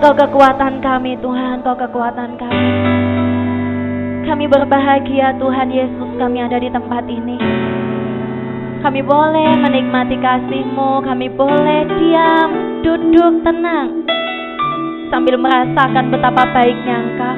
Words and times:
Engkau 0.00 0.16
kekuatan 0.16 0.80
kami 0.80 1.12
Tuhan, 1.20 1.60
Engkau 1.60 1.76
kekuatan 1.76 2.40
kami. 2.40 2.72
Kami 4.24 4.48
berbahagia 4.48 5.36
Tuhan 5.36 5.68
Yesus 5.68 6.16
kami 6.16 6.40
ada 6.40 6.56
di 6.56 6.72
tempat 6.72 7.04
ini. 7.04 7.36
Kami 8.80 9.04
boleh 9.04 9.60
menikmati 9.60 10.16
kasih-Mu, 10.16 11.04
kami 11.04 11.28
boleh 11.36 11.84
diam, 12.00 12.80
duduk 12.80 13.44
tenang. 13.44 14.08
Sambil 15.12 15.36
merasakan 15.36 16.08
betapa 16.08 16.48
baiknya 16.48 16.96
Engkau. 16.96 17.36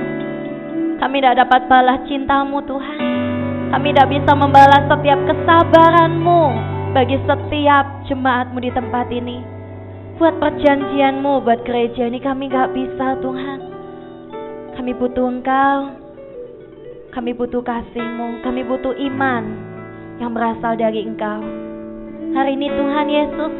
Kami 1.02 1.18
tidak 1.18 1.42
dapat 1.42 1.66
balas 1.66 1.98
cintamu 2.06 2.62
Tuhan. 2.62 3.02
Kami 3.74 3.90
tidak 3.90 4.06
bisa 4.06 4.38
membalas 4.38 4.86
setiap 4.86 5.18
kesabaranmu 5.26 6.42
bagi 6.94 7.18
setiap 7.26 8.06
jemaatmu 8.06 8.62
di 8.62 8.70
tempat 8.70 9.10
ini. 9.10 9.61
Buat 10.22 10.38
perjanjianmu, 10.38 11.42
buat 11.42 11.66
gereja 11.66 12.06
ini 12.06 12.22
kami 12.22 12.46
gak 12.46 12.70
bisa 12.78 13.18
Tuhan. 13.18 13.58
Kami 14.78 14.94
butuh 14.94 15.26
Engkau. 15.26 15.98
Kami 17.10 17.34
butuh 17.34 17.58
kasihmu. 17.58 18.38
Kami 18.46 18.62
butuh 18.62 18.94
iman 19.10 19.42
yang 20.22 20.30
berasal 20.30 20.78
dari 20.78 21.02
Engkau. 21.02 21.42
Hari 22.38 22.54
ini 22.54 22.70
Tuhan 22.70 23.10
Yesus, 23.10 23.50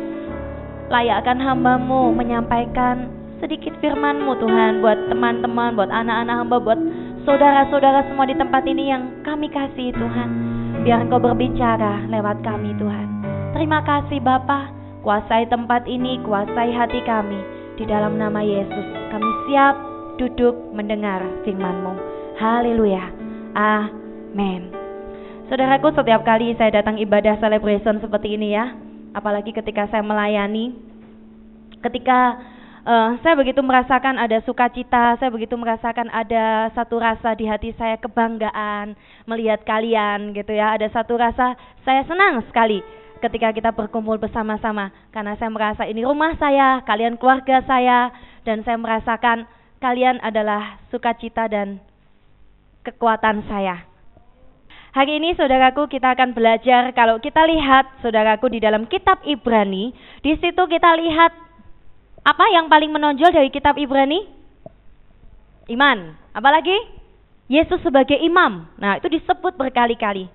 layakkan 0.86 1.42
hambamu 1.42 2.14
menyampaikan 2.14 3.10
sedikit 3.42 3.74
firmanmu 3.82 4.30
Tuhan 4.38 4.86
buat 4.86 5.10
teman-teman, 5.10 5.74
buat 5.74 5.90
anak-anak 5.90 6.46
hamba, 6.46 6.62
buat 6.62 6.78
saudara-saudara 7.26 8.06
semua 8.06 8.30
di 8.30 8.38
tempat 8.38 8.62
ini 8.70 8.86
yang 8.86 9.10
kami 9.26 9.50
kasih 9.50 9.90
Tuhan. 9.98 10.30
Biar 10.86 11.02
Engkau 11.02 11.18
berbicara 11.18 12.06
lewat 12.06 12.38
kami 12.46 12.70
Tuhan. 12.78 13.06
Terima 13.50 13.82
kasih 13.82 14.22
Bapak, 14.22 14.81
kuasai 15.02 15.50
tempat 15.50 15.84
ini, 15.90 16.22
kuasai 16.22 16.70
hati 16.72 17.02
kami. 17.04 17.38
Di 17.76 17.84
dalam 17.84 18.16
nama 18.16 18.40
Yesus, 18.40 18.86
kami 19.10 19.30
siap 19.50 19.74
duduk 20.16 20.54
mendengar 20.70 21.20
firman-Mu. 21.42 21.92
Haleluya. 22.38 23.10
Amin. 23.58 24.70
Saudaraku, 25.50 25.92
setiap 25.92 26.22
kali 26.24 26.56
saya 26.56 26.80
datang 26.80 26.96
ibadah 26.96 27.36
celebration 27.42 28.00
seperti 28.00 28.38
ini 28.38 28.56
ya, 28.56 28.72
apalagi 29.12 29.52
ketika 29.52 29.84
saya 29.92 30.00
melayani, 30.00 30.72
ketika 31.84 32.40
uh, 32.86 33.20
saya 33.20 33.34
begitu 33.36 33.60
merasakan 33.60 34.16
ada 34.16 34.40
sukacita, 34.48 35.20
saya 35.20 35.28
begitu 35.28 35.52
merasakan 35.58 36.08
ada 36.08 36.72
satu 36.72 36.96
rasa 36.96 37.36
di 37.36 37.44
hati 37.44 37.76
saya 37.76 38.00
kebanggaan 38.00 38.96
melihat 39.28 39.60
kalian 39.68 40.32
gitu 40.32 40.56
ya, 40.56 40.72
ada 40.72 40.88
satu 40.88 41.20
rasa 41.20 41.52
saya 41.84 42.06
senang 42.08 42.40
sekali 42.48 42.80
ketika 43.22 43.54
kita 43.54 43.70
berkumpul 43.70 44.18
bersama-sama 44.18 44.90
karena 45.14 45.38
saya 45.38 45.50
merasa 45.54 45.86
ini 45.86 46.02
rumah 46.02 46.34
saya, 46.42 46.82
kalian 46.82 47.14
keluarga 47.14 47.62
saya 47.62 48.10
dan 48.42 48.66
saya 48.66 48.74
merasakan 48.74 49.46
kalian 49.78 50.18
adalah 50.18 50.82
sukacita 50.90 51.46
dan 51.46 51.78
kekuatan 52.82 53.46
saya. 53.46 53.86
Hari 54.92 55.22
ini 55.22 55.32
saudaraku 55.38 55.88
kita 55.88 56.12
akan 56.12 56.36
belajar 56.36 56.92
kalau 56.92 57.16
kita 57.16 57.48
lihat 57.48 58.02
saudaraku 58.04 58.52
di 58.52 58.60
dalam 58.60 58.84
kitab 58.90 59.24
Ibrani, 59.24 59.94
di 60.20 60.32
situ 60.36 60.62
kita 60.68 60.90
lihat 61.00 61.32
apa 62.22 62.44
yang 62.52 62.68
paling 62.68 62.92
menonjol 62.92 63.32
dari 63.32 63.48
kitab 63.48 63.78
Ibrani? 63.80 64.20
Iman. 65.70 66.18
Apalagi? 66.36 66.74
Yesus 67.48 67.80
sebagai 67.80 68.16
imam. 68.16 68.68
Nah, 68.76 68.96
itu 69.00 69.08
disebut 69.12 69.56
berkali-kali. 69.56 70.28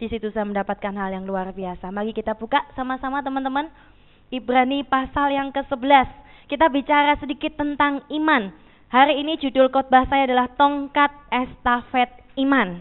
Di 0.00 0.08
situ 0.08 0.32
saya 0.32 0.48
mendapatkan 0.48 0.96
hal 0.96 1.12
yang 1.12 1.28
luar 1.28 1.52
biasa. 1.52 1.92
Mari 1.92 2.16
kita 2.16 2.32
buka 2.32 2.64
sama-sama 2.72 3.20
teman-teman. 3.20 3.68
Ibrani 4.32 4.80
pasal 4.80 5.28
yang 5.28 5.52
ke-11. 5.52 6.08
Kita 6.48 6.72
bicara 6.72 7.20
sedikit 7.20 7.52
tentang 7.60 8.00
iman. 8.08 8.48
Hari 8.88 9.20
ini 9.20 9.36
judul 9.36 9.68
khotbah 9.68 10.08
saya 10.08 10.24
adalah 10.24 10.48
tongkat 10.56 11.12
estafet 11.28 12.08
iman. 12.40 12.80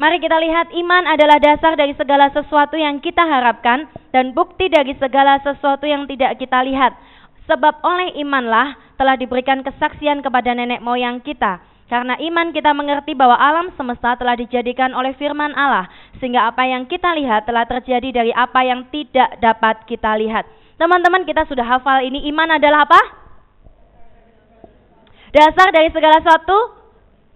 Mari 0.00 0.16
kita 0.24 0.40
lihat 0.40 0.72
iman 0.72 1.04
adalah 1.04 1.36
dasar 1.36 1.76
dari 1.76 1.92
segala 2.00 2.32
sesuatu 2.32 2.80
yang 2.80 2.96
kita 2.96 3.20
harapkan 3.20 3.84
dan 4.16 4.32
bukti 4.32 4.72
dari 4.72 4.96
segala 4.96 5.44
sesuatu 5.44 5.84
yang 5.84 6.08
tidak 6.08 6.40
kita 6.40 6.64
lihat. 6.64 6.96
Sebab 7.44 7.84
oleh 7.84 8.16
imanlah 8.16 8.72
telah 8.96 9.20
diberikan 9.20 9.60
kesaksian 9.60 10.24
kepada 10.24 10.56
nenek 10.56 10.80
moyang 10.80 11.20
kita 11.20 11.73
karena 11.84 12.16
iman 12.16 12.48
kita 12.56 12.72
mengerti 12.72 13.12
bahwa 13.12 13.36
alam 13.36 13.68
semesta 13.76 14.16
telah 14.16 14.40
dijadikan 14.40 14.96
oleh 14.96 15.12
firman 15.20 15.52
Allah, 15.52 15.84
sehingga 16.16 16.48
apa 16.48 16.64
yang 16.64 16.88
kita 16.88 17.12
lihat 17.12 17.44
telah 17.44 17.68
terjadi 17.68 18.24
dari 18.24 18.32
apa 18.32 18.60
yang 18.64 18.88
tidak 18.88 19.36
dapat 19.36 19.84
kita 19.84 20.16
lihat. 20.16 20.48
Teman-teman, 20.80 21.28
kita 21.28 21.44
sudah 21.44 21.62
hafal 21.62 22.00
ini 22.02 22.24
iman 22.32 22.56
adalah 22.56 22.88
apa? 22.88 23.00
Dasar 25.30 25.68
dari 25.74 25.92
segala 25.92 26.24
sesuatu 26.24 26.58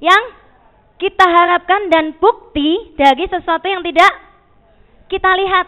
yang 0.01 0.23
kita 0.99 1.27
harapkan 1.27 1.91
dan 1.93 2.17
bukti 2.19 2.95
dari 2.99 3.29
sesuatu 3.29 3.67
yang 3.69 3.85
tidak 3.85 4.13
kita 5.13 5.29
lihat. 5.39 5.67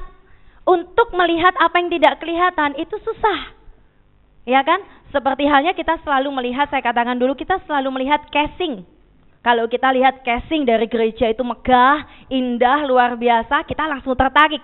Untuk 0.61 1.11
melihat 1.17 1.57
apa 1.59 1.83
yang 1.83 1.91
tidak 1.91 2.23
kelihatan 2.23 2.79
itu 2.79 2.95
susah. 3.03 3.59
Ya 4.47 4.63
kan? 4.63 4.79
Seperti 5.11 5.43
halnya 5.51 5.75
kita 5.75 5.99
selalu 6.07 6.31
melihat, 6.31 6.71
saya 6.71 6.83
katakan 6.83 7.19
dulu, 7.19 7.35
kita 7.35 7.59
selalu 7.67 7.99
melihat 7.99 8.23
casing. 8.31 8.87
Kalau 9.43 9.67
kita 9.67 9.91
lihat 9.91 10.23
casing 10.23 10.63
dari 10.63 10.87
gereja 10.87 11.27
itu 11.33 11.43
megah, 11.43 12.07
indah, 12.31 12.87
luar 12.87 13.19
biasa, 13.19 13.67
kita 13.67 13.91
langsung 13.91 14.15
tertarik. 14.15 14.63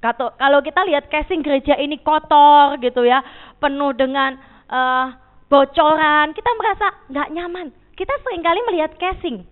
Kalau 0.00 0.60
kita 0.62 0.80
lihat 0.86 1.10
casing 1.10 1.42
gereja 1.42 1.76
ini 1.76 1.98
kotor 2.00 2.78
gitu 2.80 3.04
ya, 3.04 3.20
penuh 3.58 3.92
dengan 3.92 4.38
uh, 4.70 5.12
bocoran, 5.50 6.32
kita 6.32 6.50
merasa 6.56 6.86
nggak 7.10 7.28
nyaman. 7.34 7.66
Kita 7.98 8.14
sering 8.24 8.40
kali 8.40 8.60
melihat 8.70 8.92
casing. 8.96 9.44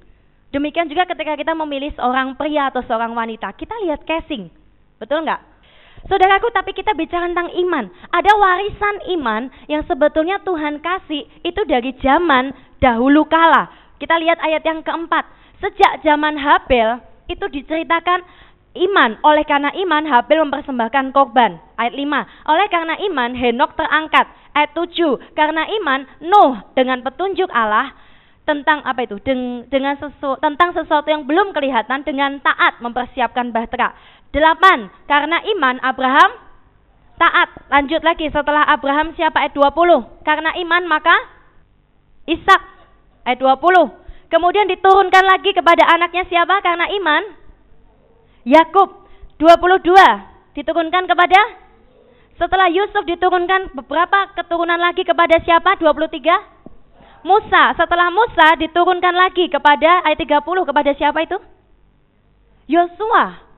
Demikian 0.49 0.89
juga 0.89 1.05
ketika 1.05 1.37
kita 1.37 1.53
memilih 1.53 1.93
seorang 1.99 2.33
pria 2.39 2.73
atau 2.73 2.81
seorang 2.87 3.13
wanita, 3.13 3.53
kita 3.59 3.75
lihat 3.85 4.07
casing. 4.07 4.49
Betul 4.97 5.27
nggak? 5.27 5.48
Saudaraku, 6.07 6.55
tapi 6.55 6.71
kita 6.71 6.95
bicara 6.95 7.27
tentang 7.27 7.51
iman. 7.51 7.91
Ada 8.15 8.33
warisan 8.39 8.97
iman 9.19 9.43
yang 9.67 9.83
sebetulnya 9.91 10.39
Tuhan 10.47 10.79
kasih 10.79 11.27
itu 11.43 11.61
dari 11.67 11.91
zaman 11.99 12.55
dahulu 12.79 13.27
kala. 13.27 13.67
Kita 13.99 14.15
lihat 14.15 14.39
ayat 14.39 14.63
yang 14.63 14.87
keempat. 14.87 15.27
Sejak 15.59 16.07
zaman 16.07 16.39
Habel 16.39 17.03
itu 17.27 17.43
diceritakan 17.51 18.23
iman. 18.79 19.19
Oleh 19.27 19.43
karena 19.43 19.75
iman 19.75 20.07
Habel 20.07 20.47
mempersembahkan 20.47 21.11
korban. 21.11 21.59
Ayat 21.75 21.95
5. 21.99 22.47
Oleh 22.47 22.67
karena 22.71 22.95
iman 23.11 23.31
Henok 23.35 23.75
terangkat. 23.75 24.27
Ayat 24.55 24.71
7. 24.79 25.35
Karena 25.35 25.67
iman 25.83 26.07
Nuh 26.23 26.63
dengan 26.79 27.03
petunjuk 27.03 27.51
Allah 27.51 27.91
tentang 28.49 28.81
apa 28.89 29.05
itu 29.05 29.21
dengan 29.69 30.01
sesu, 30.01 30.41
tentang 30.41 30.73
sesuatu 30.73 31.05
yang 31.13 31.29
belum 31.29 31.53
kelihatan 31.53 32.01
dengan 32.09 32.41
taat 32.41 32.81
mempersiapkan 32.81 33.53
bahtera 33.53 33.93
Delapan, 34.29 34.93
karena 35.09 35.41
iman 35.57 35.81
Abraham 35.81 36.31
taat. 37.17 37.49
Lanjut 37.73 38.05
lagi 38.05 38.29
setelah 38.29 38.65
Abraham 38.69 39.17
siapa 39.17 39.41
ayat 39.41 39.57
20. 39.57 40.25
Karena 40.25 40.53
iman 40.53 40.85
maka 40.85 41.17
Ishak 42.29 42.63
ayat 43.25 43.41
20. 43.41 44.29
Kemudian 44.29 44.69
diturunkan 44.69 45.25
lagi 45.25 45.57
kepada 45.57 45.89
anaknya 45.89 46.29
siapa? 46.29 46.61
Karena 46.61 46.93
iman 46.93 47.23
Yakub 48.45 49.09
22 49.41 50.61
diturunkan 50.61 51.09
kepada 51.09 51.41
setelah 52.37 52.69
Yusuf 52.69 53.03
diturunkan 53.09 53.73
beberapa 53.73 54.29
keturunan 54.37 54.77
lagi 54.77 55.09
kepada 55.09 55.41
siapa? 55.41 55.81
23 55.81 56.58
Musa. 57.27 57.75
Setelah 57.75 58.09
Musa 58.11 58.55
diturunkan 58.59 59.15
lagi 59.15 59.51
kepada 59.51 60.03
ayat 60.07 60.19
30 60.19 60.45
kepada 60.45 60.91
siapa 60.95 61.23
itu? 61.25 61.39
Yosua 62.69 63.49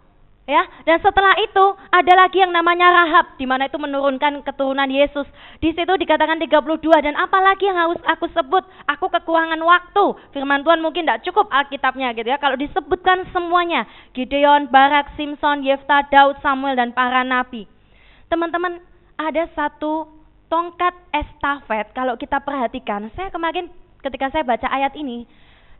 ya. 0.51 0.63
Dan 0.83 0.99
setelah 0.99 1.39
itu 1.39 1.65
ada 1.95 2.13
lagi 2.19 2.43
yang 2.43 2.51
namanya 2.51 2.91
Rahab 2.91 3.39
di 3.39 3.47
mana 3.47 3.71
itu 3.71 3.79
menurunkan 3.79 4.43
keturunan 4.43 4.91
Yesus. 4.91 5.27
Di 5.63 5.71
situ 5.71 5.93
dikatakan 5.95 6.43
32 6.43 7.07
dan 7.07 7.15
apalagi 7.15 7.71
yang 7.71 7.79
harus 7.79 8.01
aku 8.03 8.27
sebut? 8.35 8.67
Aku 8.91 9.07
kekurangan 9.07 9.63
waktu. 9.63 10.05
Firman 10.35 10.67
Tuhan 10.67 10.83
mungkin 10.83 11.07
tidak 11.07 11.23
cukup 11.23 11.47
Alkitabnya 11.55 12.11
gitu 12.19 12.27
ya. 12.27 12.43
Kalau 12.43 12.59
disebutkan 12.59 13.31
semuanya, 13.31 13.87
Gideon, 14.11 14.67
Barak, 14.69 15.15
Simpson, 15.15 15.63
Yefta, 15.63 16.11
Daud, 16.11 16.43
Samuel 16.43 16.75
dan 16.75 16.91
para 16.91 17.23
nabi. 17.23 17.71
Teman-teman, 18.27 18.83
ada 19.19 19.47
satu 19.55 20.20
tongkat 20.51 20.93
estafet 21.15 21.95
kalau 21.95 22.19
kita 22.19 22.43
perhatikan. 22.43 23.09
Saya 23.15 23.31
kemarin 23.31 23.71
ketika 24.03 24.29
saya 24.35 24.45
baca 24.45 24.67
ayat 24.69 24.93
ini, 24.99 25.25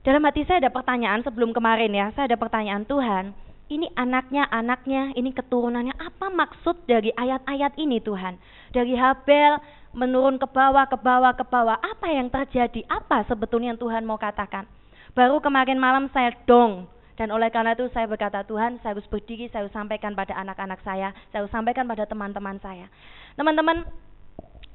dalam 0.07 0.25
hati 0.25 0.47
saya 0.47 0.65
ada 0.65 0.73
pertanyaan 0.73 1.21
sebelum 1.27 1.51
kemarin 1.51 1.93
ya, 1.93 2.09
saya 2.15 2.31
ada 2.31 2.39
pertanyaan 2.39 2.87
Tuhan 2.87 3.37
ini 3.71 3.87
anaknya, 3.95 4.51
anaknya, 4.51 5.15
ini 5.15 5.31
keturunannya. 5.31 5.95
Apa 5.95 6.27
maksud 6.29 6.91
dari 6.91 7.15
ayat-ayat 7.15 7.79
ini 7.79 8.03
Tuhan? 8.03 8.35
Dari 8.75 8.99
Habel 8.99 9.63
menurun 9.95 10.43
ke 10.43 10.47
bawah, 10.51 10.91
ke 10.91 10.99
bawah, 10.99 11.33
ke 11.39 11.47
bawah. 11.47 11.79
Apa 11.79 12.11
yang 12.11 12.29
terjadi? 12.29 12.83
Apa 12.91 13.23
sebetulnya 13.31 13.73
yang 13.73 13.81
Tuhan 13.81 14.03
mau 14.03 14.19
katakan? 14.19 14.67
Baru 15.15 15.39
kemarin 15.39 15.79
malam 15.79 16.11
saya 16.11 16.35
dong. 16.51 16.91
Dan 17.15 17.31
oleh 17.31 17.53
karena 17.55 17.79
itu 17.79 17.87
saya 17.95 18.11
berkata, 18.11 18.43
Tuhan 18.43 18.83
saya 18.83 18.97
harus 18.97 19.07
berdiri, 19.07 19.47
saya 19.53 19.67
harus 19.67 19.75
sampaikan 19.77 20.19
pada 20.19 20.35
anak-anak 20.35 20.83
saya. 20.83 21.15
Saya 21.31 21.47
harus 21.47 21.53
sampaikan 21.55 21.87
pada 21.87 22.11
teman-teman 22.11 22.59
saya. 22.59 22.91
Teman-teman, 23.39 23.87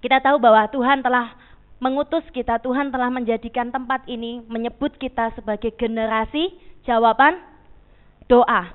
kita 0.06 0.22
tahu 0.22 0.38
bahwa 0.38 0.70
Tuhan 0.70 1.02
telah 1.02 1.34
mengutus 1.82 2.22
kita, 2.30 2.62
Tuhan 2.62 2.94
telah 2.94 3.10
menjadikan 3.10 3.74
tempat 3.74 4.06
ini 4.06 4.46
menyebut 4.46 4.94
kita 5.02 5.34
sebagai 5.34 5.74
generasi 5.74 6.54
jawaban 6.86 7.42
doa. 8.30 8.70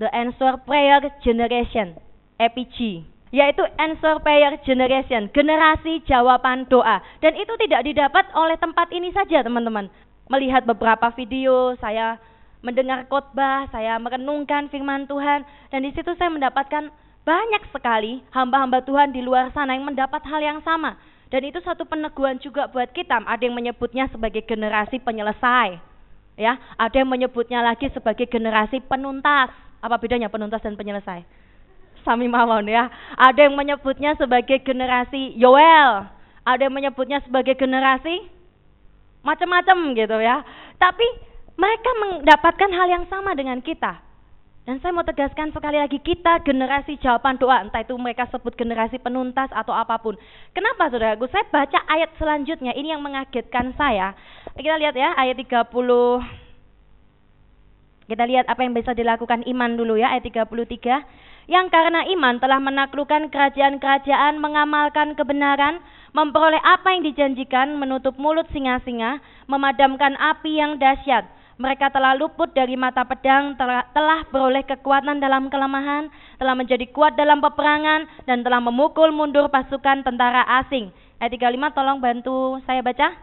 The 0.00 0.08
Answer 0.08 0.56
Prayer 0.64 1.04
Generation, 1.20 2.00
EPG 2.40 3.04
yaitu 3.32 3.64
answer 3.80 4.20
prayer 4.20 4.60
generation, 4.60 5.32
generasi 5.32 6.04
jawaban 6.04 6.68
doa. 6.68 7.00
Dan 7.24 7.32
itu 7.40 7.56
tidak 7.64 7.88
didapat 7.88 8.28
oleh 8.36 8.60
tempat 8.60 8.92
ini 8.92 9.08
saja, 9.08 9.40
teman-teman. 9.40 9.88
Melihat 10.28 10.68
beberapa 10.68 11.08
video, 11.16 11.72
saya 11.80 12.20
mendengar 12.60 13.08
khotbah, 13.08 13.72
saya 13.72 13.96
merenungkan 13.96 14.68
firman 14.68 15.08
Tuhan, 15.08 15.48
dan 15.72 15.80
di 15.80 15.96
situ 15.96 16.12
saya 16.20 16.28
mendapatkan 16.28 16.92
banyak 17.22 17.62
sekali 17.70 18.18
hamba-hamba 18.34 18.82
Tuhan 18.82 19.14
di 19.14 19.22
luar 19.22 19.54
sana 19.54 19.78
yang 19.78 19.86
mendapat 19.86 20.22
hal 20.26 20.42
yang 20.42 20.58
sama. 20.66 20.98
Dan 21.30 21.48
itu 21.48 21.62
satu 21.64 21.88
peneguhan 21.88 22.36
juga 22.42 22.68
buat 22.68 22.92
kita. 22.92 23.24
Ada 23.24 23.48
yang 23.48 23.56
menyebutnya 23.56 24.10
sebagai 24.12 24.44
generasi 24.44 25.00
penyelesai. 25.00 25.80
Ya, 26.36 26.60
ada 26.76 26.92
yang 26.92 27.08
menyebutnya 27.08 27.64
lagi 27.64 27.88
sebagai 27.94 28.28
generasi 28.28 28.84
penuntas. 28.84 29.48
Apa 29.80 29.96
bedanya 29.96 30.28
penuntas 30.28 30.60
dan 30.60 30.76
penyelesai? 30.76 31.24
Sami 32.04 32.26
mawon 32.28 32.68
ya. 32.68 32.90
Ada 33.16 33.48
yang 33.48 33.54
menyebutnya 33.56 34.12
sebagai 34.18 34.60
generasi 34.60 35.38
Yoel. 35.38 36.04
Ada 36.42 36.68
yang 36.68 36.74
menyebutnya 36.74 37.22
sebagai 37.22 37.54
generasi 37.54 38.28
macam-macam 39.22 39.94
gitu 39.94 40.18
ya. 40.18 40.42
Tapi 40.76 41.06
mereka 41.54 41.90
mendapatkan 42.02 42.70
hal 42.74 42.88
yang 42.90 43.04
sama 43.06 43.32
dengan 43.38 43.62
kita. 43.62 44.11
Dan 44.62 44.78
saya 44.78 44.94
mau 44.94 45.02
tegaskan 45.02 45.50
sekali 45.50 45.74
lagi, 45.74 45.98
kita 45.98 46.38
generasi 46.46 46.94
jawaban 47.02 47.34
doa, 47.34 47.66
entah 47.66 47.82
itu 47.82 47.98
mereka 47.98 48.30
sebut 48.30 48.54
generasi 48.54 48.94
penuntas 49.02 49.50
atau 49.50 49.74
apa 49.74 49.98
pun. 49.98 50.14
Kenapa 50.54 50.86
saudaraku? 50.86 51.26
Saya 51.34 51.42
baca 51.50 51.82
ayat 51.90 52.14
selanjutnya, 52.14 52.70
ini 52.78 52.94
yang 52.94 53.02
mengagetkan 53.02 53.74
saya. 53.74 54.14
Kita 54.54 54.78
lihat 54.78 54.94
ya, 54.94 55.18
ayat 55.18 55.34
30. 55.34 55.66
Kita 58.06 58.22
lihat 58.22 58.46
apa 58.46 58.62
yang 58.62 58.70
bisa 58.70 58.94
dilakukan 58.94 59.42
iman 59.50 59.70
dulu 59.74 59.98
ya, 59.98 60.14
ayat 60.14 60.30
33. 60.30 60.46
Yang 61.50 61.66
karena 61.74 62.06
iman 62.14 62.38
telah 62.38 62.62
menaklukkan 62.62 63.34
kerajaan-kerajaan, 63.34 64.38
mengamalkan 64.38 65.18
kebenaran, 65.18 65.82
memperoleh 66.14 66.62
apa 66.62 66.94
yang 66.94 67.02
dijanjikan, 67.02 67.74
menutup 67.82 68.14
mulut 68.14 68.46
singa-singa, 68.54 69.18
memadamkan 69.50 70.14
api 70.22 70.62
yang 70.62 70.78
dahsyat 70.78 71.41
mereka 71.62 71.94
telah 71.94 72.18
luput 72.18 72.50
dari 72.50 72.74
mata 72.74 73.06
pedang, 73.06 73.54
telah, 73.54 74.26
beroleh 74.34 74.66
kekuatan 74.66 75.22
dalam 75.22 75.46
kelemahan, 75.46 76.10
telah 76.34 76.58
menjadi 76.58 76.90
kuat 76.90 77.14
dalam 77.14 77.38
peperangan, 77.38 78.10
dan 78.26 78.42
telah 78.42 78.58
memukul 78.58 79.14
mundur 79.14 79.46
pasukan 79.46 80.02
tentara 80.02 80.42
asing. 80.58 80.90
Ayat 81.22 81.38
35 81.38 81.70
tolong 81.78 82.02
bantu 82.02 82.58
saya 82.66 82.82
baca. 82.82 83.14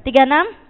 Tiga 0.00 0.24
enam. 0.24 0.69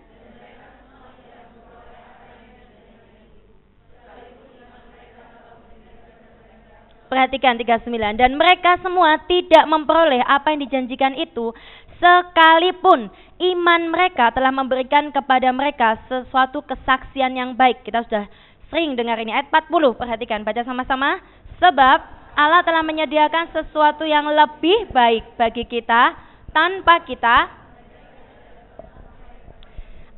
Perhatikan 7.31 7.55
39. 7.55 8.19
Dan 8.19 8.35
mereka 8.35 8.75
semua 8.83 9.15
tidak 9.23 9.63
memperoleh 9.63 10.19
apa 10.19 10.51
yang 10.51 10.67
dijanjikan 10.67 11.15
itu 11.15 11.55
sekalipun 11.95 13.07
iman 13.39 13.81
mereka 13.87 14.35
telah 14.35 14.51
memberikan 14.51 15.15
kepada 15.15 15.47
mereka 15.55 15.95
sesuatu 16.11 16.59
kesaksian 16.67 17.39
yang 17.39 17.55
baik. 17.55 17.87
Kita 17.87 18.03
sudah 18.03 18.27
sering 18.67 18.99
dengar 18.99 19.15
ini 19.23 19.31
ayat 19.31 19.47
40. 19.47 19.95
Perhatikan 19.95 20.43
baca 20.43 20.59
sama-sama. 20.67 21.23
Sebab 21.63 21.97
Allah 22.35 22.67
telah 22.67 22.83
menyediakan 22.83 23.55
sesuatu 23.55 24.03
yang 24.03 24.27
lebih 24.27 24.91
baik 24.91 25.39
bagi 25.39 25.63
kita 25.63 26.11
tanpa 26.51 26.99
kita 27.07 27.47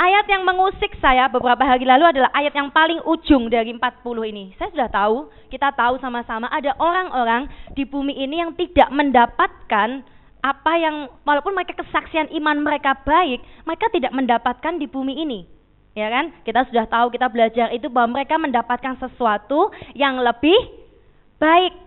Ayat 0.03 0.27
yang 0.27 0.43
mengusik 0.43 0.99
saya 0.99 1.31
beberapa 1.31 1.63
hari 1.63 1.87
lalu 1.87 2.11
adalah 2.11 2.27
ayat 2.35 2.51
yang 2.51 2.67
paling 2.75 2.99
ujung 3.07 3.47
dari 3.47 3.71
40 3.71 4.03
ini. 4.35 4.51
Saya 4.59 4.67
sudah 4.75 4.89
tahu, 4.91 5.31
kita 5.47 5.71
tahu 5.71 5.95
sama-sama 6.03 6.51
ada 6.51 6.75
orang-orang 6.75 7.47
di 7.71 7.87
bumi 7.87 8.11
ini 8.11 8.43
yang 8.43 8.51
tidak 8.51 8.91
mendapatkan 8.91 10.03
apa 10.43 10.73
yang 10.75 11.07
walaupun 11.23 11.55
mereka 11.55 11.79
kesaksian 11.79 12.35
iman 12.35 12.59
mereka 12.59 12.99
baik, 13.07 13.39
mereka 13.63 13.87
tidak 13.95 14.11
mendapatkan 14.11 14.75
di 14.75 14.91
bumi 14.91 15.23
ini. 15.23 15.47
Ya 15.95 16.11
kan? 16.11 16.35
Kita 16.43 16.67
sudah 16.67 16.83
tahu, 16.83 17.07
kita 17.15 17.31
belajar 17.31 17.71
itu 17.71 17.87
bahwa 17.87 18.19
mereka 18.19 18.35
mendapatkan 18.35 18.99
sesuatu 18.99 19.71
yang 19.95 20.19
lebih 20.19 20.59
baik. 21.39 21.79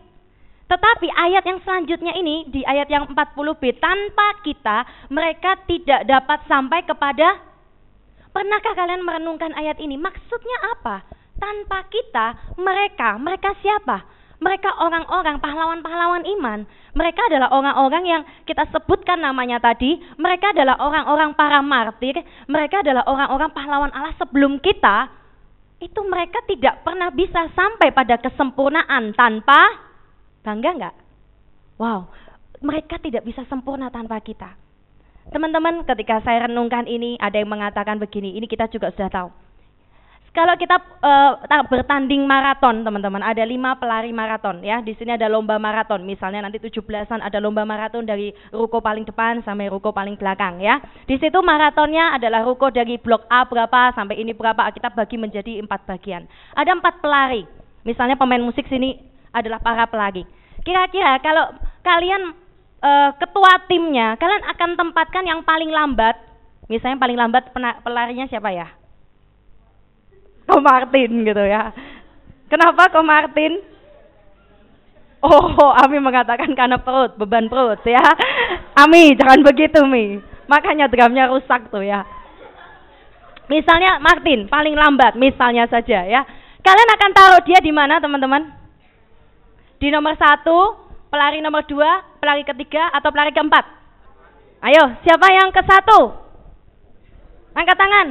Tetapi 0.73 1.13
ayat 1.13 1.45
yang 1.45 1.61
selanjutnya 1.69 2.17
ini 2.17 2.49
di 2.49 2.65
ayat 2.65 2.89
yang 2.89 3.13
40b 3.13 3.77
tanpa 3.77 4.41
kita 4.41 4.89
mereka 5.13 5.61
tidak 5.69 6.09
dapat 6.09 6.43
sampai 6.49 6.81
kepada 6.83 7.45
Pernahkah 8.37 8.77
kalian 8.77 9.00
merenungkan 9.00 9.56
ayat 9.56 9.81
ini? 9.81 9.97
Maksudnya 9.97 10.77
apa? 10.77 11.09
Tanpa 11.41 11.88
kita, 11.88 12.53
mereka, 12.61 13.17
mereka 13.17 13.56
siapa? 13.65 14.05
Mereka 14.37 14.77
orang-orang 14.77 15.41
pahlawan-pahlawan 15.41 16.21
iman. 16.37 16.69
Mereka 16.93 17.33
adalah 17.33 17.49
orang-orang 17.49 18.05
yang 18.05 18.23
kita 18.44 18.69
sebutkan 18.69 19.25
namanya 19.25 19.56
tadi. 19.56 19.97
Mereka 20.21 20.53
adalah 20.53 20.77
orang-orang 20.85 21.33
para 21.33 21.65
martir. 21.65 22.21
Mereka 22.44 22.85
adalah 22.85 23.08
orang-orang 23.08 23.56
pahlawan 23.56 23.93
Allah 23.96 24.13
sebelum 24.20 24.60
kita. 24.60 25.08
Itu 25.81 26.05
mereka 26.05 26.44
tidak 26.44 26.84
pernah 26.84 27.08
bisa 27.08 27.49
sampai 27.56 27.89
pada 27.96 28.20
kesempurnaan 28.20 29.17
tanpa 29.17 29.81
bangga 30.44 30.70
nggak? 30.77 30.96
Wow, 31.81 32.13
mereka 32.60 33.01
tidak 33.01 33.25
bisa 33.25 33.49
sempurna 33.49 33.89
tanpa 33.89 34.20
kita. 34.20 34.66
Teman-teman, 35.35 35.83
ketika 35.83 36.23
saya 36.23 36.47
renungkan 36.47 36.87
ini, 36.87 37.19
ada 37.19 37.39
yang 37.43 37.51
mengatakan 37.51 37.99
begini, 37.99 38.39
ini 38.39 38.47
kita 38.47 38.71
juga 38.71 38.95
sudah 38.95 39.11
tahu. 39.11 39.31
Kalau 40.37 40.53
kita 40.61 40.77
uh, 41.01 41.65
bertanding 41.65 42.29
maraton, 42.29 42.85
teman-teman, 42.85 43.25
ada 43.25 43.41
lima 43.49 43.73
pelari 43.81 44.13
maraton 44.13 44.61
ya. 44.61 44.85
Di 44.85 44.93
sini 45.01 45.17
ada 45.17 45.33
lomba 45.33 45.56
maraton. 45.56 46.05
Misalnya 46.05 46.45
nanti 46.45 46.61
17-an 46.61 47.25
ada 47.25 47.41
lomba 47.41 47.65
maraton 47.65 48.05
dari 48.05 48.37
ruko 48.53 48.85
paling 48.85 49.09
depan 49.09 49.41
sampai 49.49 49.73
ruko 49.73 49.97
paling 49.97 50.21
belakang 50.21 50.61
ya. 50.61 50.77
Di 51.09 51.17
situ 51.17 51.41
maratonnya 51.41 52.13
adalah 52.21 52.45
ruko 52.45 52.69
dari 52.69 53.01
blok 53.01 53.25
A 53.33 53.49
berapa 53.49 53.97
sampai 53.97 54.21
ini 54.21 54.37
berapa. 54.37 54.69
Kita 54.77 54.93
bagi 54.93 55.17
menjadi 55.17 55.56
empat 55.56 55.89
bagian. 55.89 56.29
Ada 56.53 56.85
empat 56.85 57.01
pelari. 57.01 57.49
Misalnya 57.89 58.21
pemain 58.21 58.45
musik 58.45 58.69
sini 58.69 58.93
adalah 59.33 59.56
para 59.65 59.89
pelari. 59.89 60.29
Kira-kira 60.69 61.17
kalau 61.25 61.49
kalian 61.81 62.37
uh, 62.83 63.11
ketua 63.17 63.53
timnya, 63.69 64.17
kalian 64.21 64.45
akan 64.56 64.71
tempatkan 64.77 65.25
yang 65.25 65.41
paling 65.47 65.71
lambat. 65.71 66.17
Misalnya 66.67 66.99
paling 66.99 67.15
lambat 67.15 67.55
pelarinya 67.87 68.27
siapa 68.27 68.51
ya? 68.51 68.67
Ko 70.47 70.59
Martin 70.59 71.23
gitu 71.23 71.45
ya. 71.47 71.71
Kenapa 72.51 72.91
Ko 72.91 73.03
Martin? 73.06 73.63
Oh, 75.27 75.75
Ami 75.75 75.99
mengatakan 75.99 76.55
karena 76.55 76.79
perut, 76.79 77.19
beban 77.19 77.51
perut 77.51 77.83
ya. 77.83 78.03
Ami, 78.79 79.17
jangan 79.19 79.43
begitu 79.43 79.83
Mi. 79.83 80.23
Makanya 80.47 80.87
drumnya 80.87 81.27
rusak 81.27 81.67
tuh 81.71 81.83
ya. 81.83 82.06
Misalnya 83.51 83.99
Martin 84.03 84.47
paling 84.47 84.75
lambat, 84.75 85.15
misalnya 85.19 85.67
saja 85.67 86.03
ya. 86.06 86.23
Kalian 86.63 86.91
akan 86.99 87.11
taruh 87.15 87.43
dia 87.47 87.59
di 87.63 87.71
mana 87.71 88.03
teman-teman? 88.03 88.51
Di 89.79 89.91
nomor 89.91 90.19
satu, 90.19 90.85
pelari 91.10 91.39
nomor 91.41 91.65
dua, 91.67 92.05
pelari 92.19 92.43
ketiga, 92.43 92.91
atau 92.94 93.10
pelari 93.10 93.32
keempat? 93.32 93.65
Ayo, 94.67 94.98
siapa 95.05 95.27
yang 95.31 95.48
ke 95.53 95.63
satu? 95.63 96.13
Angkat 97.56 97.77
tangan. 97.77 98.08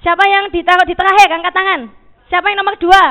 Siapa 0.00 0.24
yang 0.26 0.44
ditaruh 0.50 0.86
di 0.88 0.96
terakhir? 0.96 1.28
Angkat 1.30 1.54
tangan. 1.54 1.80
Siapa 2.32 2.46
yang 2.50 2.58
nomor 2.62 2.74
dua? 2.80 3.02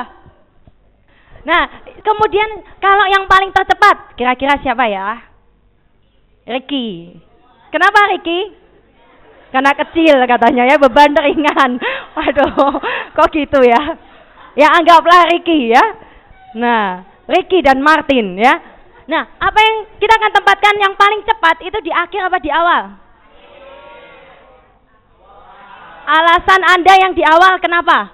Nah, 1.40 1.62
kemudian 2.04 2.50
kalau 2.82 3.06
yang 3.08 3.24
paling 3.24 3.48
tercepat, 3.54 4.12
kira-kira 4.18 4.60
siapa 4.60 4.84
ya? 4.90 5.24
Ricky. 6.44 7.16
Kenapa 7.72 8.12
Ricky? 8.12 8.58
Karena 9.50 9.72
kecil 9.74 10.16
katanya 10.26 10.62
ya, 10.66 10.76
beban 10.76 11.14
ringan. 11.14 11.78
Waduh, 12.16 12.78
kok 13.16 13.30
gitu 13.32 13.60
ya? 13.64 13.82
Ya 14.58 14.68
anggaplah 14.74 15.30
Ricky 15.30 15.70
ya. 15.70 15.84
Nah, 16.58 17.06
Ricky 17.30 17.62
dan 17.62 17.78
Martin 17.78 18.34
ya. 18.34 18.58
Nah, 19.06 19.22
apa 19.38 19.58
yang 19.58 19.76
kita 20.02 20.14
akan 20.18 20.32
tempatkan 20.34 20.74
yang 20.82 20.94
paling 20.98 21.22
cepat 21.22 21.56
itu 21.62 21.78
di 21.82 21.90
akhir 21.94 22.26
apa 22.26 22.38
di 22.42 22.50
awal? 22.50 22.82
Alasan 26.10 26.62
Anda 26.66 26.94
yang 26.98 27.12
di 27.14 27.22
awal 27.22 27.62
kenapa? 27.62 28.10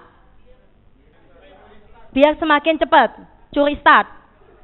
Biar 2.12 2.36
semakin 2.36 2.76
cepat. 2.76 3.16
Curi 3.52 3.76
start. 3.80 4.08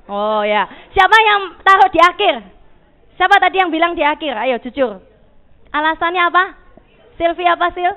Oh 0.09 0.45
ya. 0.45 0.69
Siapa 0.93 1.17
yang 1.17 1.41
taruh 1.65 1.89
di 1.89 2.01
akhir? 2.01 2.45
Siapa 3.17 3.37
tadi 3.41 3.57
yang 3.61 3.73
bilang 3.73 3.97
di 3.97 4.05
akhir? 4.05 4.37
Ayo 4.37 4.61
jujur. 4.61 5.01
Alasannya 5.73 6.23
apa? 6.29 6.45
Silvi 7.17 7.45
apa 7.49 7.73
Sil? 7.73 7.93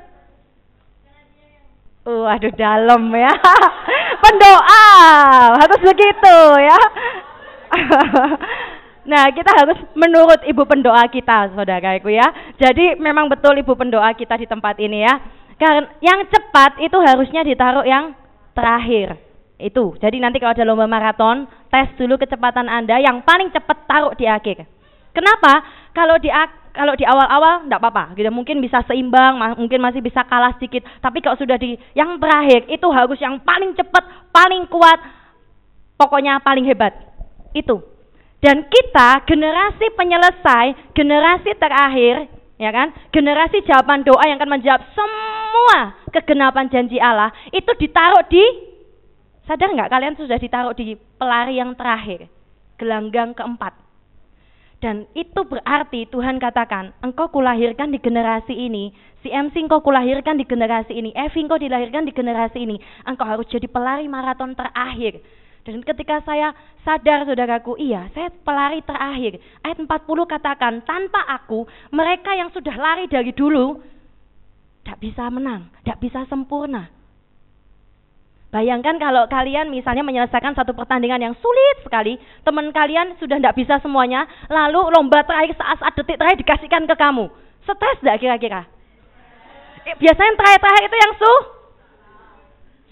Uh, 2.05 2.29
aduh 2.29 2.53
dalam 2.53 3.09
ya. 3.09 3.33
Pendoa 4.23 4.85
harus 5.57 5.79
begitu 5.81 6.37
ya. 6.61 6.79
nah, 9.09 9.25
kita 9.33 9.49
harus 9.49 9.81
menurut 9.97 10.37
ibu 10.45 10.69
pendoa 10.69 11.01
kita, 11.09 11.49
saudaraku 11.57 12.13
ya. 12.13 12.29
Jadi 12.61 13.01
memang 13.01 13.25
betul 13.25 13.57
ibu 13.57 13.73
pendoa 13.73 14.13
kita 14.13 14.37
di 14.37 14.45
tempat 14.45 14.77
ini 14.77 15.01
ya. 15.01 15.17
Karena 15.57 15.89
yang 15.97 16.29
cepat 16.29 16.77
itu 16.85 16.93
harusnya 17.01 17.41
ditaruh 17.41 17.89
yang 17.89 18.13
terakhir. 18.53 19.17
Itu. 19.57 19.97
Jadi 19.97 20.21
nanti 20.21 20.37
kalau 20.37 20.53
ada 20.53 20.67
lomba 20.67 20.85
maraton, 20.85 21.49
tes 21.73 21.89
dulu 21.97 22.21
kecepatan 22.21 22.69
Anda 22.69 23.01
yang 23.01 23.25
paling 23.25 23.49
cepat 23.49 23.89
taruh 23.89 24.13
di 24.13 24.29
akhir. 24.29 24.69
Kenapa? 25.15 25.63
Kalau 25.95 26.19
di 26.19 26.27
kalau 26.75 26.91
di 26.99 27.07
awal-awal 27.07 27.63
enggak 27.65 27.79
apa-apa, 27.79 28.11
gitu. 28.19 28.27
Mungkin 28.29 28.59
bisa 28.59 28.83
seimbang, 28.83 29.39
mungkin 29.55 29.79
masih 29.79 30.03
bisa 30.03 30.27
kalah 30.27 30.51
sedikit. 30.59 30.83
Tapi 30.99 31.23
kalau 31.23 31.39
sudah 31.39 31.55
di 31.55 31.79
yang 31.95 32.19
terakhir 32.19 32.67
itu 32.67 32.83
harus 32.91 33.15
yang 33.23 33.39
paling 33.39 33.71
cepat, 33.79 34.03
paling 34.35 34.67
kuat, 34.67 34.99
pokoknya 35.95 36.43
paling 36.43 36.67
hebat. 36.67 36.91
Itu. 37.55 37.79
Dan 38.43 38.67
kita 38.67 39.23
generasi 39.23 39.95
penyelesai, 39.95 40.91
generasi 40.91 41.55
terakhir, 41.55 42.27
ya 42.59 42.69
kan? 42.75 42.91
Generasi 43.15 43.63
jawaban 43.63 44.03
doa 44.03 44.21
yang 44.27 44.37
akan 44.37 44.59
menjawab 44.59 44.83
semua 44.91 45.95
kegenapan 46.11 46.67
janji 46.67 46.99
Allah 46.99 47.31
itu 47.55 47.71
ditaruh 47.79 48.27
di 48.27 48.43
sadar 49.47 49.71
nggak 49.71 49.91
kalian 49.91 50.15
sudah 50.19 50.37
ditaruh 50.37 50.75
di 50.75 50.99
pelari 51.17 51.57
yang 51.57 51.73
terakhir, 51.73 52.27
gelanggang 52.75 53.31
keempat. 53.31 53.84
Dan 54.83 55.07
itu 55.15 55.41
berarti 55.47 56.05
Tuhan 56.11 56.37
katakan, 56.37 56.91
engkau 56.99 57.31
kulahirkan 57.31 57.89
di 57.89 57.99
generasi 57.99 58.53
ini, 58.53 58.91
si 59.23 59.31
MC 59.31 59.65
engkau 59.65 59.79
kulahirkan 59.81 60.35
di 60.35 60.45
generasi 60.45 60.93
ini, 60.93 61.15
Evi 61.15 61.39
engkau 61.47 61.57
dilahirkan 61.57 62.03
di 62.03 62.13
generasi 62.13 62.59
ini, 62.61 62.75
engkau 63.07 63.25
harus 63.25 63.47
jadi 63.47 63.65
pelari 63.71 64.05
maraton 64.11 64.53
terakhir. 64.53 65.23
Dan 65.65 65.81
ketika 65.81 66.21
saya 66.21 66.53
sadar 66.85 67.25
saudaraku, 67.25 67.73
iya 67.81 68.05
saya 68.13 68.29
pelari 68.29 68.85
terakhir. 68.85 69.41
Ayat 69.65 69.81
40 69.81 69.89
katakan, 70.29 70.73
tanpa 70.85 71.25
aku 71.25 71.65
mereka 71.89 72.37
yang 72.37 72.53
sudah 72.53 72.77
lari 72.77 73.09
dari 73.09 73.33
dulu, 73.33 73.81
tidak 74.85 75.01
bisa 75.01 75.25
menang, 75.33 75.73
tidak 75.81 75.97
bisa 75.97 76.21
sempurna. 76.29 76.94
Bayangkan 78.55 78.95
kalau 78.95 79.27
kalian 79.27 79.67
misalnya 79.67 79.99
menyelesaikan 79.99 80.55
satu 80.55 80.71
pertandingan 80.71 81.19
yang 81.19 81.35
sulit 81.43 81.83
sekali, 81.83 82.15
teman 82.47 82.71
kalian 82.71 83.19
sudah 83.19 83.35
tidak 83.35 83.51
bisa 83.51 83.83
semuanya, 83.83 84.23
lalu 84.47 84.79
lomba 84.95 85.27
terakhir 85.27 85.59
saat-saat 85.59 85.91
detik 85.99 86.15
terakhir 86.15 86.39
dikasihkan 86.39 86.87
ke 86.87 86.95
kamu. 86.95 87.27
Stres 87.67 87.99
tidak 87.99 88.23
kira-kira? 88.23 88.63
Eh, 89.83 89.99
biasanya 89.99 90.39
terakhir-terakhir 90.39 90.83
itu 90.87 90.97
yang 91.03 91.13
su, 91.19 91.33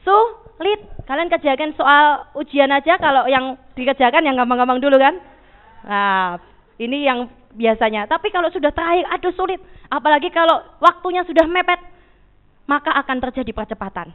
sulit. 0.03 0.79
Kalian 1.07 1.31
kerjakan 1.31 1.71
soal 1.79 2.27
ujian 2.35 2.67
aja, 2.67 2.99
kalau 2.99 3.23
yang 3.31 3.55
dikerjakan 3.79 4.27
yang 4.27 4.35
gampang-gampang 4.35 4.83
dulu 4.83 4.99
kan? 4.99 5.15
Nah, 5.87 6.43
ini 6.75 7.07
yang 7.07 7.31
biasanya. 7.55 8.03
Tapi 8.11 8.35
kalau 8.35 8.51
sudah 8.51 8.75
terakhir, 8.75 9.07
aduh 9.15 9.31
sulit. 9.31 9.63
Apalagi 9.87 10.27
kalau 10.27 10.59
waktunya 10.83 11.23
sudah 11.23 11.47
mepet, 11.47 11.79
maka 12.67 12.91
akan 12.99 13.23
terjadi 13.31 13.55
percepatan 13.55 14.11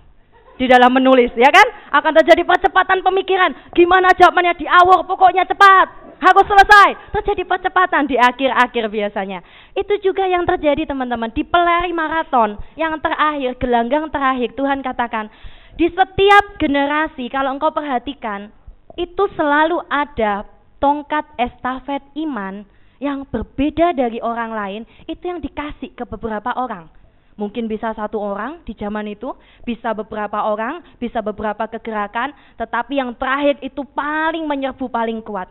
di 0.59 0.67
dalam 0.67 0.91
menulis, 0.91 1.31
ya 1.39 1.49
kan? 1.49 1.65
Akan 1.95 2.13
terjadi 2.13 2.43
percepatan 2.43 3.01
pemikiran. 3.01 3.55
Gimana 3.73 4.11
jawabannya 4.19 4.59
di 4.59 4.67
awal, 4.67 5.07
pokoknya 5.07 5.47
cepat. 5.47 6.11
Harus 6.19 6.45
selesai. 6.51 7.15
Terjadi 7.15 7.47
percepatan 7.47 8.11
di 8.11 8.19
akhir-akhir 8.19 8.91
biasanya. 8.91 9.39
Itu 9.79 10.03
juga 10.03 10.27
yang 10.27 10.43
terjadi 10.43 10.91
teman-teman 10.91 11.31
di 11.31 11.47
pelari 11.47 11.95
maraton 11.95 12.59
yang 12.75 12.99
terakhir, 12.99 13.55
gelanggang 13.63 14.11
terakhir. 14.11 14.51
Tuhan 14.59 14.83
katakan, 14.83 15.31
di 15.79 15.87
setiap 15.95 16.59
generasi 16.59 17.31
kalau 17.31 17.55
engkau 17.55 17.71
perhatikan, 17.71 18.51
itu 18.99 19.31
selalu 19.39 19.79
ada 19.87 20.43
tongkat 20.83 21.23
estafet 21.39 22.03
iman 22.19 22.67
yang 22.99 23.23
berbeda 23.31 23.95
dari 23.95 24.19
orang 24.19 24.51
lain, 24.51 24.83
itu 25.07 25.23
yang 25.23 25.39
dikasih 25.39 25.95
ke 25.95 26.03
beberapa 26.03 26.51
orang. 26.59 26.98
Mungkin 27.39 27.71
bisa 27.71 27.95
satu 27.95 28.19
orang 28.19 28.67
di 28.67 28.75
zaman 28.75 29.07
itu, 29.07 29.31
bisa 29.63 29.95
beberapa 29.95 30.43
orang, 30.43 30.83
bisa 30.99 31.23
beberapa 31.23 31.71
kegerakan, 31.71 32.35
tetapi 32.59 32.99
yang 32.99 33.15
terakhir 33.15 33.63
itu 33.63 33.87
paling 33.95 34.43
menyerbu, 34.43 34.91
paling 34.91 35.23
kuat. 35.23 35.47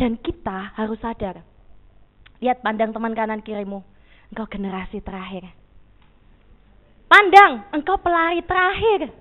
Dan 0.00 0.16
kita 0.16 0.72
harus 0.72 0.96
sadar. 1.04 1.44
Lihat 2.40 2.64
pandang 2.64 2.96
teman 2.96 3.12
kanan 3.12 3.44
kirimu. 3.44 3.84
Engkau 4.32 4.48
generasi 4.48 5.04
terakhir. 5.04 5.44
Pandang, 7.04 7.68
engkau 7.76 8.00
pelari 8.00 8.40
terakhir. 8.42 9.12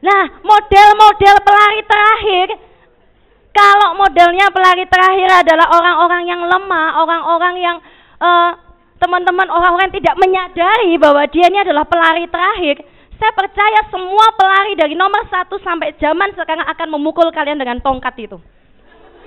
Nah, 0.00 0.24
model-model 0.40 1.36
pelari 1.44 1.82
terakhir 1.84 2.48
kalau 3.58 3.98
modelnya 3.98 4.46
pelari 4.54 4.86
terakhir 4.86 5.28
adalah 5.44 5.66
orang-orang 5.74 6.22
yang 6.30 6.42
lemah, 6.46 7.02
orang-orang 7.02 7.54
yang 7.58 7.76
uh, 8.22 8.54
teman-teman 8.98 9.48
orang-orang 9.48 9.90
tidak 9.94 10.14
menyadari 10.18 10.98
bahwa 10.98 11.24
dia 11.30 11.46
ini 11.46 11.58
adalah 11.62 11.86
pelari 11.86 12.26
terakhir, 12.26 12.82
saya 13.18 13.32
percaya 13.34 13.80
semua 13.90 14.26
pelari 14.38 14.78
dari 14.78 14.94
nomor 14.94 15.26
satu 15.26 15.58
sampai 15.62 15.94
zaman 15.98 16.34
sekarang 16.38 16.66
akan 16.66 16.88
memukul 16.94 17.30
kalian 17.34 17.58
dengan 17.58 17.82
tongkat 17.82 18.14
itu. 18.18 18.38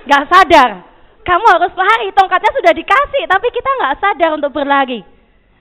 Gak 0.08 0.28
sadar. 0.32 0.88
Kamu 1.22 1.46
harus 1.54 1.70
lari, 1.78 2.10
tongkatnya 2.16 2.50
sudah 2.50 2.72
dikasih, 2.74 3.24
tapi 3.30 3.46
kita 3.54 3.70
gak 3.78 3.98
sadar 4.00 4.30
untuk 4.34 4.50
berlari. 4.50 5.06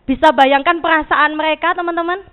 Bisa 0.07 0.33
bayangkan 0.33 0.81
perasaan 0.81 1.37
mereka 1.37 1.77
teman-teman? 1.77 2.23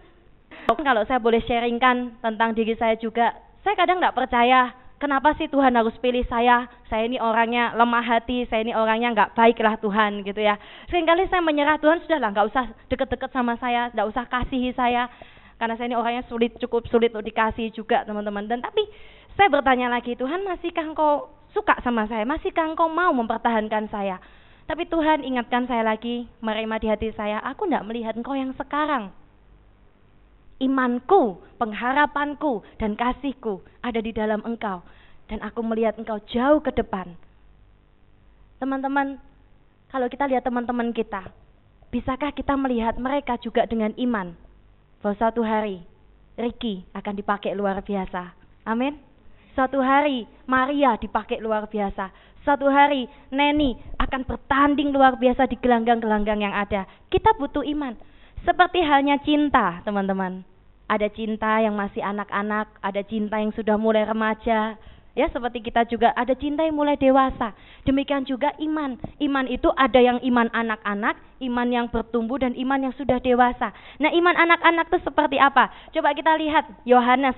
Kalau 0.68 1.02
saya 1.04 1.20
boleh 1.20 1.42
sharingkan 1.44 2.20
tentang 2.25 2.56
diri 2.56 2.73
saya 2.76 2.97
juga, 2.97 3.37
saya 3.61 3.76
kadang 3.76 4.00
gak 4.00 4.16
percaya 4.16 4.73
kenapa 4.99 5.35
sih 5.38 5.47
Tuhan 5.49 5.73
harus 5.75 5.95
pilih 6.02 6.26
saya? 6.26 6.67
Saya 6.90 7.07
ini 7.07 7.17
orangnya 7.23 7.73
lemah 7.75 8.05
hati, 8.05 8.45
saya 8.50 8.67
ini 8.67 8.75
orangnya 8.75 9.14
nggak 9.14 9.31
baiklah 9.38 9.78
Tuhan 9.78 10.26
gitu 10.26 10.43
ya. 10.43 10.59
Seringkali 10.90 11.31
saya 11.31 11.40
menyerah 11.40 11.78
Tuhan 11.78 12.02
sudahlah 12.05 12.31
nggak 12.35 12.47
usah 12.50 12.64
deket-deket 12.90 13.31
sama 13.33 13.55
saya, 13.57 13.88
nggak 13.95 14.09
usah 14.11 14.25
kasihi 14.26 14.75
saya, 14.75 15.07
karena 15.57 15.75
saya 15.78 15.87
ini 15.90 15.97
orangnya 15.97 16.25
sulit 16.26 16.59
cukup 16.59 16.85
sulit 16.90 17.14
untuk 17.14 17.25
dikasih 17.26 17.71
juga 17.73 18.02
teman-teman. 18.05 18.45
Dan 18.50 18.61
tapi 18.61 18.85
saya 19.38 19.49
bertanya 19.49 19.88
lagi 19.88 20.19
Tuhan 20.19 20.43
masihkah 20.45 20.85
engkau 20.85 21.31
suka 21.55 21.78
sama 21.81 22.05
saya? 22.11 22.26
Masihkah 22.26 22.67
engkau 22.67 22.90
mau 22.90 23.14
mempertahankan 23.14 23.88
saya? 23.88 24.19
Tapi 24.69 24.85
Tuhan 24.85 25.25
ingatkan 25.25 25.64
saya 25.64 25.81
lagi, 25.81 26.28
menerima 26.45 26.76
di 26.76 26.87
hati 26.93 27.09
saya, 27.17 27.40
aku 27.40 27.64
tidak 27.64 27.88
melihat 27.88 28.12
engkau 28.12 28.37
yang 28.37 28.52
sekarang 28.52 29.09
imanku, 30.59 31.38
pengharapanku, 31.59 32.62
dan 32.79 32.95
kasihku 32.99 33.62
ada 33.83 33.99
di 34.03 34.11
dalam 34.15 34.43
engkau. 34.47 34.83
Dan 35.29 35.43
aku 35.45 35.61
melihat 35.62 35.99
engkau 35.99 36.19
jauh 36.31 36.61
ke 36.62 36.73
depan. 36.73 37.15
Teman-teman, 38.59 39.21
kalau 39.93 40.09
kita 40.11 40.27
lihat 40.27 40.43
teman-teman 40.43 40.91
kita, 40.91 41.31
bisakah 41.93 42.33
kita 42.35 42.57
melihat 42.59 42.97
mereka 42.99 43.38
juga 43.38 43.65
dengan 43.69 43.95
iman? 43.97 44.35
Bahwa 44.99 45.15
suatu 45.15 45.45
hari, 45.47 45.85
Ricky 46.35 46.83
akan 46.97 47.15
dipakai 47.15 47.55
luar 47.55 47.85
biasa. 47.85 48.35
Amin. 48.67 48.99
Suatu 49.53 49.83
hari, 49.83 50.25
Maria 50.47 50.97
dipakai 50.97 51.43
luar 51.43 51.67
biasa. 51.67 52.09
Suatu 52.47 52.71
hari, 52.73 53.05
Neni 53.29 53.77
akan 54.00 54.25
bertanding 54.25 54.95
luar 54.95 55.21
biasa 55.21 55.45
di 55.50 55.61
gelanggang-gelanggang 55.61 56.41
yang 56.41 56.55
ada. 56.55 56.88
Kita 57.12 57.37
butuh 57.37 57.67
iman. 57.77 57.93
Seperti 58.49 58.81
halnya 58.81 59.21
cinta, 59.21 59.85
teman-teman. 59.85 60.48
Ada 60.88 61.12
cinta 61.12 61.61
yang 61.61 61.76
masih 61.76 62.00
anak-anak, 62.00 62.80
ada 62.80 63.04
cinta 63.04 63.37
yang 63.37 63.52
sudah 63.52 63.76
mulai 63.76 64.09
remaja. 64.09 64.80
Ya, 65.12 65.26
seperti 65.28 65.61
kita 65.61 65.85
juga 65.85 66.14
ada 66.16 66.33
cinta 66.33 66.64
yang 66.64 66.78
mulai 66.78 66.97
dewasa. 66.97 67.52
Demikian 67.85 68.25
juga 68.25 68.54
iman. 68.57 68.97
Iman 69.21 69.50
itu 69.52 69.68
ada 69.76 70.00
yang 70.00 70.16
iman 70.25 70.49
anak-anak, 70.49 71.18
iman 71.45 71.68
yang 71.68 71.87
bertumbuh 71.92 72.40
dan 72.40 72.57
iman 72.57 72.88
yang 72.88 72.95
sudah 72.97 73.21
dewasa. 73.21 73.75
Nah, 74.00 74.14
iman 74.14 74.33
anak-anak 74.33 74.88
itu 74.88 74.99
seperti 75.04 75.37
apa? 75.37 75.68
Coba 75.92 76.14
kita 76.16 76.38
lihat 76.40 76.64
Yohanes. 76.88 77.37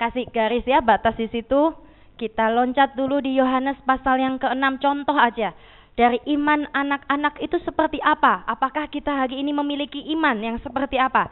Kasih 0.00 0.26
garis 0.34 0.66
ya 0.66 0.82
batas 0.82 1.14
di 1.14 1.30
situ. 1.30 1.76
Kita 2.16 2.50
loncat 2.50 2.98
dulu 2.98 3.22
di 3.22 3.38
Yohanes 3.38 3.78
pasal 3.86 4.18
yang 4.18 4.40
ke-6 4.40 4.82
contoh 4.82 5.14
aja 5.14 5.54
dari 5.92 6.16
iman 6.36 6.64
anak-anak 6.72 7.36
itu 7.44 7.60
seperti 7.68 8.00
apa? 8.00 8.48
Apakah 8.48 8.88
kita 8.88 9.12
hari 9.12 9.44
ini 9.44 9.52
memiliki 9.52 10.00
iman 10.16 10.36
yang 10.40 10.56
seperti 10.64 10.96
apa? 10.96 11.28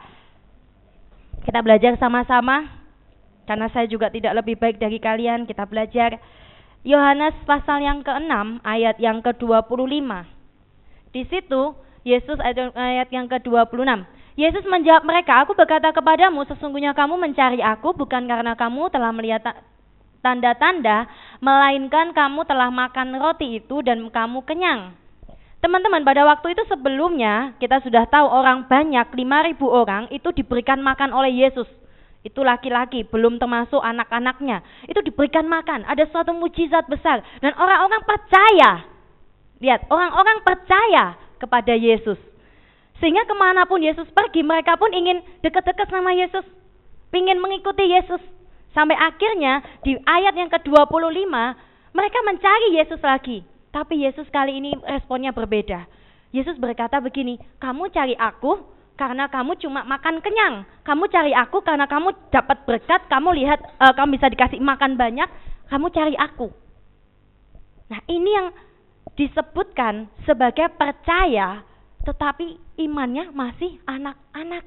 Kita 1.41 1.65
belajar 1.65 1.97
sama-sama 1.97 2.69
karena 3.49 3.65
saya 3.73 3.89
juga 3.89 4.13
tidak 4.13 4.37
lebih 4.37 4.61
baik 4.61 4.77
dari 4.77 5.01
kalian. 5.01 5.49
Kita 5.49 5.65
belajar 5.65 6.21
Yohanes 6.85 7.33
pasal 7.49 7.81
yang 7.81 8.05
ke-6 8.05 8.61
ayat 8.61 9.01
yang 9.01 9.25
ke-25. 9.25 10.09
Di 11.09 11.25
situ 11.25 11.73
Yesus 12.05 12.37
ayat 12.77 13.09
yang 13.09 13.25
ke-26. 13.25 14.05
Yesus 14.37 14.63
menjawab 14.65 15.03
mereka, 15.05 15.41
"Aku 15.43 15.57
berkata 15.57 15.89
kepadamu, 15.89 16.45
sesungguhnya 16.49 16.93
kamu 16.93 17.17
mencari 17.17 17.61
aku 17.61 17.93
bukan 17.93 18.25
karena 18.25 18.53
kamu 18.53 18.89
telah 18.89 19.11
melihat 19.13 19.43
tanda-tanda, 20.21 21.09
melainkan 21.41 22.15
kamu 22.15 22.45
telah 22.45 22.69
makan 22.69 23.17
roti 23.19 23.59
itu 23.59 23.81
dan 23.81 24.07
kamu 24.09 24.41
kenyang." 24.47 24.97
Teman-teman, 25.61 26.01
pada 26.01 26.25
waktu 26.25 26.57
itu 26.57 26.65
sebelumnya 26.65 27.53
kita 27.61 27.85
sudah 27.85 28.09
tahu 28.09 28.25
orang 28.25 28.65
banyak, 28.65 29.13
5000 29.13 29.69
orang 29.69 30.09
itu 30.09 30.33
diberikan 30.33 30.81
makan 30.81 31.13
oleh 31.13 31.29
Yesus. 31.45 31.69
Itu 32.25 32.41
laki-laki, 32.41 33.05
belum 33.05 33.37
termasuk 33.37 33.77
anak-anaknya. 33.77 34.65
Itu 34.89 35.05
diberikan 35.05 35.45
makan, 35.45 35.85
ada 35.85 36.01
suatu 36.09 36.33
mujizat 36.33 36.89
besar 36.89 37.21
dan 37.45 37.53
orang-orang 37.57 38.01
percaya. 38.05 38.71
Lihat, 39.61 39.85
orang-orang 39.93 40.41
percaya 40.41 41.13
kepada 41.37 41.77
Yesus. 41.77 42.17
Sehingga 42.97 43.25
ke 43.25 43.33
mana 43.37 43.65
pun 43.69 43.81
Yesus 43.81 44.09
pergi, 44.13 44.41
mereka 44.41 44.77
pun 44.77 44.89
ingin 44.93 45.21
dekat-dekat 45.45 45.89
sama 45.89 46.13
Yesus. 46.13 46.45
Ingin 47.13 47.37
mengikuti 47.37 47.85
Yesus. 47.85 48.21
Sampai 48.71 48.95
akhirnya 48.95 49.59
di 49.83 49.99
ayat 50.07 50.35
yang 50.35 50.47
ke-25, 50.47 51.27
mereka 51.91 52.19
mencari 52.23 52.67
Yesus 52.79 53.01
lagi. 53.03 53.43
Tapi 53.71 54.03
Yesus 54.03 54.27
kali 54.31 54.59
ini 54.59 54.75
responnya 54.83 55.35
berbeda. 55.35 55.87
Yesus 56.31 56.55
berkata 56.55 57.03
begini, 57.03 57.35
kamu 57.59 57.91
cari 57.91 58.15
aku 58.15 58.63
karena 58.95 59.27
kamu 59.27 59.59
cuma 59.59 59.83
makan 59.83 60.23
kenyang. 60.23 60.63
Kamu 60.87 61.07
cari 61.11 61.35
aku 61.35 61.59
karena 61.63 61.87
kamu 61.87 62.31
dapat 62.31 62.63
berkat, 62.63 63.01
kamu 63.11 63.35
lihat 63.43 63.59
uh, 63.79 63.91
kamu 63.95 64.15
bisa 64.19 64.31
dikasih 64.31 64.59
makan 64.63 64.95
banyak, 64.95 65.27
kamu 65.67 65.87
cari 65.91 66.15
aku. 66.15 66.51
Nah, 67.91 67.99
ini 68.07 68.29
yang 68.31 68.47
disebutkan 69.19 70.07
sebagai 70.23 70.71
percaya 70.79 71.67
tetapi 72.01 72.57
imannya 72.81 73.29
masih 73.29 73.77
anak-anak. 73.85 74.65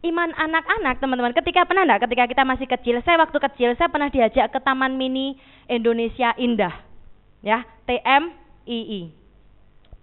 Iman 0.00 0.32
anak-anak 0.32 0.96
teman-teman. 0.96 1.36
Ketika 1.36 1.68
pernah 1.68 1.84
enggak? 1.84 2.08
Ketika 2.08 2.24
kita 2.24 2.42
masih 2.48 2.66
kecil. 2.66 2.96
Saya 3.04 3.20
waktu 3.20 3.36
kecil 3.36 3.76
saya 3.76 3.92
pernah 3.92 4.08
diajak 4.08 4.48
ke 4.48 4.58
Taman 4.64 4.96
Mini 4.96 5.36
Indonesia 5.68 6.32
Indah. 6.40 6.72
Ya 7.44 7.64
TMII 7.84 9.12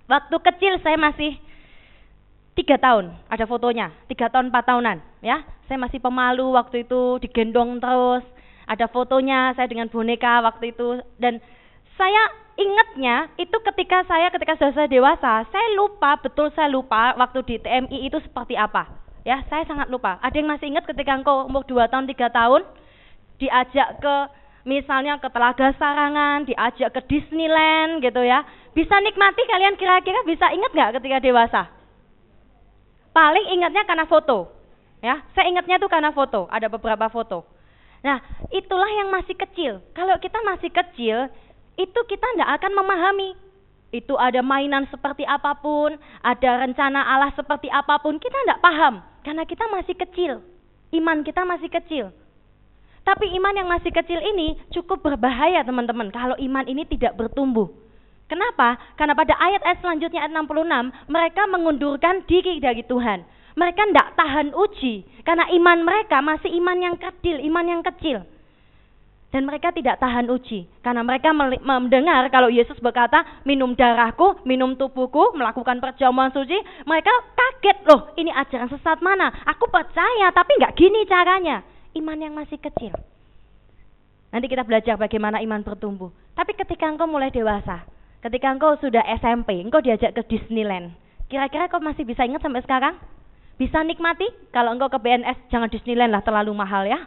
waktu 0.08 0.36
kecil 0.40 0.78
saya 0.82 0.98
masih 0.98 1.38
tiga 2.54 2.78
tahun. 2.78 3.14
Ada 3.30 3.50
fotonya. 3.50 3.94
Tiga 4.10 4.30
tahun 4.30 4.54
empat 4.54 4.64
tahunan. 4.70 4.98
Ya 5.26 5.42
saya 5.66 5.78
masih 5.82 5.98
pemalu 5.98 6.54
waktu 6.54 6.86
itu 6.86 7.18
digendong 7.22 7.82
terus. 7.82 8.26
Ada 8.70 8.86
fotonya 8.90 9.58
saya 9.58 9.66
dengan 9.66 9.90
boneka 9.90 10.46
waktu 10.46 10.78
itu. 10.78 11.02
Dan 11.18 11.42
saya 11.98 12.22
ingatnya 12.58 13.30
itu 13.38 13.54
ketika 13.54 14.02
saya 14.10 14.34
ketika 14.34 14.58
sudah 14.58 14.74
saya 14.74 14.90
dewasa 14.90 15.46
saya 15.54 15.68
lupa 15.78 16.18
betul 16.18 16.50
saya 16.58 16.66
lupa 16.74 17.14
waktu 17.14 17.46
di 17.46 17.56
TMI 17.62 18.10
itu 18.10 18.18
seperti 18.26 18.58
apa 18.58 18.90
Ya, 19.26 19.42
saya 19.50 19.64
sangat 19.66 19.88
lupa. 19.88 20.20
Ada 20.22 20.36
yang 20.38 20.50
masih 20.50 20.70
ingat 20.74 20.86
ketika 20.86 21.16
engkau 21.16 21.48
umur 21.48 21.64
2 21.66 21.88
tahun, 21.90 22.06
3 22.06 22.30
tahun 22.30 22.62
diajak 23.38 24.02
ke 24.02 24.16
misalnya 24.68 25.16
ke 25.22 25.32
Telaga 25.32 25.72
Sarangan, 25.80 26.44
diajak 26.44 26.92
ke 26.92 27.02
Disneyland 27.08 28.04
gitu 28.04 28.22
ya. 28.22 28.44
Bisa 28.76 29.00
nikmati 29.00 29.42
kalian 29.48 29.80
kira-kira 29.80 30.20
bisa 30.28 30.52
ingat 30.52 30.72
nggak 30.76 30.92
ketika 31.02 31.18
dewasa? 31.24 31.62
Paling 33.16 33.48
ingatnya 33.56 33.88
karena 33.88 34.06
foto. 34.06 34.54
Ya, 35.02 35.22
saya 35.38 35.48
ingatnya 35.50 35.78
tuh 35.78 35.90
karena 35.90 36.10
foto, 36.10 36.50
ada 36.50 36.68
beberapa 36.68 37.06
foto. 37.08 37.46
Nah, 38.02 38.18
itulah 38.50 38.90
yang 38.90 39.10
masih 39.14 39.38
kecil. 39.38 39.82
Kalau 39.94 40.18
kita 40.18 40.42
masih 40.42 40.74
kecil, 40.74 41.30
itu 41.78 42.00
kita 42.10 42.26
tidak 42.34 42.50
akan 42.62 42.72
memahami 42.74 43.38
itu 43.92 44.14
ada 44.20 44.44
mainan 44.44 44.84
seperti 44.92 45.24
apa 45.24 45.56
pun, 45.64 45.96
ada 46.20 46.50
rencana 46.68 47.08
Allah 47.08 47.32
seperti 47.36 47.72
apa 47.72 48.00
pun, 48.04 48.20
kita 48.20 48.36
tidak 48.44 48.60
paham. 48.60 49.00
Karena 49.24 49.44
kita 49.48 49.68
masih 49.72 49.96
kecil, 49.96 50.44
iman 50.96 51.24
kita 51.24 51.44
masih 51.48 51.72
kecil. 51.72 52.12
Tapi 53.08 53.32
iman 53.40 53.56
yang 53.56 53.72
masih 53.72 53.88
kecil 53.96 54.20
ini 54.20 54.60
cukup 54.76 55.00
berbahaya 55.00 55.64
teman-teman 55.64 56.12
kalau 56.12 56.36
iman 56.36 56.68
ini 56.68 56.84
tidak 56.84 57.16
bertumbuh. 57.16 57.72
Kenapa? 58.28 58.76
Karena 59.00 59.16
pada 59.16 59.40
ayat-ayat 59.40 59.80
selanjutnya 59.80 60.28
ayat 60.28 60.36
66 60.36 61.08
mereka 61.08 61.48
mengundurkan 61.48 62.28
diri 62.28 62.60
dari 62.60 62.84
Tuhan. 62.84 63.24
Mereka 63.56 63.82
tidak 63.90 64.12
tahan 64.20 64.52
uji 64.52 65.08
karena 65.24 65.48
iman 65.56 65.88
mereka 65.88 66.20
masih 66.20 66.52
iman 66.60 66.78
yang 66.84 66.96
kecil, 67.00 67.40
iman 67.40 67.66
yang 67.66 67.82
kecil. 67.82 68.28
Dan 69.28 69.44
mereka 69.44 69.76
tidak 69.76 70.00
tahan 70.00 70.32
uji 70.32 70.72
karena 70.80 71.04
mereka 71.04 71.36
mendengar 71.60 72.32
kalau 72.32 72.48
Yesus 72.48 72.80
berkata, 72.80 73.44
"Minum 73.44 73.76
darahku, 73.76 74.40
minum 74.48 74.80
tubuhku, 74.80 75.36
melakukan 75.36 75.84
perjamuan 75.84 76.32
suci." 76.32 76.56
Mereka 76.88 77.12
kaget, 77.36 77.78
"Loh, 77.92 78.16
ini 78.16 78.32
ajaran 78.32 78.72
sesat 78.72 79.04
mana? 79.04 79.28
Aku 79.52 79.68
percaya, 79.68 80.32
tapi 80.32 80.56
nggak 80.64 80.76
gini 80.80 81.04
caranya." 81.04 81.60
Iman 81.92 82.24
yang 82.24 82.40
masih 82.40 82.56
kecil. 82.56 82.96
Nanti 84.32 84.48
kita 84.48 84.64
belajar 84.64 84.96
bagaimana 84.96 85.44
iman 85.44 85.60
bertumbuh. 85.60 86.12
Tapi 86.32 86.56
ketika 86.56 86.88
engkau 86.88 87.10
mulai 87.10 87.28
dewasa, 87.28 87.84
ketika 88.24 88.48
engkau 88.48 88.80
sudah 88.80 89.04
SMP, 89.20 89.60
engkau 89.60 89.84
diajak 89.84 90.16
ke 90.16 90.24
Disneyland. 90.24 90.96
Kira-kira 91.28 91.68
kau 91.68 91.84
masih 91.84 92.08
bisa 92.08 92.24
ingat 92.24 92.40
sampai 92.40 92.64
sekarang? 92.64 92.96
Bisa 93.60 93.84
nikmati? 93.84 94.30
Kalau 94.56 94.72
engkau 94.72 94.88
ke 94.88 95.00
BNS, 95.04 95.52
jangan 95.52 95.68
Disneyland 95.68 96.16
lah, 96.16 96.24
terlalu 96.24 96.56
mahal 96.56 96.88
ya. 96.88 97.04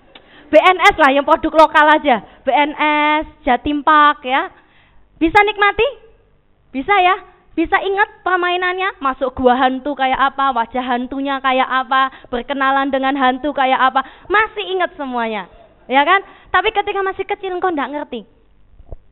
BNS 0.50 0.94
lah 0.98 1.10
yang 1.14 1.22
produk 1.22 1.66
lokal 1.66 1.86
aja. 1.86 2.26
BNS, 2.42 3.46
Jatim 3.46 3.86
Park 3.86 4.26
ya. 4.26 4.50
Bisa 5.22 5.38
nikmati? 5.46 5.86
Bisa 6.74 6.94
ya? 6.98 7.16
Bisa 7.54 7.78
ingat 7.82 8.22
permainannya? 8.26 8.98
Masuk 8.98 9.34
gua 9.38 9.54
hantu 9.54 9.94
kayak 9.94 10.18
apa, 10.18 10.54
wajah 10.54 10.82
hantunya 10.82 11.38
kayak 11.38 11.66
apa, 11.66 12.10
berkenalan 12.30 12.90
dengan 12.90 13.14
hantu 13.14 13.54
kayak 13.54 13.78
apa. 13.78 14.02
Masih 14.26 14.64
ingat 14.74 14.94
semuanya. 14.98 15.46
Ya 15.90 16.02
kan? 16.06 16.22
Tapi 16.50 16.70
ketika 16.74 17.02
masih 17.02 17.26
kecil 17.26 17.54
engkau 17.54 17.70
enggak 17.70 17.90
ngerti. 17.90 18.26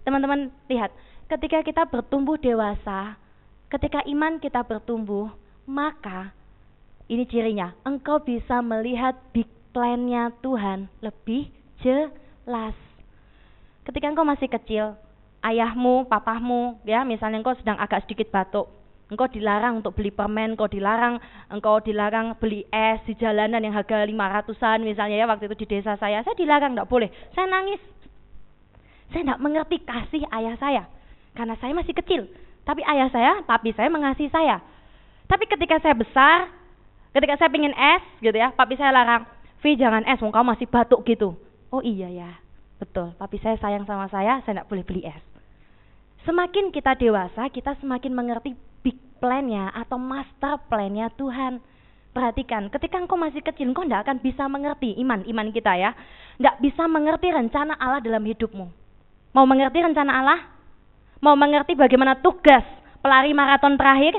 Teman-teman 0.07 0.51
lihat, 0.71 0.91
ketika 1.29 1.61
kita 1.63 1.83
bertumbuh 1.87 2.39
dewasa, 2.39 3.19
ketika 3.69 4.01
iman 4.07 4.41
kita 4.41 4.65
bertumbuh, 4.65 5.29
maka 5.69 6.33
ini 7.11 7.29
cirinya, 7.29 7.77
engkau 7.85 8.23
bisa 8.23 8.65
melihat 8.65 9.19
big 9.35 9.51
plannya 9.73 10.33
Tuhan 10.41 10.89
lebih 11.01 11.51
jelas. 11.85 12.77
Ketika 13.85 14.11
engkau 14.11 14.27
masih 14.27 14.49
kecil, 14.51 14.99
ayahmu, 15.41 16.09
papahmu, 16.11 16.83
ya 16.85 17.07
misalnya 17.07 17.41
engkau 17.41 17.57
sedang 17.57 17.79
agak 17.81 18.05
sedikit 18.05 18.29
batuk, 18.29 18.69
engkau 19.09 19.29
dilarang 19.31 19.81
untuk 19.81 19.97
beli 19.97 20.13
permen, 20.13 20.53
engkau 20.53 20.69
dilarang, 20.69 21.17
engkau 21.49 21.81
dilarang 21.81 22.37
beli 22.37 22.69
es 22.69 23.01
di 23.09 23.17
jalanan 23.17 23.65
yang 23.65 23.73
harga 23.73 24.05
lima 24.05 24.29
ratusan 24.29 24.85
misalnya 24.85 25.17
ya 25.17 25.27
waktu 25.29 25.49
itu 25.49 25.65
di 25.65 25.67
desa 25.79 25.97
saya, 25.97 26.21
saya 26.21 26.37
dilarang 26.37 26.77
tidak 26.77 26.91
boleh, 26.91 27.09
saya 27.33 27.49
nangis, 27.49 27.81
saya 29.09 29.25
tidak 29.25 29.41
mengerti 29.41 29.77
kasih 29.89 30.23
ayah 30.37 30.55
saya 30.61 30.83
karena 31.33 31.55
saya 31.57 31.73
masih 31.73 31.95
kecil, 31.97 32.29
tapi 32.69 32.85
ayah 32.85 33.09
saya, 33.09 33.33
papi 33.49 33.73
saya 33.73 33.89
mengasihi 33.89 34.29
saya. 34.29 34.61
Tapi 35.29 35.45
ketika 35.45 35.77
saya 35.81 35.93
besar, 35.97 36.49
ketika 37.13 37.37
saya 37.41 37.53
ingin 37.53 37.73
es 37.73 38.05
gitu 38.21 38.37
ya, 38.37 38.53
papi 38.53 38.77
saya 38.77 38.93
larang, 38.93 39.25
Vi 39.59 39.75
jangan 39.75 40.07
es, 40.07 40.23
kamu 40.23 40.55
masih 40.55 40.67
batuk 40.71 41.03
gitu. 41.03 41.35
Oh 41.69 41.83
iya 41.83 42.07
ya, 42.09 42.31
betul. 42.79 43.11
Tapi 43.19 43.37
saya 43.43 43.59
sayang 43.59 43.85
sama 43.85 44.07
saya, 44.09 44.39
saya 44.47 44.63
tidak 44.63 44.71
boleh 44.71 44.85
beli 44.87 45.03
es. 45.05 45.23
Semakin 46.23 46.71
kita 46.71 46.95
dewasa, 46.95 47.51
kita 47.51 47.75
semakin 47.83 48.13
mengerti 48.15 48.55
big 48.87 48.97
plan-nya 49.19 49.75
atau 49.75 49.99
master 49.99 50.63
plan-nya 50.71 51.11
Tuhan. 51.19 51.59
Perhatikan, 52.15 52.73
ketika 52.73 52.99
engkau 52.99 53.21
masih 53.21 53.45
kecil, 53.45 53.71
engkau 53.71 53.85
tidak 53.87 54.09
akan 54.09 54.19
bisa 54.19 54.49
mengerti 54.49 54.97
iman, 55.03 55.23
iman 55.27 55.49
kita 55.55 55.77
ya. 55.77 55.91
Tidak 56.39 56.57
bisa 56.63 56.87
mengerti 56.89 57.29
rencana 57.31 57.77
Allah 57.77 58.01
dalam 58.03 58.25
hidupmu. 58.25 58.67
Mau 59.37 59.45
mengerti 59.45 59.79
rencana 59.85 60.13
Allah? 60.23 60.41
Mau 61.19 61.35
mengerti 61.35 61.75
bagaimana 61.75 62.19
tugas 62.19 62.65
pelari 63.03 63.35
maraton 63.35 63.75
terakhir? 63.75 64.19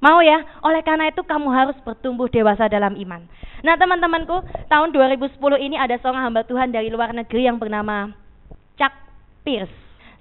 Mau 0.00 0.24
ya? 0.24 0.40
Oleh 0.64 0.80
karena 0.80 1.12
itu 1.12 1.20
kamu 1.20 1.52
harus 1.52 1.76
bertumbuh 1.84 2.24
dewasa 2.32 2.72
dalam 2.72 2.96
iman. 2.96 3.20
Nah 3.60 3.76
teman-temanku, 3.76 4.40
tahun 4.72 4.96
2010 4.96 5.36
ini 5.60 5.76
ada 5.76 6.00
seorang 6.00 6.32
hamba 6.32 6.40
Tuhan 6.48 6.72
dari 6.72 6.88
luar 6.88 7.12
negeri 7.12 7.44
yang 7.44 7.60
bernama 7.60 8.08
Chuck 8.80 8.96
Pierce. 9.44 9.72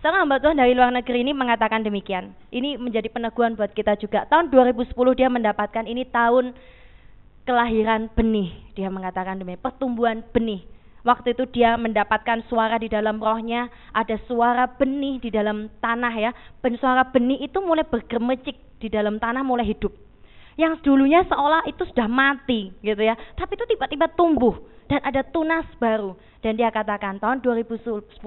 Seorang 0.04 0.28
hamba 0.28 0.44
Tuhan 0.44 0.60
dari 0.60 0.76
luar 0.76 0.92
negeri 0.92 1.24
ini 1.24 1.32
mengatakan 1.32 1.84
demikian. 1.84 2.36
Ini 2.52 2.76
menjadi 2.76 3.08
peneguhan 3.08 3.56
buat 3.56 3.72
kita 3.72 3.96
juga. 4.00 4.28
Tahun 4.28 4.52
2010 4.52 4.92
dia 5.16 5.32
mendapatkan 5.32 5.88
ini 5.88 6.04
tahun 6.08 6.52
kelahiran 7.48 8.12
benih. 8.12 8.52
Dia 8.76 8.92
mengatakan 8.92 9.40
demikian, 9.40 9.64
pertumbuhan 9.64 10.24
benih. 10.36 10.64
Waktu 11.10 11.34
itu 11.34 11.50
dia 11.50 11.74
mendapatkan 11.74 12.46
suara 12.46 12.78
di 12.78 12.86
dalam 12.86 13.18
rohnya, 13.18 13.66
ada 13.98 14.14
suara 14.30 14.70
benih 14.70 15.18
di 15.18 15.34
dalam 15.34 15.66
tanah 15.82 16.14
ya. 16.14 16.32
Suara 16.78 17.10
benih 17.10 17.50
itu 17.50 17.58
mulai 17.66 17.82
bergemecik 17.82 18.78
di 18.78 18.94
dalam 18.94 19.18
tanah 19.18 19.42
mulai 19.42 19.66
hidup. 19.66 19.90
yang 20.60 20.76
dulunya 20.84 21.24
seolah 21.24 21.64
itu 21.72 21.88
sudah 21.88 22.12
mati 22.12 22.76
gitu 22.84 23.00
ya. 23.00 23.16
Tapi 23.40 23.56
itu 23.56 23.64
tiba-tiba 23.64 24.12
tumbuh 24.12 24.60
dan 24.92 25.00
ada 25.08 25.24
tunas 25.24 25.64
baru. 25.80 26.20
Dan 26.44 26.60
dia 26.60 26.68
katakan 26.68 27.16
tahun 27.24 27.40
2010 27.40 28.20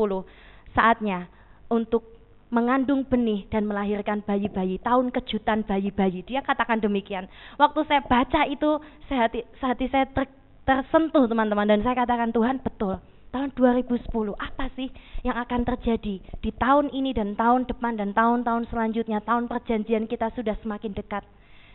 saatnya 0.72 1.28
untuk 1.68 2.08
mengandung 2.52 3.04
benih 3.04 3.48
dan 3.48 3.64
melahirkan 3.64 4.24
bayi-bayi, 4.24 4.80
tahun 4.80 5.12
kejutan 5.12 5.64
bayi-bayi. 5.64 6.24
Dia 6.24 6.40
katakan 6.40 6.80
demikian. 6.80 7.28
Waktu 7.56 7.80
saya 7.88 8.00
baca 8.04 8.44
itu, 8.48 8.80
sehati, 9.08 9.40
sehati 9.56 9.88
saya 9.88 10.04
ter, 10.08 10.28
tersentuh 10.62 11.26
teman-teman 11.26 11.66
dan 11.66 11.80
saya 11.82 11.98
katakan 12.04 12.30
Tuhan 12.30 12.62
betul. 12.62 12.98
Tahun 13.32 13.48
2010 13.56 14.12
apa 14.36 14.68
sih 14.76 14.92
yang 15.24 15.40
akan 15.40 15.64
terjadi 15.64 16.20
di 16.20 16.50
tahun 16.52 16.92
ini 16.92 17.16
dan 17.16 17.32
tahun 17.32 17.64
depan 17.64 17.96
dan 17.96 18.12
tahun-tahun 18.12 18.68
selanjutnya, 18.68 19.24
tahun 19.24 19.48
perjanjian 19.48 20.04
kita 20.04 20.28
sudah 20.36 20.52
semakin 20.60 20.92
dekat. 20.92 21.24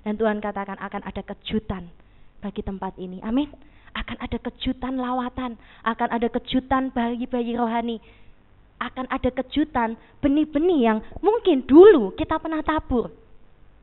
Dan 0.05 0.21
Tuhan 0.21 0.37
katakan 0.37 0.77
akan 0.77 1.01
ada 1.01 1.21
kejutan 1.25 1.89
bagi 2.45 2.61
tempat 2.61 2.93
ini. 3.01 3.17
Amin. 3.25 3.49
Akan 3.97 4.21
ada 4.21 4.37
kejutan 4.37 5.01
lawatan, 5.01 5.57
akan 5.81 6.09
ada 6.13 6.29
kejutan 6.29 6.93
bayi-bayi 6.93 7.57
rohani 7.57 7.97
akan 8.77 9.09
ada 9.09 9.29
kejutan 9.33 9.97
benih-benih 10.21 10.79
yang 10.85 10.99
mungkin 11.21 11.65
dulu 11.65 12.13
kita 12.13 12.37
pernah 12.37 12.61
tabur. 12.61 13.09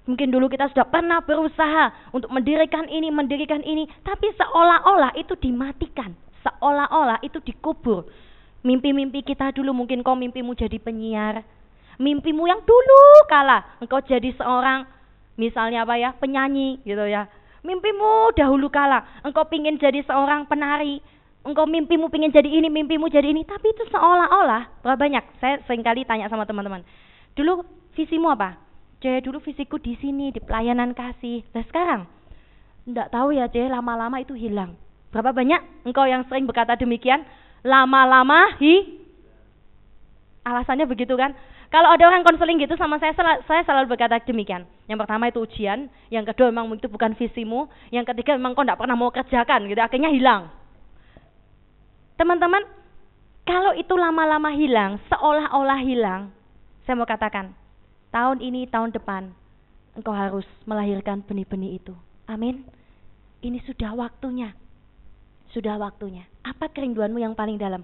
Mungkin 0.05 0.29
dulu 0.29 0.53
kita 0.53 0.69
sudah 0.69 0.85
pernah 0.85 1.25
berusaha 1.25 2.13
untuk 2.13 2.29
mendirikan 2.29 2.85
ini, 2.93 3.09
mendirikan 3.09 3.65
ini, 3.65 3.89
tapi 4.05 4.29
seolah-olah 4.37 5.17
itu 5.17 5.33
dimatikan, 5.41 6.13
seolah-olah 6.45 7.25
itu 7.25 7.41
dikubur. 7.41 8.05
Mimpi-mimpi 8.65 9.25
kita 9.25 9.53
dulu 9.57 9.73
mungkin 9.73 10.05
kau 10.05 10.17
mimpimu 10.17 10.53
jadi 10.57 10.77
penyiar, 10.77 11.41
mimpimu 11.97 12.45
yang 12.49 12.61
dulu 12.65 13.03
kala 13.29 13.65
engkau 13.81 14.01
jadi 14.05 14.33
seorang 14.37 14.89
misalnya 15.41 15.85
apa 15.89 15.95
ya 15.97 16.13
penyanyi 16.17 16.81
gitu 16.85 17.05
ya. 17.09 17.29
Mimpimu 17.65 18.37
dahulu 18.37 18.69
kala 18.69 19.25
engkau 19.25 19.49
pingin 19.49 19.81
jadi 19.81 20.05
seorang 20.05 20.45
penari. 20.45 21.01
Engkau 21.45 21.69
mimpimu 21.69 22.09
pengen 22.09 22.33
jadi 22.33 22.49
ini, 22.49 22.73
mimpimu 22.73 23.05
jadi 23.13 23.29
ini, 23.29 23.45
tapi 23.45 23.69
itu 23.69 23.85
seolah-olah, 23.93 24.81
berapa 24.81 24.97
banyak, 24.97 25.25
saya 25.45 25.61
sering 25.69 25.85
kali 25.85 26.01
tanya 26.09 26.25
sama 26.33 26.49
teman-teman, 26.49 26.81
dulu 27.37 27.61
visimu 27.93 28.33
apa? 28.33 28.57
Cek 29.05 29.21
dulu 29.21 29.37
visiku 29.45 29.77
di 29.77 30.01
sini, 30.01 30.33
di 30.33 30.41
pelayanan 30.41 30.97
kasih, 30.97 31.45
dan 31.53 31.61
sekarang, 31.69 32.09
enggak 32.89 33.13
tahu 33.13 33.37
ya 33.37 33.53
cek 33.53 33.69
lama-lama 33.69 34.17
itu 34.25 34.33
hilang. 34.33 34.81
Berapa 35.13 35.37
banyak 35.37 35.85
engkau 35.85 36.09
yang 36.09 36.25
sering 36.25 36.49
berkata 36.49 36.73
demikian? 36.73 37.21
Lama-lama 37.61 38.57
hi 38.57 39.05
alasannya 40.41 40.89
begitu 40.89 41.21
kan? 41.21 41.37
Kalau 41.69 41.93
ada 41.93 42.01
orang 42.09 42.25
konseling 42.25 42.57
gitu 42.57 42.81
sama 42.81 42.97
saya, 42.97 43.13
saya 43.45 43.61
selalu 43.69 43.93
berkata 43.93 44.25
demikian. 44.25 44.65
Yang 44.89 44.99
pertama 45.05 45.29
itu 45.29 45.45
ujian, 45.45 45.93
yang 46.09 46.25
kedua 46.25 46.49
memang 46.49 46.73
itu 46.73 46.89
bukan 46.89 47.13
visimu, 47.13 47.69
yang 47.93 48.09
ketiga 48.09 48.41
memang 48.41 48.57
kau 48.57 48.65
tidak 48.65 48.81
pernah 48.81 48.97
mau 48.97 49.13
kerjakan 49.13 49.69
gitu, 49.69 49.81
akhirnya 49.85 50.09
hilang. 50.09 50.49
Teman-teman, 52.17 52.65
kalau 53.45 53.77
itu 53.77 53.93
lama-lama 54.01 54.49
hilang, 54.57 54.97
seolah-olah 55.13 55.81
hilang, 55.85 56.33
saya 56.87 56.95
mau 56.97 57.05
katakan, 57.05 57.53
tahun 58.15 58.39
ini, 58.39 58.71
tahun 58.71 58.95
depan, 58.95 59.35
engkau 59.99 60.15
harus 60.15 60.47
melahirkan 60.63 61.27
benih-benih 61.27 61.83
itu. 61.83 61.95
Amin. 62.31 62.63
Ini 63.43 63.59
sudah 63.67 63.91
waktunya. 63.99 64.55
Sudah 65.51 65.75
waktunya. 65.83 66.23
Apa 66.47 66.71
kerinduanmu 66.71 67.19
yang 67.19 67.35
paling 67.35 67.59
dalam? 67.59 67.83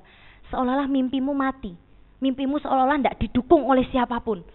Seolah-olah 0.54 0.86
mimpimu 0.86 1.34
mati. 1.34 1.74
Mimpimu 2.22 2.62
seolah-olah 2.62 3.02
tidak 3.02 3.18
didukung 3.18 3.66
oleh 3.66 3.82
siapa 3.90 4.22
pun. 4.22 4.46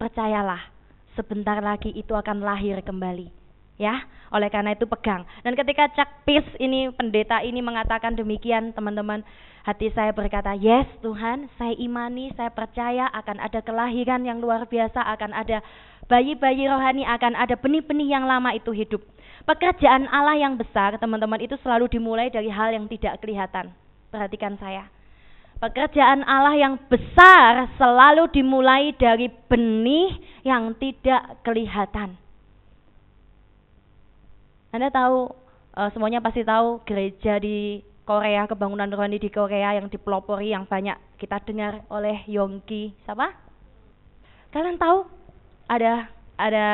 Percayalah, 0.00 0.72
sebentar 1.12 1.60
lagi 1.60 1.92
itu 1.92 2.16
akan 2.16 2.40
lahir 2.40 2.80
kembali 2.80 3.45
ya 3.76 4.04
oleh 4.34 4.50
karena 4.50 4.74
itu 4.74 4.84
pegang. 4.88 5.22
Dan 5.46 5.54
ketika 5.54 5.86
Cak 5.94 6.26
Pis 6.26 6.44
ini 6.58 6.90
pendeta 6.90 7.40
ini 7.44 7.62
mengatakan 7.62 8.18
demikian 8.18 8.74
teman-teman 8.74 9.22
hati 9.62 9.90
saya 9.94 10.10
berkata 10.10 10.54
yes 10.58 10.86
Tuhan 11.02 11.46
saya 11.58 11.74
imani 11.78 12.34
saya 12.34 12.50
percaya 12.50 13.06
akan 13.14 13.38
ada 13.38 13.62
kelahiran 13.62 14.26
yang 14.26 14.42
luar 14.42 14.66
biasa 14.66 15.02
akan 15.18 15.30
ada 15.34 15.62
bayi-bayi 16.10 16.66
rohani 16.70 17.02
akan 17.06 17.34
ada 17.34 17.54
benih-benih 17.58 18.10
yang 18.10 18.24
lama 18.26 18.54
itu 18.54 18.70
hidup. 18.74 19.02
Pekerjaan 19.46 20.10
Allah 20.10 20.42
yang 20.42 20.58
besar 20.58 20.98
teman-teman 20.98 21.38
itu 21.38 21.54
selalu 21.62 21.86
dimulai 21.86 22.26
dari 22.34 22.50
hal 22.50 22.74
yang 22.74 22.90
tidak 22.90 23.22
kelihatan. 23.22 23.70
Perhatikan 24.10 24.58
saya. 24.58 24.90
Pekerjaan 25.56 26.20
Allah 26.26 26.58
yang 26.58 26.74
besar 26.90 27.70
selalu 27.80 28.28
dimulai 28.28 28.92
dari 28.98 29.30
benih 29.48 30.18
yang 30.44 30.74
tidak 30.76 31.40
kelihatan. 31.46 32.25
Anda 34.76 34.92
tahu 34.92 35.32
uh, 35.72 35.88
semuanya 35.96 36.20
pasti 36.20 36.44
tahu 36.44 36.84
gereja 36.84 37.40
di 37.40 37.80
Korea, 38.04 38.44
kebangunan 38.44 38.86
rohani 38.92 39.16
di 39.16 39.32
Korea 39.32 39.72
yang 39.74 39.88
dipelopori 39.88 40.52
yang 40.52 40.68
banyak 40.68 40.94
kita 41.16 41.40
dengar 41.42 41.80
oleh 41.88 42.22
Yongki. 42.28 42.92
Siapa? 43.08 43.32
Kalian 44.52 44.76
tahu 44.76 45.08
ada 45.66 46.06
ada 46.36 46.66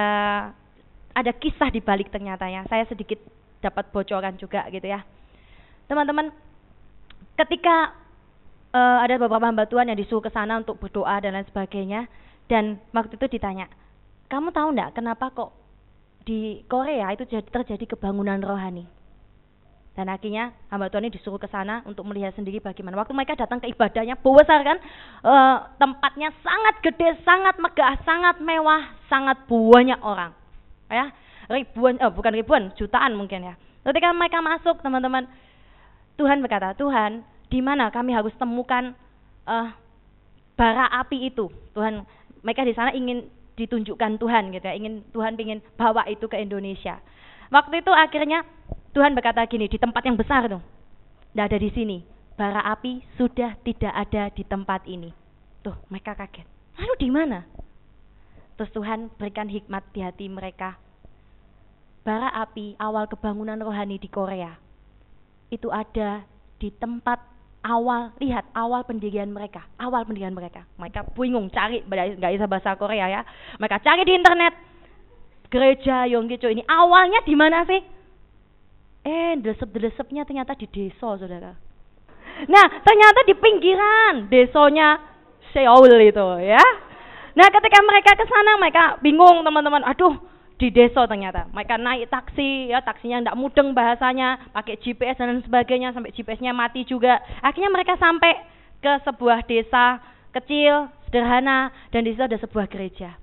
ada 1.15 1.33
kisah 1.39 1.71
di 1.71 1.79
balik 1.79 2.11
ternyatanya. 2.11 2.67
Saya 2.67 2.85
sedikit 2.91 3.23
dapat 3.63 3.89
bocoran 3.95 4.35
juga 4.35 4.67
gitu 4.69 4.85
ya. 4.85 5.07
Teman-teman, 5.87 6.35
ketika 7.39 7.95
uh, 8.75 8.99
ada 8.99 9.15
beberapa 9.15 9.47
hamba 9.47 9.71
Tuhan 9.71 9.95
yang 9.95 9.97
disuruh 9.97 10.27
ke 10.27 10.35
sana 10.35 10.59
untuk 10.59 10.77
berdoa 10.83 11.23
dan 11.23 11.39
lain 11.39 11.47
sebagainya 11.49 12.11
dan 12.51 12.83
waktu 12.91 13.15
itu 13.15 13.39
ditanya, 13.39 13.71
"Kamu 14.27 14.51
tahu 14.51 14.75
enggak 14.75 14.99
kenapa 14.99 15.31
kok 15.31 15.62
di 16.23 16.63
Korea 16.71 17.11
itu 17.15 17.27
terjadi 17.27 17.85
kebangunan 17.85 18.39
rohani. 18.43 18.87
Dan 19.93 20.09
akhirnya 20.09 20.57
hamba 20.73 20.89
Tuhan 20.89 21.05
ini 21.05 21.13
disuruh 21.13 21.37
ke 21.37 21.45
sana 21.53 21.85
untuk 21.85 22.09
melihat 22.09 22.33
sendiri 22.33 22.65
bagaimana. 22.65 22.97
Waktu 22.97 23.13
mereka 23.13 23.37
datang 23.37 23.61
ke 23.61 23.69
ibadahnya, 23.69 24.17
besar 24.17 24.65
kan, 24.65 24.81
e, 25.21 25.35
tempatnya 25.77 26.33
sangat 26.41 26.81
gede, 26.81 27.21
sangat 27.21 27.61
megah, 27.61 28.01
sangat 28.01 28.41
mewah, 28.41 28.89
sangat 29.13 29.45
banyak 29.45 30.01
orang. 30.01 30.33
Ya, 30.89 31.13
ribuan, 31.53 32.01
oh, 32.01 32.09
bukan 32.09 32.33
ribuan, 32.33 32.73
jutaan 32.81 33.21
mungkin 33.21 33.53
ya. 33.53 33.55
Ketika 33.85 34.17
mereka 34.17 34.41
masuk, 34.41 34.81
teman-teman, 34.81 35.29
Tuhan 36.17 36.41
berkata, 36.41 36.73
Tuhan, 36.73 37.21
di 37.53 37.61
mana 37.61 37.93
kami 37.93 38.17
harus 38.17 38.33
temukan 38.41 38.97
uh, 39.45 39.69
bara 40.57 40.89
api 41.05 41.29
itu? 41.29 41.53
Tuhan, 41.77 42.09
mereka 42.41 42.65
di 42.65 42.73
sana 42.73 42.97
ingin 42.97 43.29
ditunjukkan 43.57 44.19
Tuhan 44.21 44.53
gitu 44.55 44.65
ya. 44.65 44.75
Ingin 44.77 45.05
Tuhan 45.13 45.37
ingin 45.37 45.61
bawa 45.77 46.09
itu 46.09 46.25
ke 46.29 46.41
Indonesia. 46.41 47.01
Waktu 47.53 47.85
itu 47.85 47.93
akhirnya 47.93 48.45
Tuhan 48.97 49.13
berkata 49.13 49.45
gini 49.49 49.69
di 49.69 49.77
tempat 49.77 50.05
yang 50.05 50.17
besar 50.17 50.49
tuh 50.49 50.63
tidak 51.33 51.45
ada 51.53 51.59
di 51.61 51.71
sini. 51.73 51.99
Bara 52.33 52.65
api 52.65 53.05
sudah 53.21 53.61
tidak 53.61 53.93
ada 53.93 54.33
di 54.33 54.45
tempat 54.45 54.89
ini. 54.89 55.13
Tuh 55.61 55.77
mereka 55.93 56.17
kaget. 56.17 56.49
Lalu 56.81 56.95
di 56.97 57.09
mana? 57.13 57.45
Terus 58.57 58.73
Tuhan 58.73 59.13
berikan 59.21 59.49
hikmat 59.49 59.85
di 59.93 60.01
hati 60.01 60.29
mereka. 60.33 60.81
Bara 62.03 62.33
api 62.35 62.75
awal 62.81 63.07
kebangunan 63.07 63.61
rohani 63.61 64.01
di 64.01 64.09
Korea 64.11 64.59
itu 65.53 65.69
ada 65.69 66.25
di 66.57 66.73
tempat 66.73 67.21
awal 67.63 68.11
lihat 68.19 68.47
awal 68.59 68.83
pendirian 68.83 69.31
mereka 69.31 69.63
awal 69.79 70.07
pendirian 70.07 70.35
mereka. 70.35 70.67
Mereka 70.79 71.15
bingung 71.15 71.51
cari 71.51 71.83
nggak 71.83 72.33
bisa 72.39 72.47
bahasa 72.47 72.79
Korea 72.79 73.07
ya. 73.11 73.21
Mereka 73.59 73.83
cari 73.83 74.03
di 74.07 74.15
internet. 74.15 74.55
Gereja 75.53 76.09
Yonggicho 76.09 76.49
ini 76.49 76.65
awalnya 76.65 77.21
di 77.29 77.37
mana 77.37 77.61
sih? 77.69 77.83
Eh 79.05 79.37
desep-desepnya 79.37 80.25
ternyata 80.25 80.57
di 80.57 80.65
desa 80.71 81.19
saudara. 81.19 81.53
Nah 82.49 82.67
ternyata 82.81 83.21
di 83.29 83.35
pinggiran 83.37 84.33
desanya 84.33 84.97
Seoul 85.53 85.93
itu 86.01 86.27
ya. 86.41 86.65
Nah 87.37 87.47
ketika 87.53 87.79
mereka 87.85 88.17
ke 88.17 88.25
sana 88.25 88.57
mereka 88.57 88.97
bingung 89.05 89.45
teman-teman. 89.45 89.85
Aduh 89.85 90.32
di 90.63 90.71
desa 90.71 91.03
ternyata. 91.11 91.51
Mereka 91.51 91.75
naik 91.75 92.07
taksi, 92.07 92.71
ya 92.71 92.79
taksinya 92.87 93.19
tidak 93.19 93.35
mudeng 93.35 93.75
bahasanya, 93.75 94.55
pakai 94.55 94.79
GPS 94.79 95.19
dan 95.19 95.43
sebagainya, 95.43 95.91
sampai 95.91 96.15
GPS-nya 96.15 96.55
mati 96.55 96.87
juga. 96.87 97.19
Akhirnya 97.43 97.75
mereka 97.75 97.99
sampai 97.99 98.31
ke 98.79 98.93
sebuah 99.03 99.43
desa 99.51 99.99
kecil, 100.31 100.87
sederhana, 101.11 101.75
dan 101.91 102.07
di 102.07 102.15
situ 102.15 102.23
ada 102.23 102.39
sebuah 102.39 102.71
gereja. 102.71 103.19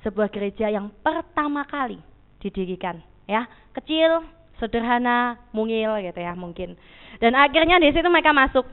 Sebuah 0.00 0.32
gereja 0.32 0.72
yang 0.72 0.88
pertama 1.04 1.68
kali 1.68 2.00
didirikan, 2.40 3.04
ya 3.28 3.44
kecil, 3.76 4.24
sederhana, 4.56 5.36
mungil 5.52 6.00
gitu 6.00 6.24
ya 6.24 6.32
mungkin. 6.32 6.72
Dan 7.20 7.36
akhirnya 7.36 7.76
di 7.76 7.92
situ 7.92 8.08
mereka 8.08 8.32
masuk 8.32 8.64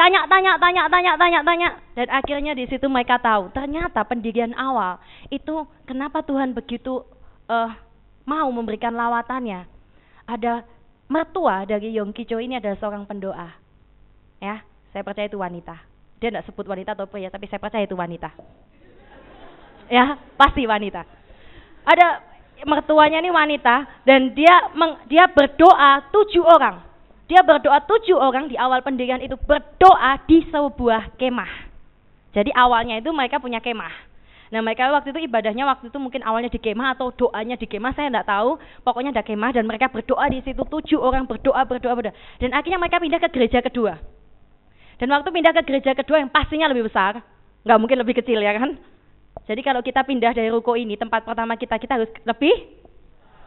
tanya 0.00 0.24
tanya 0.24 0.56
tanya 0.56 0.84
tanya 0.88 1.12
tanya 1.20 1.40
tanya. 1.44 1.68
Dan 1.92 2.08
akhirnya 2.08 2.56
di 2.56 2.64
situ 2.64 2.88
mereka 2.88 3.20
tahu 3.20 3.52
ternyata 3.52 4.00
pendirian 4.08 4.56
awal 4.56 4.96
itu 5.28 5.68
kenapa 5.84 6.24
Tuhan 6.24 6.56
begitu 6.56 7.04
uh, 7.52 7.70
mau 8.24 8.48
memberikan 8.48 8.96
lawatannya? 8.96 9.68
Ada 10.24 10.64
mertua 11.12 11.68
dari 11.68 11.92
Yongki 11.92 12.24
Cho 12.24 12.40
ini 12.40 12.56
adalah 12.56 12.80
seorang 12.80 13.04
pendoa. 13.04 13.52
Ya 14.40 14.64
saya 14.96 15.04
percaya 15.04 15.28
itu 15.28 15.36
wanita. 15.36 15.76
Dia 16.16 16.32
tidak 16.32 16.48
sebut 16.48 16.64
wanita 16.64 16.96
atau 16.96 17.04
pria 17.04 17.28
tapi 17.28 17.44
saya 17.52 17.60
percaya 17.60 17.84
itu 17.84 17.96
wanita. 17.96 18.32
Ya 19.92 20.16
pasti 20.40 20.64
wanita. 20.64 21.04
Ada 21.84 22.24
mertuanya 22.64 23.20
ini 23.20 23.28
wanita 23.28 24.04
dan 24.08 24.32
dia 24.32 24.72
meng, 24.72 24.96
dia 25.12 25.28
berdoa 25.28 26.08
tujuh 26.08 26.44
orang. 26.44 26.89
Dia 27.30 27.46
berdoa 27.46 27.78
tujuh 27.86 28.18
orang 28.18 28.50
di 28.50 28.58
awal 28.58 28.82
pendirian 28.82 29.22
itu 29.22 29.38
berdoa 29.38 30.18
di 30.26 30.42
sebuah 30.50 31.14
kemah. 31.14 31.70
Jadi 32.34 32.50
awalnya 32.50 32.98
itu 32.98 33.14
mereka 33.14 33.38
punya 33.38 33.62
kemah. 33.62 34.10
Nah 34.50 34.58
mereka 34.66 34.90
waktu 34.90 35.14
itu 35.14 35.30
ibadahnya 35.30 35.62
waktu 35.62 35.94
itu 35.94 35.98
mungkin 36.02 36.26
awalnya 36.26 36.50
di 36.50 36.58
kemah 36.58 36.98
atau 36.98 37.14
doanya 37.14 37.54
di 37.54 37.70
kemah 37.70 37.94
saya 37.94 38.10
tidak 38.10 38.26
tahu. 38.26 38.58
Pokoknya 38.82 39.14
ada 39.14 39.22
kemah 39.22 39.54
dan 39.54 39.62
mereka 39.62 39.86
berdoa 39.86 40.26
di 40.26 40.42
situ 40.42 40.58
tujuh 40.58 40.98
orang 40.98 41.30
berdoa 41.30 41.62
berdoa 41.62 41.94
berdoa. 41.94 42.14
Dan 42.42 42.50
akhirnya 42.50 42.82
mereka 42.82 42.98
pindah 42.98 43.22
ke 43.22 43.30
gereja 43.30 43.62
kedua. 43.62 43.94
Dan 44.98 45.06
waktu 45.14 45.30
pindah 45.30 45.54
ke 45.54 45.62
gereja 45.62 45.94
kedua 45.94 46.18
yang 46.18 46.34
pastinya 46.34 46.66
lebih 46.66 46.90
besar, 46.90 47.22
nggak 47.62 47.78
mungkin 47.78 47.98
lebih 48.02 48.18
kecil 48.18 48.42
ya 48.42 48.58
kan? 48.58 48.74
Jadi 49.46 49.62
kalau 49.62 49.86
kita 49.86 50.02
pindah 50.02 50.34
dari 50.34 50.50
ruko 50.50 50.74
ini 50.74 50.98
tempat 50.98 51.22
pertama 51.22 51.54
kita 51.54 51.78
kita 51.78 51.94
harus 51.94 52.10
lebih 52.26 52.74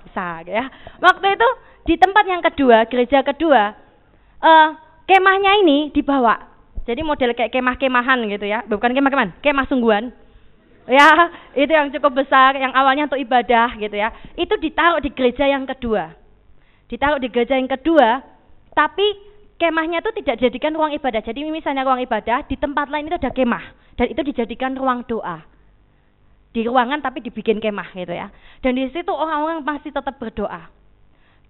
besar 0.08 0.48
ya. 0.48 0.72
Waktu 1.04 1.36
itu 1.36 1.50
di 1.84 1.96
tempat 2.00 2.24
yang 2.24 2.40
kedua 2.40 2.88
gereja 2.88 3.20
kedua 3.24 3.76
uh, 4.40 4.70
kemahnya 5.08 5.64
ini 5.64 5.92
dibawa. 5.92 6.52
Jadi 6.84 7.00
model 7.00 7.32
kayak 7.32 7.56
kemah-kemahan 7.56 8.20
gitu 8.28 8.44
ya, 8.44 8.60
bukan 8.68 8.92
kemah-kemahan, 8.92 9.40
kemah 9.40 9.68
sungguhan. 9.72 10.12
Ya 10.84 11.32
itu 11.56 11.72
yang 11.72 11.88
cukup 11.96 12.24
besar 12.24 12.60
yang 12.60 12.76
awalnya 12.76 13.08
untuk 13.08 13.20
ibadah 13.20 13.72
gitu 13.80 13.96
ya. 13.96 14.12
Itu 14.36 14.60
ditaruh 14.60 15.00
di 15.00 15.16
gereja 15.16 15.48
yang 15.48 15.64
kedua. 15.64 16.12
Ditaruh 16.92 17.24
di 17.24 17.32
gereja 17.32 17.56
yang 17.56 17.72
kedua 17.72 18.20
tapi 18.76 19.16
kemahnya 19.56 20.04
itu 20.04 20.12
tidak 20.20 20.44
dijadikan 20.44 20.76
ruang 20.76 20.92
ibadah. 20.92 21.24
Jadi 21.24 21.48
misalnya 21.48 21.88
ruang 21.88 22.04
ibadah 22.04 22.44
di 22.52 22.60
tempat 22.60 22.92
lain 22.92 23.08
itu 23.08 23.16
ada 23.16 23.32
kemah. 23.32 23.96
Dan 23.96 24.12
itu 24.12 24.22
dijadikan 24.28 24.76
ruang 24.76 25.08
doa. 25.08 25.40
Di 26.52 26.68
ruangan 26.68 27.00
tapi 27.00 27.24
dibikin 27.24 27.64
kemah 27.64 27.96
gitu 27.96 28.12
ya. 28.12 28.28
Dan 28.60 28.76
di 28.76 28.92
situ 28.92 29.12
orang-orang 29.16 29.64
masih 29.64 29.96
tetap 29.96 30.20
berdoa 30.20 30.68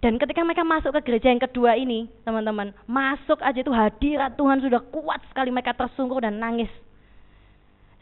dan 0.03 0.19
ketika 0.19 0.43
mereka 0.43 0.67
masuk 0.67 0.91
ke 0.99 1.07
gereja 1.07 1.31
yang 1.31 1.39
kedua 1.39 1.79
ini 1.79 2.11
teman-teman 2.27 2.75
masuk 2.83 3.39
aja 3.39 3.55
itu 3.55 3.71
hadirat 3.71 4.35
Tuhan 4.35 4.59
sudah 4.59 4.83
kuat 4.91 5.23
sekali 5.31 5.47
mereka 5.47 5.71
tersungkur 5.71 6.19
dan 6.19 6.43
nangis 6.43 6.69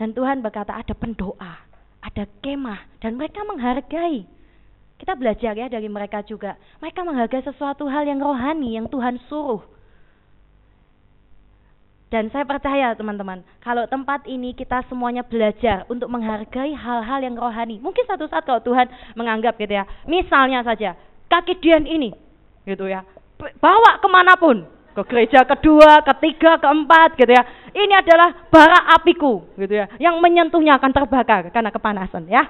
dan 0.02 0.18
Tuhan 0.18 0.42
berkata 0.42 0.74
ada 0.74 0.98
pendoa, 0.98 1.62
ada 2.02 2.26
kemah, 2.42 2.90
dan 3.06 3.22
mereka 3.22 3.46
menghargai. 3.46 4.26
Kita 4.98 5.14
belajar 5.14 5.54
ya 5.54 5.70
dari 5.70 5.86
mereka 5.86 6.26
juga. 6.26 6.58
Mereka 6.82 7.06
menghargai 7.06 7.46
sesuatu 7.46 7.86
hal 7.86 8.10
yang 8.10 8.18
rohani 8.18 8.82
yang 8.82 8.90
Tuhan 8.90 9.22
suruh. 9.30 9.62
Dan 12.10 12.34
saya 12.34 12.50
percaya 12.50 12.98
teman-teman, 12.98 13.46
kalau 13.62 13.86
tempat 13.86 14.26
ini 14.26 14.58
kita 14.58 14.82
semuanya 14.90 15.22
belajar 15.22 15.86
untuk 15.86 16.10
menghargai 16.10 16.74
hal-hal 16.74 17.22
yang 17.22 17.38
rohani. 17.38 17.78
Mungkin 17.78 18.02
satu 18.10 18.26
saat 18.26 18.42
kalau 18.42 18.60
Tuhan 18.66 18.90
menganggap 19.14 19.54
gitu 19.62 19.70
ya, 19.70 19.86
misalnya 20.10 20.66
saja 20.66 20.98
kaki 21.32 21.64
Dian 21.64 21.88
ini, 21.88 22.12
gitu 22.68 22.92
ya, 22.92 23.08
bawa 23.64 24.04
ke 24.04 24.08
mana 24.12 24.36
pun, 24.36 24.68
ke 24.92 25.02
gereja 25.08 25.48
kedua, 25.48 26.04
ketiga, 26.04 26.60
keempat 26.60 27.16
gitu 27.16 27.32
ya. 27.32 27.44
Ini 27.72 28.04
adalah 28.04 28.52
bara 28.52 28.92
apiku 29.00 29.48
gitu 29.56 29.80
ya, 29.80 29.88
yang 30.04 30.20
menyentuhnya 30.20 30.76
akan 30.76 30.92
terbakar 30.92 31.48
karena 31.56 31.72
kepanasan 31.72 32.28
ya. 32.28 32.44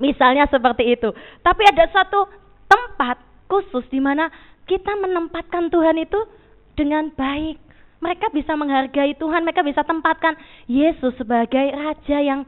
Misalnya 0.00 0.48
seperti 0.48 0.96
itu. 0.96 1.12
Tapi 1.44 1.62
ada 1.68 1.84
satu 1.92 2.28
tempat 2.68 3.20
khusus 3.48 3.84
di 3.92 4.00
mana 4.00 4.28
kita 4.64 4.92
menempatkan 4.96 5.68
Tuhan 5.68 5.96
itu 6.00 6.20
dengan 6.76 7.12
baik. 7.12 7.60
Mereka 7.96 8.28
bisa 8.32 8.52
menghargai 8.56 9.16
Tuhan, 9.16 9.40
mereka 9.40 9.64
bisa 9.64 9.80
tempatkan 9.80 10.36
Yesus 10.68 11.16
sebagai 11.16 11.72
raja 11.72 12.18
yang 12.20 12.44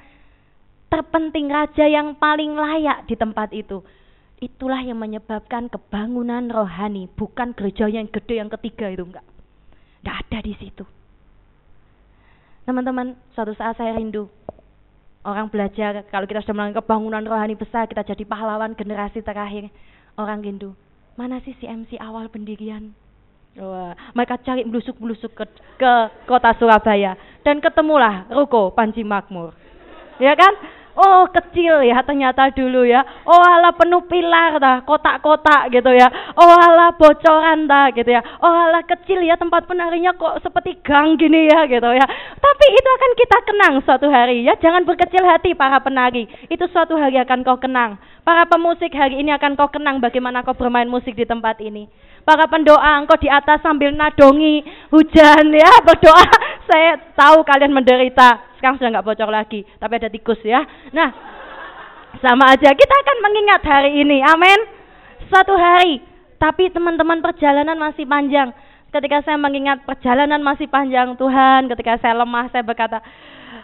terpenting, 0.93 1.49
raja 1.49 1.89
yang 1.89 2.17
paling 2.21 2.53
layak 2.53 3.09
di 3.09 3.17
tempat 3.17 3.49
itu. 3.57 3.81
Itulah 4.39 4.87
yang 4.87 5.03
menyebabkan 5.03 5.67
kebangunan 5.67 6.47
rohani, 6.47 7.11
bukan 7.19 7.51
gereja 7.59 7.91
yang 7.91 8.07
gede 8.07 8.39
yang 8.39 8.47
ketiga 8.47 8.87
itu 8.87 9.03
enggak. 9.03 9.27
Enggak 10.07 10.17
ada 10.23 10.39
di 10.47 10.55
situ. 10.55 10.87
Teman-teman, 12.63 13.19
suatu 13.35 13.51
saat 13.59 13.75
saya 13.81 13.99
rindu 13.99 14.31
orang 15.27 15.51
belajar 15.51 16.07
kalau 16.09 16.31
kita 16.31 16.45
sudah 16.47 16.55
melakukan 16.55 16.87
kebangunan 16.87 17.25
rohani 17.27 17.59
besar, 17.59 17.91
kita 17.91 18.07
jadi 18.07 18.23
pahlawan 18.23 18.79
generasi 18.79 19.27
terakhir. 19.27 19.75
Orang 20.15 20.47
rindu, 20.47 20.75
mana 21.19 21.43
sih 21.43 21.59
si 21.59 21.67
MC 21.67 21.99
awal 21.99 22.31
pendirian? 22.31 22.95
Wah, 23.59 23.99
mereka 24.15 24.39
cari 24.39 24.63
belusuk-belusuk 24.63 25.35
ke, 25.35 25.45
ke 25.83 25.93
kota 26.31 26.55
Surabaya 26.63 27.19
dan 27.43 27.59
ketemulah 27.59 28.31
Ruko 28.31 28.71
Panji 28.71 29.03
Makmur. 29.03 29.51
Ya 30.23 30.39
kan? 30.39 30.78
Oh 30.99 31.31
kecil 31.31 31.87
ya 31.87 32.03
ternyata 32.03 32.51
dulu 32.51 32.83
ya. 32.83 33.07
Oh 33.23 33.39
ala 33.39 33.71
penuh 33.71 34.03
pilar 34.11 34.59
dah, 34.59 34.83
kotak-kotak 34.83 35.71
gitu 35.71 35.95
ya. 35.95 36.11
Oh 36.35 36.51
ala 36.59 36.91
bocoran 36.99 37.71
dah 37.71 37.95
gitu 37.95 38.11
ya. 38.11 38.19
Oh 38.43 38.51
ala 38.51 38.83
kecil 38.83 39.23
ya 39.23 39.39
tempat 39.39 39.71
penarinya 39.71 40.11
kok 40.19 40.43
seperti 40.43 40.83
gang 40.83 41.15
gini 41.15 41.47
ya 41.47 41.71
gitu 41.71 41.87
ya. 41.95 42.03
Tapi 42.35 42.67
itu 42.75 42.89
akan 42.91 43.13
kita 43.15 43.39
kenang 43.47 43.75
suatu 43.87 44.11
hari 44.11 44.43
ya. 44.43 44.59
Jangan 44.59 44.83
berkecil 44.83 45.23
hati 45.23 45.55
para 45.55 45.79
penari. 45.79 46.27
Itu 46.51 46.67
suatu 46.67 46.99
hari 46.99 47.15
akan 47.23 47.47
kau 47.47 47.63
kenang. 47.63 48.03
Para 48.27 48.51
pemusik 48.51 48.91
hari 48.91 49.23
ini 49.23 49.31
akan 49.39 49.55
kau 49.55 49.71
kenang 49.71 50.03
bagaimana 50.03 50.43
kau 50.43 50.59
bermain 50.59 50.91
musik 50.91 51.15
di 51.15 51.23
tempat 51.25 51.63
ini. 51.63 51.87
Para 52.27 52.47
pendoa 52.51 53.01
engkau 53.01 53.17
di 53.19 53.29
atas 53.31 53.63
sambil 53.63 53.95
nadongi 53.95 54.63
hujan 54.93 55.53
ya 55.63 55.73
berdoa. 55.85 56.27
Saya 56.69 57.01
tahu 57.17 57.43
kalian 57.45 57.73
menderita 57.73 58.49
sekarang 58.59 58.77
sudah 58.77 58.91
nggak 58.99 59.07
bocor 59.07 59.31
lagi, 59.31 59.63
tapi 59.79 59.93
ada 60.03 60.11
tikus 60.11 60.43
ya. 60.43 60.59
Nah, 60.91 61.09
sama 62.19 62.51
aja 62.51 62.75
kita 62.75 62.95
akan 63.07 63.17
mengingat 63.23 63.63
hari 63.63 64.03
ini. 64.03 64.19
Amin. 64.27 64.59
Suatu 65.31 65.55
hari, 65.55 66.03
tapi 66.43 66.67
teman-teman 66.75 67.23
perjalanan 67.23 67.79
masih 67.79 68.05
panjang. 68.05 68.51
Ketika 68.89 69.21
saya 69.23 69.37
mengingat 69.37 69.85
perjalanan 69.85 70.41
masih 70.41 70.67
panjang 70.67 71.13
Tuhan, 71.15 71.69
ketika 71.71 72.01
saya 72.01 72.19
lemah 72.25 72.49
saya 72.49 72.65
berkata, 72.65 72.99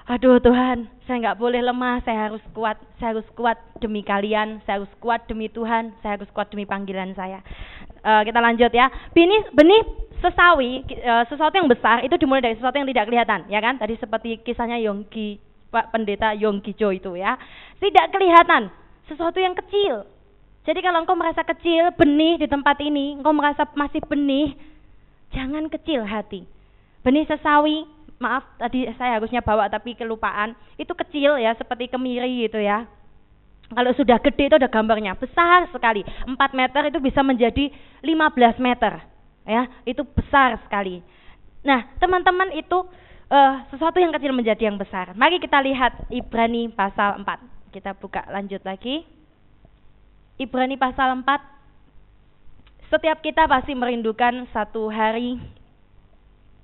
aduh 0.08 0.40
Tuhan, 0.40 0.88
saya 1.04 1.16
nggak 1.20 1.38
boleh 1.40 1.60
lemah, 1.64 2.00
saya 2.04 2.28
harus 2.28 2.44
kuat, 2.52 2.76
saya 3.00 3.16
harus 3.16 3.28
kuat 3.36 3.56
demi 3.80 4.00
kalian, 4.04 4.60
saya 4.64 4.80
harus 4.80 4.92
kuat 5.00 5.24
demi 5.28 5.48
Tuhan, 5.48 5.92
saya 6.00 6.20
harus 6.20 6.30
kuat 6.32 6.48
demi 6.52 6.64
panggilan 6.64 7.12
saya. 7.16 7.40
Uh, 8.04 8.20
kita 8.24 8.40
lanjut 8.40 8.72
ya. 8.72 8.92
Benih, 9.16 9.48
benih 9.56 9.82
sesawi 10.24 10.84
uh, 11.04 11.24
sesuatu 11.28 11.56
yang 11.56 11.68
besar 11.68 12.00
itu 12.00 12.16
dimulai 12.16 12.40
dari 12.40 12.56
sesuatu 12.56 12.76
yang 12.80 12.88
tidak 12.88 13.04
kelihatan 13.08 13.40
ya 13.52 13.60
kan? 13.60 13.76
Tadi 13.76 13.94
seperti 14.00 14.40
kisahnya 14.40 14.80
Yongki 14.80 15.40
Pak 15.68 15.92
Pendeta 15.92 16.32
Yongki 16.32 16.72
Jo 16.76 16.92
itu 16.92 17.16
ya. 17.16 17.36
Tidak 17.80 18.06
kelihatan. 18.12 18.72
Sesuatu 19.04 19.36
yang 19.36 19.52
kecil. 19.52 20.08
Jadi 20.64 20.80
kalau 20.80 21.04
engkau 21.04 21.12
merasa 21.12 21.44
kecil 21.44 21.92
benih 21.92 22.40
di 22.40 22.48
tempat 22.48 22.80
ini 22.80 23.20
engkau 23.20 23.36
merasa 23.36 23.68
masih 23.76 24.00
benih 24.08 24.56
jangan 25.36 25.68
kecil 25.68 26.08
hati. 26.08 26.48
Benih 27.04 27.28
sesawi 27.28 27.84
maaf 28.24 28.48
tadi 28.56 28.88
saya 28.96 29.20
harusnya 29.20 29.44
bawa 29.44 29.68
tapi 29.68 29.92
kelupaan 29.92 30.56
itu 30.80 30.96
kecil 30.96 31.36
ya 31.36 31.52
seperti 31.60 31.92
kemiri 31.92 32.48
gitu 32.48 32.56
ya 32.56 32.88
kalau 33.68 33.92
sudah 33.92 34.16
gede 34.24 34.48
itu 34.48 34.56
ada 34.56 34.72
gambarnya 34.72 35.12
besar 35.20 35.68
sekali 35.68 36.00
4 36.24 36.32
meter 36.56 36.88
itu 36.88 36.98
bisa 37.04 37.20
menjadi 37.20 37.68
15 38.00 38.64
meter 38.64 39.04
ya 39.44 39.68
itu 39.84 40.02
besar 40.04 40.56
sekali. 40.64 41.04
Nah 41.64 41.84
teman-teman 42.00 42.52
itu 42.56 42.84
uh, 43.28 43.54
sesuatu 43.72 44.00
yang 44.00 44.12
kecil 44.12 44.32
menjadi 44.32 44.68
yang 44.68 44.80
besar. 44.80 45.12
Mari 45.16 45.40
kita 45.40 45.60
lihat 45.60 46.08
Ibrani 46.08 46.72
pasal 46.72 47.20
4. 47.22 47.72
Kita 47.72 47.96
buka 47.96 48.24
lanjut 48.32 48.60
lagi. 48.64 49.04
Ibrani 50.40 50.76
pasal 50.80 51.20
4. 51.20 52.90
Setiap 52.92 53.18
kita 53.24 53.48
pasti 53.48 53.72
merindukan 53.72 54.44
satu 54.52 54.92
hari 54.92 55.40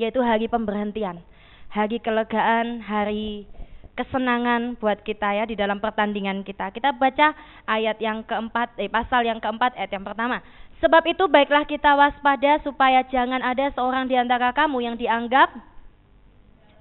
yaitu 0.00 0.24
hari 0.24 0.48
pemberhentian, 0.48 1.20
hari 1.70 2.02
kelegaan, 2.02 2.82
hari 2.82 3.46
kesenangan 3.94 4.78
buat 4.78 5.02
kita 5.06 5.38
ya 5.38 5.44
di 5.46 5.54
dalam 5.54 5.78
pertandingan 5.78 6.42
kita. 6.42 6.74
Kita 6.74 6.94
baca 6.94 7.32
ayat 7.70 7.98
yang 8.02 8.26
keempat, 8.26 8.74
eh 8.76 8.90
pasal 8.90 9.26
yang 9.26 9.38
keempat 9.38 9.78
ayat 9.78 9.94
yang 9.94 10.04
pertama. 10.04 10.42
Sebab 10.82 11.04
itu 11.06 11.28
baiklah 11.28 11.68
kita 11.68 11.92
waspada 11.94 12.58
supaya 12.64 13.04
jangan 13.12 13.44
ada 13.44 13.68
seorang 13.76 14.08
di 14.08 14.16
antara 14.16 14.50
kamu 14.50 14.78
yang 14.80 14.96
dianggap 14.96 15.52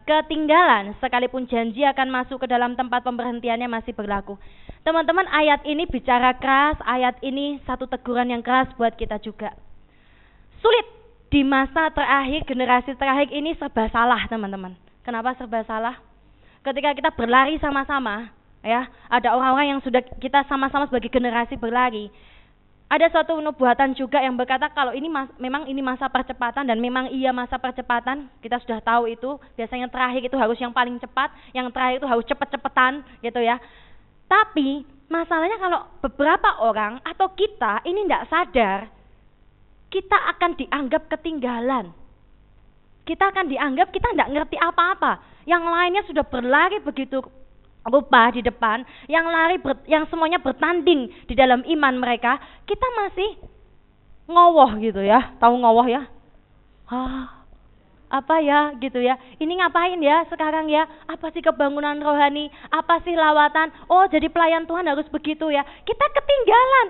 ketinggalan 0.07 0.97
sekalipun 0.97 1.45
janji 1.45 1.85
akan 1.85 2.09
masuk 2.09 2.41
ke 2.41 2.47
dalam 2.49 2.73
tempat 2.73 3.05
pemberhentiannya 3.05 3.69
masih 3.69 3.93
berlaku. 3.93 4.39
Teman-teman 4.81 5.27
ayat 5.29 5.61
ini 5.67 5.85
bicara 5.85 6.33
keras, 6.39 6.79
ayat 6.87 7.19
ini 7.21 7.59
satu 7.67 7.85
teguran 7.85 8.31
yang 8.31 8.41
keras 8.41 8.71
buat 8.79 8.95
kita 8.95 9.19
juga. 9.21 9.53
Sulit 10.63 10.98
di 11.29 11.45
masa 11.45 11.93
terakhir, 11.93 12.45
generasi 12.45 12.97
terakhir 12.97 13.29
ini 13.29 13.53
serba 13.57 13.85
salah 13.93 14.25
teman-teman. 14.25 14.73
Kenapa 15.05 15.37
serba 15.37 15.61
salah? 15.65 15.95
Ketika 16.65 16.91
kita 16.97 17.09
berlari 17.13 17.55
sama-sama, 17.61 18.33
ya 18.65 18.89
ada 19.07 19.37
orang-orang 19.37 19.77
yang 19.77 19.81
sudah 19.85 20.03
kita 20.19 20.43
sama-sama 20.49 20.89
sebagai 20.89 21.07
generasi 21.07 21.55
berlari 21.55 22.11
ada 22.89 23.05
suatu 23.13 23.37
nubuatan 23.37 23.93
juga 23.93 24.17
yang 24.17 24.33
berkata 24.33 24.65
kalau 24.73 24.89
ini 24.97 25.05
mas, 25.05 25.29
memang 25.37 25.69
ini 25.69 25.77
masa 25.77 26.09
percepatan 26.09 26.65
dan 26.65 26.81
memang 26.81 27.13
iya 27.13 27.29
masa 27.29 27.61
percepatan 27.61 28.25
kita 28.41 28.57
sudah 28.65 28.81
tahu 28.81 29.05
itu 29.05 29.37
biasanya 29.53 29.87
terakhir 29.93 30.25
itu 30.25 30.33
harus 30.33 30.57
yang 30.57 30.73
paling 30.73 30.97
cepat 30.97 31.29
yang 31.53 31.69
terakhir 31.69 32.01
itu 32.01 32.09
harus 32.09 32.25
cepet-cepetan 32.25 33.05
gitu 33.21 33.39
ya 33.45 33.61
tapi 34.25 34.89
masalahnya 35.05 35.61
kalau 35.61 35.85
beberapa 36.01 36.49
orang 36.65 36.97
atau 37.05 37.29
kita 37.33 37.81
ini 37.85 38.05
tidak 38.09 38.25
sadar, 38.29 38.79
kita 39.89 40.17
akan 40.37 40.57
dianggap 40.57 41.09
ketinggalan. 41.09 41.91
Kita 43.05 43.33
akan 43.33 43.49
dianggap 43.49 43.89
kita 43.89 44.13
tidak 44.13 44.29
ngerti 44.29 44.57
apa-apa. 44.61 45.21
Yang 45.49 45.63
lainnya 45.65 46.03
sudah 46.05 46.25
berlari 46.29 46.77
begitu 46.81 47.25
rupa 47.89 48.29
di 48.29 48.45
depan, 48.45 48.85
yang 49.09 49.25
lari 49.25 49.57
ber, 49.57 49.81
yang 49.89 50.05
semuanya 50.13 50.37
bertanding 50.37 51.09
di 51.25 51.33
dalam 51.33 51.65
iman 51.65 51.95
mereka, 51.97 52.37
kita 52.69 52.85
masih 52.93 53.29
ngowoh 54.29 54.77
gitu 54.77 55.01
ya. 55.01 55.33
Tahu 55.41 55.57
ngowoh 55.57 55.87
ya? 55.89 56.05
Ah, 56.85 57.39
apa 58.09 58.41
ya 58.41 58.73
gitu 58.81 58.97
ya 58.97 59.21
ini 59.37 59.61
ngapain 59.61 60.01
ya 60.01 60.25
sekarang 60.33 60.65
ya 60.65 60.89
apa 61.05 61.29
sih 61.29 61.45
kebangunan 61.45 61.93
rohani 62.01 62.49
apa 62.73 63.05
sih 63.05 63.13
lawatan 63.13 63.69
oh 63.85 64.09
jadi 64.09 64.25
pelayan 64.33 64.65
Tuhan 64.65 64.89
harus 64.89 65.05
begitu 65.13 65.53
ya 65.53 65.61
kita 65.85 66.05
ketinggalan 66.17 66.87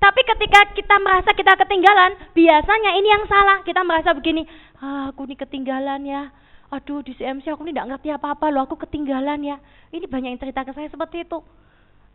tapi 0.00 0.20
ketika 0.24 0.72
kita 0.72 0.96
merasa 0.96 1.36
kita 1.36 1.52
ketinggalan 1.60 2.16
biasanya 2.32 2.96
ini 2.96 3.08
yang 3.12 3.24
salah. 3.28 3.60
Kita 3.60 3.84
merasa 3.84 4.16
begini 4.16 4.48
ah, 4.80 5.12
aku 5.12 5.28
ini 5.28 5.36
ketinggalan 5.36 6.00
ya. 6.08 6.32
Aduh 6.72 7.04
di 7.04 7.12
CMC 7.12 7.52
aku 7.52 7.68
ini 7.68 7.76
tidak 7.76 7.92
ngerti 7.94 8.08
apa-apa 8.08 8.48
loh 8.48 8.64
aku 8.64 8.80
ketinggalan 8.80 9.44
ya. 9.44 9.60
Ini 9.92 10.08
banyak 10.08 10.32
yang 10.32 10.40
cerita 10.40 10.64
ke 10.64 10.72
saya 10.72 10.88
seperti 10.88 11.28
itu. 11.28 11.44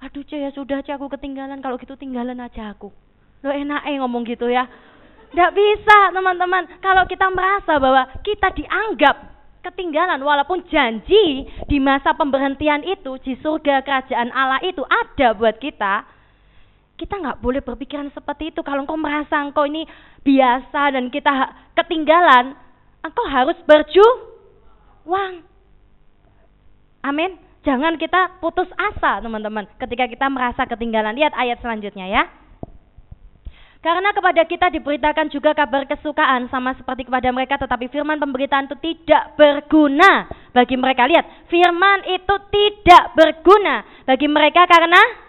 Aduh 0.02 0.26
cah 0.26 0.39
ya 0.41 0.50
sudah 0.50 0.82
cah 0.82 0.98
aku 0.98 1.13
ketinggalan. 1.13 1.62
Kalau 1.62 1.78
gitu 1.78 1.93
tinggalan 1.93 2.41
aja 2.41 2.74
aku. 2.74 2.89
Lo 3.45 3.54
enak 3.54 3.86
eh 3.86 4.02
ngomong 4.02 4.26
gitu 4.26 4.50
ya. 4.50 4.65
Tidak 5.30 5.52
bisa 5.54 5.98
teman-teman. 6.10 6.82
Kalau 6.82 7.06
kita 7.06 7.30
merasa 7.30 7.78
bahwa 7.78 8.10
kita 8.26 8.50
dianggap 8.50 9.15
ketinggalan 9.62 10.26
walaupun 10.26 10.65
janji 10.74 11.45
di 11.69 11.78
masa 11.78 12.17
pemberhentian 12.17 12.82
itu 12.82 13.21
di 13.21 13.38
surga 13.45 13.86
kerajaan 13.86 14.34
Allah 14.34 14.58
itu 14.65 14.82
ada 14.82 15.38
buat 15.38 15.62
kita. 15.62 16.14
Kita 16.96 17.20
nggak 17.20 17.44
boleh 17.44 17.60
berpikiran 17.60 18.08
seperti 18.16 18.56
itu. 18.56 18.64
Kalau 18.64 18.88
engkau 18.88 18.96
merasa 18.96 19.44
engkau 19.44 19.68
ini 19.68 19.84
biasa 20.24 20.96
dan 20.96 21.12
kita 21.12 21.32
ketinggalan, 21.76 22.56
engkau 23.04 23.26
harus 23.28 23.60
berjuang. 23.68 25.44
Amin. 27.04 27.36
Jangan 27.68 27.98
kita 27.98 28.40
putus 28.40 28.70
asa, 28.78 29.20
teman-teman, 29.20 29.66
ketika 29.82 30.06
kita 30.08 30.26
merasa 30.32 30.64
ketinggalan. 30.70 31.18
Lihat 31.18 31.34
ayat 31.36 31.60
selanjutnya 31.60 32.08
ya. 32.08 32.24
Karena 33.86 34.10
kepada 34.18 34.42
kita 34.50 34.74
diberitakan 34.74 35.30
juga 35.30 35.54
kabar 35.54 35.86
kesukaan 35.86 36.50
sama 36.50 36.74
seperti 36.74 37.06
kepada 37.06 37.30
mereka 37.30 37.62
tetapi 37.62 37.86
firman 37.94 38.18
pemberitaan 38.18 38.66
itu 38.66 38.74
tidak 38.82 39.38
berguna 39.38 40.26
bagi 40.58 40.74
mereka. 40.74 41.06
Lihat, 41.06 41.46
firman 41.54 42.02
itu 42.10 42.36
tidak 42.50 43.14
berguna 43.14 43.86
bagi 44.10 44.26
mereka 44.26 44.66
karena 44.66 45.25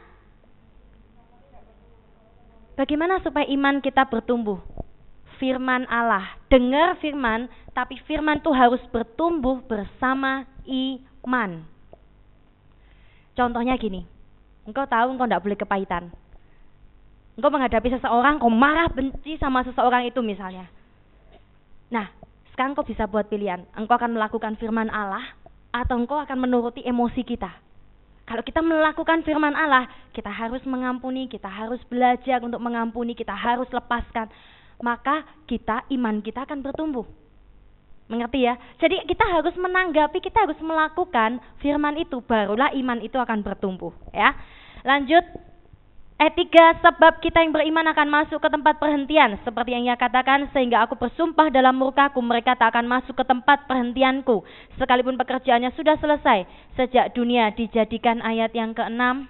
bagaimana 2.77 3.19
supaya 3.25 3.49
iman 3.51 3.83
kita 3.83 4.07
bertumbuh? 4.07 4.61
Firman 5.37 5.85
Allah, 5.91 6.39
dengar 6.49 6.97
firman, 7.03 7.49
tapi 7.77 8.01
firman 8.09 8.41
itu 8.41 8.49
harus 8.53 8.81
bertumbuh 8.89 9.61
bersama 9.69 10.49
iman. 10.65 11.61
Contohnya 13.37 13.77
gini, 13.77 14.09
engkau 14.65 14.89
tahu 14.89 15.13
engkau 15.13 15.29
tidak 15.29 15.45
boleh 15.45 15.59
kepahitan 15.61 16.09
engkau 17.37 17.53
menghadapi 17.53 17.89
seseorang, 17.93 18.41
kau 18.41 18.51
marah, 18.51 18.89
benci 18.89 19.37
sama 19.37 19.63
seseorang 19.63 20.09
itu 20.09 20.25
misalnya. 20.25 20.67
Nah, 21.93 22.09
sekarang 22.51 22.73
kau 22.73 22.83
bisa 22.83 23.05
buat 23.05 23.29
pilihan. 23.29 23.63
Engkau 23.77 24.01
akan 24.01 24.17
melakukan 24.17 24.57
firman 24.57 24.89
Allah 24.89 25.23
atau 25.71 26.01
engkau 26.01 26.17
akan 26.17 26.49
menuruti 26.49 26.81
emosi 26.83 27.23
kita. 27.23 27.53
Kalau 28.27 28.43
kita 28.43 28.59
melakukan 28.59 29.23
firman 29.23 29.55
Allah, 29.55 29.87
kita 30.11 30.27
harus 30.27 30.59
mengampuni, 30.67 31.31
kita 31.31 31.47
harus 31.47 31.79
belajar 31.87 32.43
untuk 32.43 32.59
mengampuni, 32.59 33.15
kita 33.15 33.31
harus 33.31 33.71
lepaskan. 33.71 34.27
Maka 34.83 35.23
kita, 35.47 35.87
iman 35.95 36.19
kita 36.21 36.43
akan 36.43 36.59
bertumbuh. 36.59 37.07
Mengerti 38.11 38.47
ya? 38.51 38.59
Jadi 38.83 39.07
kita 39.07 39.25
harus 39.31 39.55
menanggapi, 39.55 40.19
kita 40.19 40.43
harus 40.43 40.59
melakukan 40.59 41.39
firman 41.63 41.95
itu, 42.03 42.19
barulah 42.23 42.75
iman 42.75 42.99
itu 42.99 43.15
akan 43.15 43.47
bertumbuh. 43.47 43.95
Ya, 44.11 44.35
Lanjut, 44.87 45.27
Etika 46.17 46.81
sebab 46.81 47.21
kita 47.21 47.45
yang 47.45 47.53
beriman 47.53 47.93
akan 47.93 48.09
masuk 48.09 48.41
ke 48.41 48.49
tempat 48.49 48.81
perhentian 48.81 49.37
seperti 49.45 49.77
yang 49.77 49.85
ia 49.85 50.01
katakan 50.01 50.49
sehingga 50.49 50.89
aku 50.89 50.97
bersumpah 50.97 51.53
dalam 51.53 51.77
murkaku 51.77 52.25
mereka 52.25 52.57
tak 52.57 52.73
akan 52.73 52.89
masuk 52.89 53.21
ke 53.21 53.25
tempat 53.29 53.69
perhentianku 53.69 54.41
sekalipun 54.81 55.21
pekerjaannya 55.21 55.77
sudah 55.77 56.01
selesai 56.01 56.49
sejak 56.73 57.13
dunia 57.13 57.53
dijadikan 57.53 58.25
ayat 58.25 58.49
yang 58.57 58.73
keenam. 58.73 59.29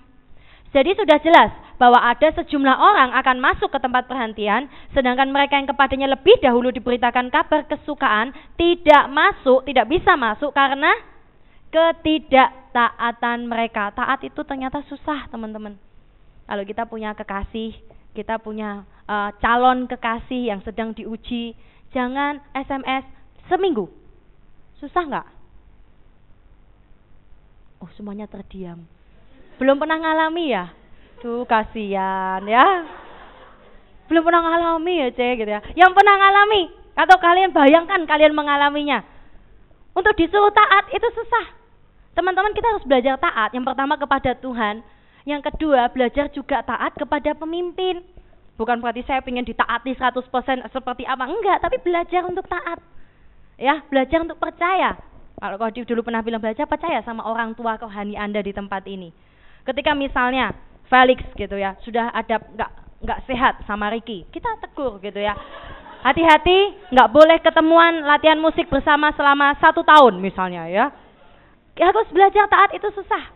Jadi 0.70 0.94
sudah 0.94 1.18
jelas 1.26 1.50
bahwa 1.74 1.98
ada 2.06 2.30
sejumlah 2.38 2.76
orang 2.78 3.18
akan 3.18 3.36
masuk 3.42 3.66
ke 3.74 3.82
tempat 3.82 4.06
perhentian 4.06 4.70
sedangkan 4.94 5.26
mereka 5.34 5.58
yang 5.58 5.66
kepadanya 5.66 6.14
lebih 6.14 6.38
dahulu 6.38 6.70
diberitakan 6.70 7.34
kabar 7.34 7.66
kesukaan 7.66 8.30
tidak 8.54 9.10
masuk, 9.10 9.66
tidak 9.66 9.90
bisa 9.90 10.14
masuk 10.14 10.54
karena 10.54 10.94
ketidaktaatan 11.74 13.50
mereka. 13.50 13.90
Taat 13.90 14.22
itu 14.22 14.38
ternyata 14.46 14.86
susah, 14.86 15.26
teman-teman 15.34 15.82
kalau 16.46 16.62
kita 16.62 16.86
punya 16.86 17.10
kekasih, 17.18 17.74
kita 18.14 18.38
punya 18.38 18.86
uh, 19.10 19.34
calon 19.42 19.90
kekasih 19.90 20.54
yang 20.54 20.60
sedang 20.62 20.94
diuji, 20.94 21.58
jangan 21.90 22.38
SMS 22.54 23.02
seminggu. 23.50 23.90
Susah 24.78 25.02
nggak? 25.02 25.28
Oh 27.82 27.90
semuanya 27.98 28.30
terdiam. 28.30 28.86
Belum 29.58 29.76
pernah 29.76 29.98
ngalami 29.98 30.54
ya? 30.54 30.70
Tuh 31.18 31.42
kasihan 31.44 32.40
ya. 32.46 32.86
Belum 34.06 34.22
pernah 34.22 34.46
ngalami 34.46 34.94
ya 35.02 35.08
cek 35.10 35.34
gitu 35.42 35.50
ya. 35.50 35.60
Yang 35.74 35.92
pernah 35.98 36.14
ngalami 36.14 36.62
atau 36.96 37.16
kalian 37.18 37.50
bayangkan 37.50 38.00
kalian 38.06 38.32
mengalaminya. 38.32 39.02
Untuk 39.96 40.14
disuruh 40.14 40.52
taat 40.52 40.92
itu 40.92 41.08
susah. 41.10 41.56
Teman-teman 42.16 42.52
kita 42.52 42.68
harus 42.76 42.84
belajar 42.84 43.16
taat. 43.20 43.52
Yang 43.52 43.64
pertama 43.72 43.96
kepada 43.96 44.32
Tuhan, 44.36 44.84
yang 45.26 45.42
kedua, 45.42 45.90
belajar 45.90 46.30
juga 46.30 46.62
taat 46.62 46.94
kepada 46.94 47.34
pemimpin. 47.34 47.98
Bukan 48.54 48.78
berarti 48.78 49.02
saya 49.02 49.18
ingin 49.26 49.42
ditaati 49.42 49.98
100% 49.98 50.22
seperti 50.70 51.02
apa. 51.02 51.26
Enggak, 51.26 51.58
tapi 51.66 51.82
belajar 51.82 52.22
untuk 52.24 52.46
taat. 52.46 52.78
Ya, 53.58 53.82
belajar 53.90 54.22
untuk 54.22 54.38
percaya. 54.38 54.94
Kalau 55.36 55.60
kau 55.60 55.68
dulu 55.68 56.00
pernah 56.00 56.24
bilang 56.24 56.40
belajar 56.40 56.64
percaya 56.64 57.02
sama 57.04 57.26
orang 57.26 57.52
tua 57.52 57.76
rohani 57.76 58.16
Anda 58.16 58.40
di 58.40 58.54
tempat 58.54 58.86
ini. 58.88 59.12
Ketika 59.66 59.92
misalnya 59.92 60.54
Felix 60.88 61.20
gitu 61.36 61.58
ya, 61.58 61.76
sudah 61.84 62.08
ada 62.14 62.40
enggak 62.40 62.70
enggak 63.04 63.20
sehat 63.28 63.54
sama 63.68 63.92
Ricky, 63.92 64.24
kita 64.32 64.48
tegur 64.62 64.96
gitu 65.04 65.20
ya. 65.20 65.36
Hati-hati, 66.06 66.88
nggak 66.94 67.10
boleh 67.12 67.36
ketemuan 67.42 68.06
latihan 68.06 68.38
musik 68.40 68.70
bersama 68.70 69.10
selama 69.18 69.58
satu 69.60 69.82
tahun 69.82 70.22
misalnya 70.22 70.70
ya. 70.70 70.86
Harus 71.76 72.08
belajar 72.08 72.48
taat 72.48 72.72
itu 72.72 72.88
susah. 72.96 73.35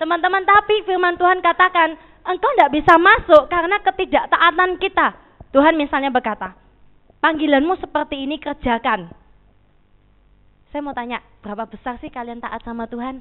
Teman-teman, 0.00 0.48
tapi 0.48 0.80
firman 0.88 1.20
Tuhan 1.20 1.44
katakan, 1.44 1.92
engkau 2.24 2.48
tidak 2.56 2.72
bisa 2.72 2.96
masuk 2.96 3.52
karena 3.52 3.76
ketidaktaatan 3.84 4.80
kita. 4.80 5.12
Tuhan 5.52 5.76
misalnya 5.76 6.08
berkata, 6.08 6.56
panggilanmu 7.20 7.76
seperti 7.76 8.24
ini 8.24 8.40
kerjakan. 8.40 9.12
Saya 10.72 10.80
mau 10.80 10.96
tanya, 10.96 11.20
berapa 11.44 11.68
besar 11.68 12.00
sih 12.00 12.08
kalian 12.08 12.40
taat 12.40 12.64
sama 12.64 12.88
Tuhan? 12.88 13.20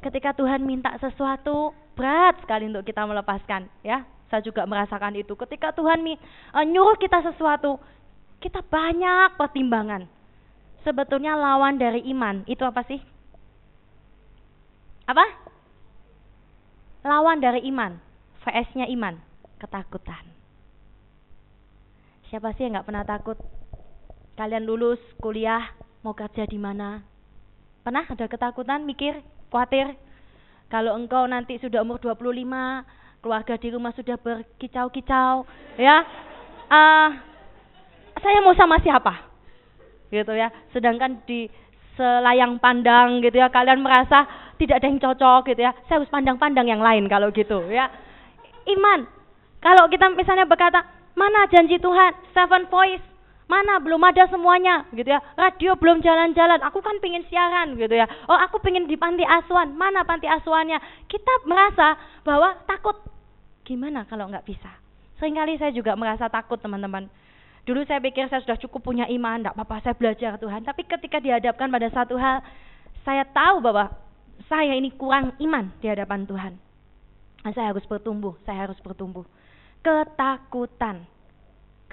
Ketika 0.00 0.32
Tuhan 0.32 0.64
minta 0.64 0.96
sesuatu, 0.96 1.76
berat 1.98 2.40
sekali 2.40 2.64
untuk 2.64 2.88
kita 2.88 3.04
melepaskan. 3.04 3.68
Ya, 3.84 4.08
saya 4.32 4.40
juga 4.40 4.64
merasakan 4.64 5.20
itu. 5.20 5.36
Ketika 5.36 5.76
Tuhan 5.76 6.00
uh, 6.00 6.64
nyuruh 6.64 6.96
kita 6.96 7.20
sesuatu, 7.28 7.76
kita 8.40 8.64
banyak 8.64 9.36
pertimbangan. 9.36 10.08
Sebetulnya 10.84 11.36
lawan 11.36 11.76
dari 11.76 12.04
iman 12.12 12.44
itu 12.44 12.60
apa 12.64 12.84
sih? 12.88 13.00
Apa? 15.08 15.43
Lawan 17.04 17.36
dari 17.36 17.60
iman, 17.68 18.00
VS-nya 18.40 18.88
iman, 18.88 19.20
ketakutan. 19.60 20.24
Siapa 22.32 22.56
sih 22.56 22.64
yang 22.64 22.80
nggak 22.80 22.88
pernah 22.88 23.04
takut? 23.04 23.36
Kalian 24.40 24.64
lulus 24.64 24.96
kuliah, 25.20 25.68
mau 26.00 26.16
kerja 26.16 26.48
di 26.48 26.56
mana? 26.56 27.04
Pernah 27.84 28.08
ada 28.08 28.24
ketakutan, 28.24 28.88
mikir, 28.88 29.20
khawatir? 29.52 29.92
Kalau 30.72 30.96
engkau 30.96 31.28
nanti 31.28 31.60
sudah 31.60 31.84
umur 31.84 32.00
25, 32.00 33.20
keluarga 33.20 33.54
di 33.60 33.68
rumah 33.68 33.92
sudah 33.92 34.16
berkicau-kicau, 34.16 35.44
ya, 35.76 35.96
uh, 36.72 37.08
saya 38.16 38.40
mau 38.40 38.56
sama 38.56 38.80
siapa? 38.80 39.28
Gitu 40.08 40.32
ya. 40.32 40.48
Sedangkan 40.72 41.20
di 41.28 41.52
selayang 42.00 42.56
pandang 42.56 43.20
gitu 43.20 43.36
ya, 43.36 43.52
kalian 43.52 43.84
merasa 43.84 44.24
tidak 44.58 44.82
ada 44.82 44.86
yang 44.86 45.00
cocok 45.02 45.40
gitu 45.50 45.60
ya. 45.62 45.72
Saya 45.86 46.02
harus 46.02 46.10
pandang-pandang 46.10 46.66
yang 46.68 46.82
lain 46.82 47.06
kalau 47.10 47.30
gitu 47.34 47.64
ya. 47.70 47.90
Iman. 48.68 49.06
Kalau 49.60 49.88
kita 49.88 50.12
misalnya 50.12 50.44
berkata, 50.44 50.84
mana 51.16 51.48
janji 51.48 51.80
Tuhan? 51.80 52.12
Seven 52.36 52.68
voice. 52.68 53.04
Mana 53.44 53.76
belum 53.76 54.00
ada 54.00 54.24
semuanya 54.32 54.88
gitu 54.96 55.12
ya. 55.12 55.20
Radio 55.36 55.76
belum 55.76 56.00
jalan-jalan. 56.00 56.64
Aku 56.64 56.80
kan 56.80 56.96
pingin 57.04 57.24
siaran 57.28 57.76
gitu 57.76 57.92
ya. 57.92 58.08
Oh 58.24 58.36
aku 58.36 58.56
pingin 58.64 58.88
di 58.88 58.96
panti 58.96 59.20
asuhan. 59.20 59.76
Mana 59.76 60.00
panti 60.08 60.24
asuhannya? 60.24 60.80
Kita 61.04 61.44
merasa 61.44 61.96
bahwa 62.24 62.56
takut. 62.64 62.96
Gimana 63.68 64.08
kalau 64.08 64.32
nggak 64.32 64.48
bisa? 64.48 64.72
Seringkali 65.20 65.60
saya 65.60 65.72
juga 65.76 65.92
merasa 65.92 66.28
takut 66.32 66.56
teman-teman. 66.56 67.08
Dulu 67.64 67.80
saya 67.88 68.00
pikir 68.00 68.28
saya 68.28 68.44
sudah 68.44 68.60
cukup 68.60 68.84
punya 68.84 69.08
iman, 69.08 69.40
tidak 69.40 69.56
apa-apa 69.56 69.80
saya 69.80 69.96
belajar 69.96 70.36
Tuhan. 70.36 70.60
Tapi 70.68 70.84
ketika 70.84 71.16
dihadapkan 71.16 71.72
pada 71.72 71.88
satu 71.88 72.20
hal, 72.20 72.44
saya 73.08 73.24
tahu 73.24 73.64
bahwa 73.64 73.88
saya 74.50 74.74
ini 74.74 74.92
kurang 74.94 75.34
iman 75.38 75.70
di 75.78 75.86
hadapan 75.88 76.26
Tuhan. 76.26 76.54
Saya 77.52 77.76
harus 77.76 77.84
bertumbuh, 77.84 78.34
saya 78.48 78.68
harus 78.68 78.80
bertumbuh. 78.80 79.24
Ketakutan 79.84 81.04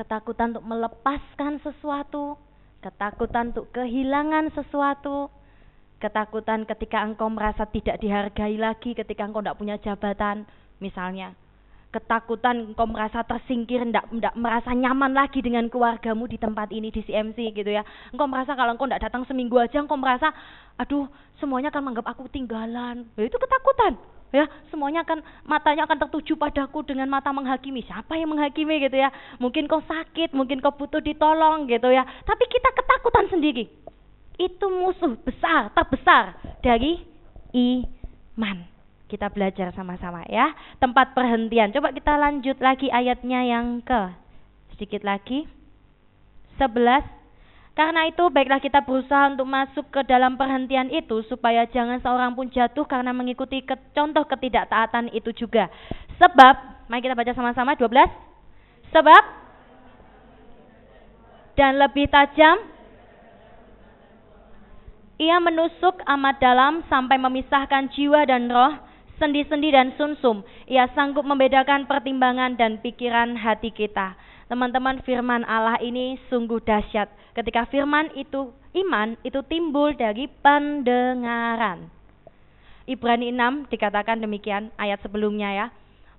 ketakutan 0.02 0.56
untuk 0.56 0.66
melepaskan 0.66 1.62
sesuatu, 1.62 2.40
ketakutan 2.82 3.54
untuk 3.54 3.70
kehilangan 3.76 4.50
sesuatu, 4.56 5.30
ketakutan 6.02 6.66
ketika 6.66 7.04
engkau 7.04 7.30
merasa 7.30 7.68
tidak 7.70 8.02
dihargai 8.02 8.58
lagi, 8.58 8.98
ketika 8.98 9.28
engkau 9.28 9.44
tidak 9.44 9.60
punya 9.60 9.76
jabatan, 9.78 10.48
misalnya. 10.82 11.36
Ketakutan 11.92 12.72
engkau 12.72 12.88
merasa 12.88 13.20
tersingkir, 13.28 13.84
tidak, 13.84 14.08
tidak 14.08 14.34
merasa 14.40 14.72
nyaman 14.72 15.12
lagi 15.12 15.44
dengan 15.44 15.68
keluargamu 15.68 16.24
di 16.24 16.40
tempat 16.40 16.72
ini, 16.72 16.88
di 16.88 17.04
CMC 17.04 17.52
gitu 17.52 17.68
ya. 17.68 17.84
Engkau 18.16 18.32
merasa 18.32 18.56
kalau 18.56 18.72
engkau 18.72 18.88
tidak 18.88 19.12
datang 19.12 19.28
seminggu 19.28 19.60
aja, 19.60 19.84
engkau 19.84 20.00
merasa, 20.00 20.32
aduh 20.80 21.12
semuanya 21.44 21.68
akan 21.68 21.84
menganggap 21.84 22.16
aku 22.16 22.32
tinggalan. 22.32 23.04
Ya, 23.20 23.28
itu 23.28 23.36
ketakutan 23.36 24.00
ya. 24.32 24.48
Semuanya 24.72 25.04
akan 25.04 25.20
matanya 25.44 25.84
akan 25.84 26.08
tertuju 26.08 26.40
padaku 26.40 26.88
dengan 26.88 27.12
mata 27.12 27.30
menghakimi. 27.36 27.84
Siapa 27.84 28.16
yang 28.16 28.32
menghakimi 28.32 28.80
gitu 28.88 28.96
ya? 28.96 29.12
Mungkin 29.44 29.68
kau 29.68 29.84
sakit 29.84 30.32
mungkin 30.32 30.64
kau 30.64 30.72
butuh 30.72 31.04
ditolong 31.04 31.68
gitu 31.68 31.92
ya. 31.92 32.08
Tapi 32.24 32.44
kita 32.48 32.72
ketakutan 32.72 33.28
sendiri. 33.28 33.68
Itu 34.40 34.72
musuh 34.72 35.20
besar 35.22 35.76
terbesar 35.76 36.40
dari 36.64 37.04
iman 37.52 38.71
kita 39.12 39.28
belajar 39.28 39.76
sama-sama 39.76 40.24
ya. 40.32 40.56
Tempat 40.80 41.12
perhentian. 41.12 41.76
Coba 41.76 41.92
kita 41.92 42.16
lanjut 42.16 42.56
lagi 42.64 42.88
ayatnya 42.88 43.44
yang 43.44 43.84
ke. 43.84 44.16
Sedikit 44.72 45.04
lagi. 45.04 45.44
11 46.56 47.22
karena 47.72 48.04
itu 48.12 48.28
baiklah 48.28 48.60
kita 48.60 48.84
berusaha 48.84 49.32
untuk 49.32 49.48
masuk 49.48 49.88
ke 49.96 50.04
dalam 50.04 50.36
perhentian 50.36 50.92
itu 50.92 51.24
supaya 51.32 51.64
jangan 51.72 52.04
seorang 52.04 52.36
pun 52.36 52.52
jatuh 52.52 52.84
karena 52.84 53.16
mengikuti 53.16 53.64
ke, 53.64 53.80
contoh 53.96 54.28
ketidaktaatan 54.28 55.08
itu 55.16 55.32
juga. 55.32 55.72
Sebab, 56.20 56.88
mari 56.92 57.00
kita 57.00 57.16
baca 57.16 57.32
sama-sama 57.32 57.80
12. 57.80 58.12
Sebab 58.92 59.24
dan 61.56 61.80
lebih 61.80 62.12
tajam 62.12 62.60
ia 65.22 65.38
menusuk 65.38 66.02
amat 66.02 66.36
dalam 66.42 66.82
sampai 66.90 67.16
memisahkan 67.22 67.94
jiwa 67.94 68.26
dan 68.26 68.50
roh, 68.50 68.74
sendi-sendi 69.22 69.70
dan 69.70 69.94
sumsum. 70.02 70.42
Ia 70.66 70.90
sanggup 70.98 71.22
membedakan 71.22 71.86
pertimbangan 71.86 72.58
dan 72.58 72.82
pikiran 72.82 73.38
hati 73.38 73.70
kita. 73.70 74.18
Teman-teman, 74.50 75.06
firman 75.06 75.46
Allah 75.46 75.78
ini 75.78 76.18
sungguh 76.34 76.58
dahsyat. 76.66 77.08
Ketika 77.38 77.70
firman 77.70 78.10
itu 78.18 78.50
iman, 78.74 79.14
itu 79.22 79.38
timbul 79.46 79.94
dari 79.94 80.26
pendengaran. 80.42 81.88
Ibrani 82.90 83.30
6 83.30 83.70
dikatakan 83.70 84.20
demikian 84.20 84.74
ayat 84.76 85.00
sebelumnya 85.06 85.54
ya. 85.54 85.68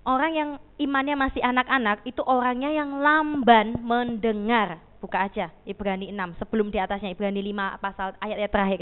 Orang 0.03 0.33
yang 0.35 0.51
imannya 0.79 1.15
masih 1.19 1.43
anak-anak 1.43 2.07
itu 2.07 2.23
orangnya 2.25 2.71
yang 2.71 3.03
lamban 3.03 3.77
mendengar. 3.83 4.79
Buka 5.03 5.27
aja 5.27 5.51
Ibrani 5.67 6.15
6 6.15 6.39
sebelum 6.39 6.71
di 6.71 6.79
atasnya 6.79 7.11
Ibrani 7.11 7.43
5 7.43 7.83
pasal 7.83 8.15
ayat-ayat 8.23 8.53
terakhir. 8.55 8.81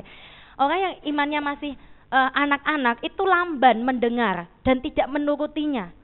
Orang 0.60 0.78
yang 0.78 0.94
imannya 1.08 1.40
masih 1.40 1.72
anak-anak 2.10 2.98
uh, 2.98 3.06
itu 3.06 3.22
lamban 3.22 3.86
mendengar 3.86 4.50
dan 4.66 4.82
tidak 4.82 5.06
menurutinya. 5.06 5.94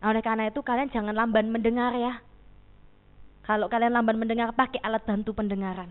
Nah, 0.00 0.06
oleh 0.12 0.20
karena 0.20 0.52
itu 0.52 0.60
kalian 0.60 0.92
jangan 0.92 1.16
lamban 1.16 1.48
mendengar 1.48 1.96
ya. 1.96 2.20
Kalau 3.44 3.72
kalian 3.72 3.96
lamban 3.96 4.20
mendengar, 4.20 4.52
pakai 4.52 4.80
alat 4.84 5.00
bantu 5.04 5.32
pendengaran. 5.32 5.88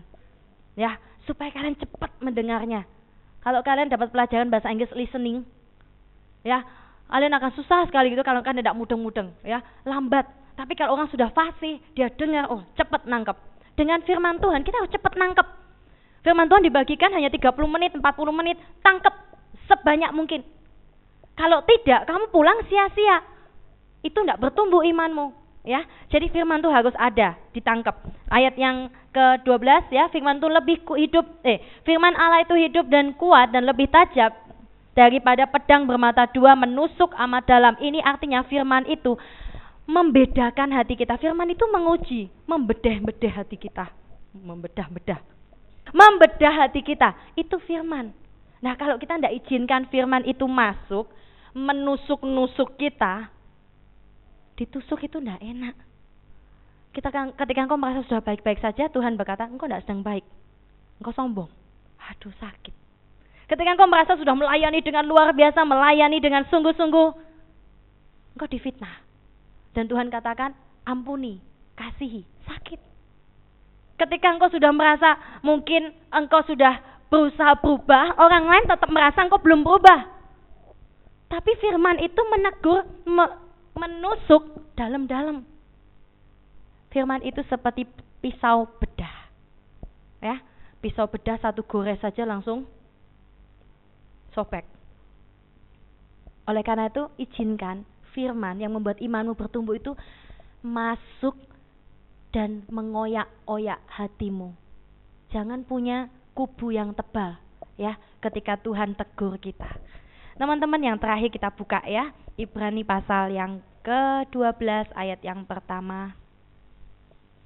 Ya, 0.78 0.96
supaya 1.26 1.50
kalian 1.50 1.74
cepat 1.76 2.14
mendengarnya. 2.22 2.86
Kalau 3.42 3.60
kalian 3.66 3.90
dapat 3.90 4.14
pelajaran 4.14 4.48
bahasa 4.48 4.70
Inggris 4.70 4.94
listening, 4.94 5.42
ya, 6.46 6.62
kalian 7.10 7.34
akan 7.34 7.50
susah 7.58 7.90
sekali 7.90 8.14
gitu 8.14 8.22
kalau 8.22 8.40
kalian 8.46 8.62
tidak 8.62 8.78
mudeng-mudeng, 8.78 9.34
ya, 9.42 9.60
lambat. 9.82 10.30
Tapi 10.54 10.78
kalau 10.78 10.94
orang 10.94 11.10
sudah 11.10 11.28
fasih, 11.34 11.82
dia 11.98 12.06
dengar, 12.14 12.46
oh, 12.48 12.62
cepat 12.78 13.02
nangkep. 13.04 13.34
Dengan 13.74 13.98
firman 14.06 14.38
Tuhan, 14.38 14.62
kita 14.62 14.76
harus 14.78 14.92
cepat 14.94 15.18
nangkep. 15.18 15.46
Firman 16.20 16.46
Tuhan 16.52 16.62
dibagikan 16.64 17.10
hanya 17.16 17.32
30 17.32 17.50
menit, 17.66 17.96
40 17.96 18.04
menit, 18.30 18.56
tangkep 18.84 19.29
sebanyak 19.70 20.10
mungkin. 20.10 20.42
Kalau 21.38 21.62
tidak, 21.62 22.10
kamu 22.10 22.26
pulang 22.34 22.58
sia-sia. 22.66 23.22
Itu 24.02 24.26
tidak 24.26 24.42
bertumbuh 24.42 24.82
imanmu 24.82 25.32
ya. 25.64 25.84
Jadi 26.10 26.32
firman 26.32 26.58
itu 26.60 26.70
harus 26.72 26.92
ada, 26.98 27.36
ditangkap. 27.54 27.94
Ayat 28.32 28.58
yang 28.58 28.90
ke-12 29.14 29.92
ya, 29.94 30.10
firman 30.10 30.42
itu 30.42 30.48
lebih 30.48 30.76
hidup 30.96 31.26
eh 31.46 31.60
firman 31.84 32.14
Allah 32.16 32.44
itu 32.46 32.54
hidup 32.56 32.86
dan 32.88 33.12
kuat 33.18 33.52
dan 33.52 33.66
lebih 33.66 33.90
tajam 33.90 34.32
daripada 34.94 35.46
pedang 35.46 35.86
bermata 35.86 36.26
dua 36.30 36.56
menusuk 36.58 37.14
amat 37.14 37.44
dalam. 37.46 37.74
Ini 37.78 38.02
artinya 38.02 38.44
firman 38.46 38.86
itu 38.88 39.16
membedakan 39.90 40.70
hati 40.70 40.94
kita. 40.94 41.18
Firman 41.18 41.50
itu 41.50 41.66
menguji, 41.66 42.30
membedah-bedah 42.46 43.32
hati 43.42 43.56
kita. 43.58 43.90
Membedah-bedah. 44.30 45.18
Membedah 45.90 46.52
hati 46.54 46.86
kita, 46.86 47.18
itu 47.34 47.58
firman. 47.66 48.14
Nah, 48.60 48.76
kalau 48.76 49.00
kita 49.00 49.16
tidak 49.16 49.36
izinkan 49.40 49.88
firman 49.88 50.24
itu 50.28 50.44
masuk, 50.44 51.08
menusuk-nusuk 51.56 52.76
kita, 52.76 53.32
ditusuk 54.60 55.00
itu 55.00 55.16
tidak 55.16 55.40
enak. 55.40 55.76
Kita 56.92 57.08
kan, 57.08 57.32
ketika 57.32 57.64
engkau 57.64 57.80
merasa 57.80 58.04
sudah 58.04 58.20
baik-baik 58.20 58.60
saja, 58.60 58.92
Tuhan 58.92 59.16
berkata, 59.16 59.48
engkau 59.48 59.64
tidak 59.64 59.86
sedang 59.88 60.04
baik. 60.04 60.26
Engkau 61.00 61.16
sombong. 61.16 61.48
Aduh 61.96 62.34
sakit. 62.36 62.74
Ketika 63.48 63.70
engkau 63.72 63.88
merasa 63.88 64.14
sudah 64.14 64.36
melayani 64.36 64.84
dengan 64.84 65.08
luar 65.08 65.32
biasa, 65.32 65.64
melayani 65.64 66.20
dengan 66.20 66.44
sungguh-sungguh, 66.50 67.08
engkau 68.36 68.48
difitnah. 68.50 69.00
Dan 69.72 69.86
Tuhan 69.86 70.10
katakan, 70.12 70.52
ampuni, 70.84 71.38
kasihi, 71.78 72.26
sakit. 72.44 72.80
Ketika 73.96 74.32
engkau 74.32 74.50
sudah 74.50 74.72
merasa 74.74 75.40
mungkin 75.44 75.92
engkau 76.10 76.42
sudah 76.48 76.89
berusaha 77.10 77.58
berubah, 77.58 78.16
orang 78.16 78.46
lain 78.46 78.64
tetap 78.70 78.88
merasa 78.88 79.26
engkau 79.26 79.42
belum 79.42 79.66
berubah. 79.66 80.06
Tapi 81.30 81.50
firman 81.58 81.98
itu 81.98 82.22
menegur, 82.30 82.86
menusuk 83.74 84.74
dalam-dalam. 84.78 85.42
Firman 86.90 87.22
itu 87.22 87.42
seperti 87.46 87.86
pisau 88.22 88.66
bedah. 88.78 89.30
Ya, 90.22 90.42
pisau 90.82 91.06
bedah 91.06 91.38
satu 91.38 91.62
gores 91.66 91.98
saja 92.02 92.26
langsung 92.26 92.66
sobek. 94.34 94.66
Oleh 96.50 96.62
karena 96.66 96.90
itu, 96.90 97.06
izinkan 97.18 97.86
firman 98.10 98.58
yang 98.58 98.74
membuat 98.74 98.98
imanmu 98.98 99.38
bertumbuh 99.38 99.78
itu 99.78 99.94
masuk 100.66 101.38
dan 102.34 102.66
mengoyak-oyak 102.70 103.78
hatimu. 103.86 104.54
Jangan 105.30 105.62
punya 105.62 106.10
kubu 106.36 106.74
yang 106.74 106.94
tebal 106.94 107.36
ya 107.80 107.96
ketika 108.20 108.60
Tuhan 108.60 108.92
tegur 108.92 109.40
kita. 109.40 109.68
Teman-teman 110.36 110.80
yang 110.80 110.96
terakhir 110.96 111.28
kita 111.28 111.52
buka 111.52 111.84
ya, 111.84 112.12
Ibrani 112.36 112.80
pasal 112.80 113.32
yang 113.36 113.60
ke-12 113.84 114.92
ayat 114.96 115.20
yang 115.20 115.44
pertama. 115.44 116.16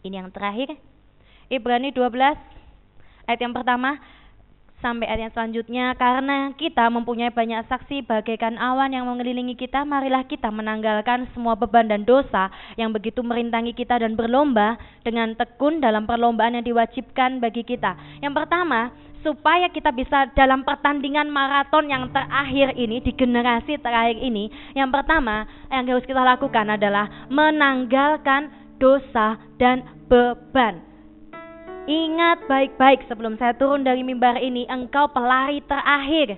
Ini 0.07 0.23
yang 0.23 0.31
terakhir. 0.31 0.79
Ibrani 1.51 1.91
12 1.91 2.39
ayat 3.27 3.41
yang 3.41 3.55
pertama 3.55 3.99
sampai 4.85 5.09
ayat 5.09 5.33
yang 5.33 5.33
selanjutnya 5.33 5.87
karena 5.97 6.53
kita 6.61 6.93
mempunyai 6.93 7.33
banyak 7.33 7.65
saksi 7.73 8.05
bagaikan 8.05 8.61
awan 8.61 8.93
yang 8.93 9.09
mengelilingi 9.09 9.57
kita 9.57 9.81
marilah 9.89 10.29
kita 10.29 10.53
menanggalkan 10.53 11.25
semua 11.33 11.57
beban 11.57 11.89
dan 11.89 12.05
dosa 12.05 12.53
yang 12.77 12.93
begitu 12.93 13.25
merintangi 13.25 13.73
kita 13.73 13.97
dan 13.97 14.13
berlomba 14.13 14.77
dengan 15.01 15.33
tekun 15.33 15.81
dalam 15.81 16.05
perlombaan 16.05 16.61
yang 16.61 16.69
diwajibkan 16.69 17.41
bagi 17.41 17.65
kita. 17.65 17.97
Yang 18.21 18.45
pertama, 18.45 18.93
supaya 19.25 19.73
kita 19.73 19.89
bisa 19.97 20.29
dalam 20.37 20.69
pertandingan 20.69 21.33
maraton 21.33 21.89
yang 21.89 22.13
terakhir 22.13 22.77
ini 22.77 23.01
di 23.01 23.17
generasi 23.17 23.81
terakhir 23.81 24.21
ini 24.21 24.53
yang 24.77 24.93
pertama 24.93 25.49
yang 25.73 25.89
harus 25.89 26.05
kita 26.05 26.21
lakukan 26.21 26.77
adalah 26.77 27.09
menanggalkan 27.33 28.53
dosa 28.77 29.41
dan 29.57 29.81
beban 30.13 30.94
ingat 31.85 32.49
baik-baik 32.49 33.05
sebelum 33.09 33.37
saya 33.37 33.53
turun 33.57 33.85
dari 33.85 34.01
mimbar 34.01 34.41
ini 34.41 34.65
engkau 34.69 35.09
pelari 35.13 35.61
terakhir 35.69 36.33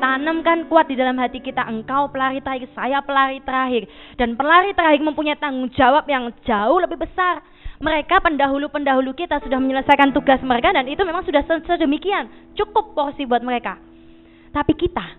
tanamkan 0.00 0.66
kuat 0.66 0.90
di 0.90 0.98
dalam 0.98 1.14
hati 1.20 1.38
kita 1.38 1.62
engkau 1.70 2.10
pelari 2.10 2.42
terakhir 2.42 2.66
saya 2.74 2.98
pelari 3.04 3.38
terakhir 3.46 3.86
dan 4.18 4.34
pelari 4.34 4.74
terakhir 4.74 5.00
mempunyai 5.06 5.38
tanggung 5.38 5.70
jawab 5.76 6.08
yang 6.10 6.34
jauh 6.42 6.78
lebih 6.82 6.98
besar 6.98 7.44
Mereka 7.80 8.20
pendahulu-pendahulu 8.20 9.16
kita 9.16 9.40
sudah 9.40 9.56
menyelesaikan 9.56 10.12
tugas 10.12 10.36
mereka 10.44 10.68
dan 10.68 10.84
itu 10.84 11.00
memang 11.00 11.24
sudah 11.24 11.40
sedemikian. 11.64 12.28
Cukup 12.52 12.92
porsi 12.92 13.24
buat 13.24 13.40
mereka. 13.40 13.80
Tapi 14.52 14.76
kita, 14.76 15.16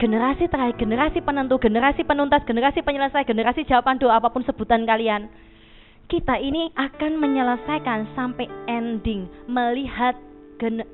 generasi 0.00 0.48
terakhir, 0.48 0.80
generasi 0.80 1.20
penentu, 1.20 1.60
generasi 1.60 2.00
penuntas, 2.00 2.48
generasi 2.48 2.80
penyelesai, 2.80 3.28
generasi 3.28 3.68
jawaban 3.68 4.00
doa 4.00 4.16
apa 4.16 4.32
pun 4.32 4.40
sebutan 4.48 4.88
kalian. 4.88 5.28
Kita 6.06 6.38
ini 6.38 6.70
akan 6.78 7.18
menyelesaikan 7.18 8.14
sampai 8.14 8.46
ending, 8.70 9.26
melihat 9.50 10.14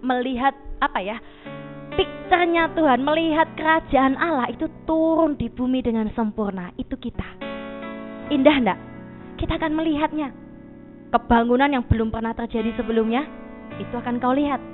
melihat 0.01 0.57
apa 0.81 0.99
ya? 1.05 1.21
picture 1.93 2.49
Tuhan, 2.49 3.05
melihat 3.05 3.45
kerajaan 3.53 4.17
Allah 4.17 4.49
itu 4.49 4.65
turun 4.89 5.37
di 5.37 5.53
bumi 5.53 5.85
dengan 5.85 6.09
sempurna. 6.17 6.73
Itu 6.81 6.97
kita. 6.97 7.29
Indah 8.33 8.57
enggak? 8.57 8.81
Kita 9.37 9.61
akan 9.61 9.77
melihatnya. 9.77 10.33
Kebangunan 11.13 11.69
yang 11.69 11.85
belum 11.85 12.09
pernah 12.09 12.33
terjadi 12.33 12.73
sebelumnya, 12.81 13.29
itu 13.77 13.93
akan 13.93 14.17
kau 14.17 14.33
lihat. 14.33 14.65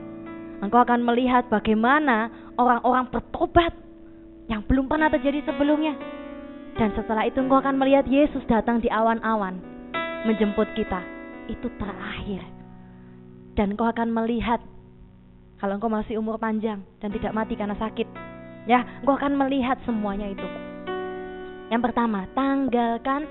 Engkau 0.62 0.86
akan 0.86 1.02
melihat 1.02 1.50
bagaimana 1.50 2.30
orang-orang 2.54 3.10
bertobat 3.10 3.74
yang 4.46 4.62
belum 4.70 4.86
pernah 4.86 5.10
terjadi 5.10 5.42
sebelumnya. 5.50 5.98
Dan 6.78 6.94
setelah 6.94 7.26
itu 7.26 7.42
engkau 7.42 7.58
akan 7.58 7.74
melihat 7.74 8.06
Yesus 8.06 8.46
datang 8.46 8.78
di 8.78 8.86
awan-awan 8.86 9.77
menjemput 10.26 10.70
kita. 10.74 11.02
Itu 11.46 11.70
terakhir. 11.78 12.42
Dan 13.58 13.74
engkau 13.74 13.90
akan 13.90 14.14
melihat 14.14 14.62
kalau 15.58 15.74
engkau 15.74 15.90
masih 15.90 16.22
umur 16.22 16.38
panjang 16.38 16.86
dan 17.02 17.10
tidak 17.10 17.34
mati 17.34 17.58
karena 17.58 17.74
sakit, 17.74 18.06
ya, 18.70 18.86
engkau 19.02 19.18
akan 19.18 19.34
melihat 19.34 19.74
semuanya 19.82 20.30
itu. 20.30 20.46
Yang 21.68 21.90
pertama, 21.90 22.30
tanggalkan 22.32 23.26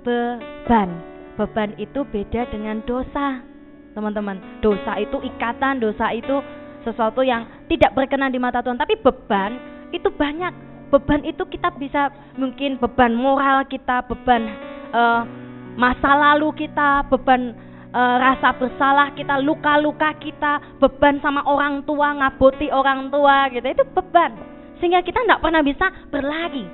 beban. 0.00 0.90
Beban 1.36 1.76
itu 1.76 2.00
beda 2.08 2.48
dengan 2.48 2.80
dosa, 2.88 3.44
teman-teman. 3.92 4.40
Dosa 4.64 4.96
itu 4.96 5.20
ikatan, 5.20 5.84
dosa 5.84 6.08
itu 6.16 6.40
sesuatu 6.80 7.20
yang 7.20 7.44
tidak 7.68 7.92
berkenan 7.92 8.32
di 8.32 8.40
mata 8.40 8.64
Tuhan. 8.64 8.80
Tapi 8.80 8.96
beban 9.04 9.60
itu 9.92 10.08
banyak. 10.08 10.54
Beban 10.88 11.28
itu 11.28 11.44
kita 11.44 11.76
bisa 11.76 12.08
mungkin 12.40 12.80
beban 12.80 13.12
moral 13.12 13.68
kita, 13.68 14.00
beban 14.08 14.48
uh, 14.96 15.22
masa 15.76 16.10
lalu 16.16 16.66
kita, 16.66 17.06
beban 17.12 17.52
e, 17.92 18.00
rasa 18.00 18.56
bersalah 18.56 19.12
kita, 19.14 19.38
luka-luka 19.44 20.16
kita, 20.18 20.80
beban 20.80 21.20
sama 21.20 21.44
orang 21.44 21.84
tua, 21.84 22.16
ngaboti 22.16 22.72
orang 22.72 23.12
tua 23.12 23.52
gitu. 23.52 23.64
Itu 23.64 23.84
beban. 23.92 24.32
Sehingga 24.80 25.00
kita 25.04 25.24
tidak 25.24 25.40
pernah 25.40 25.62
bisa 25.64 25.86
berlari. 26.12 26.66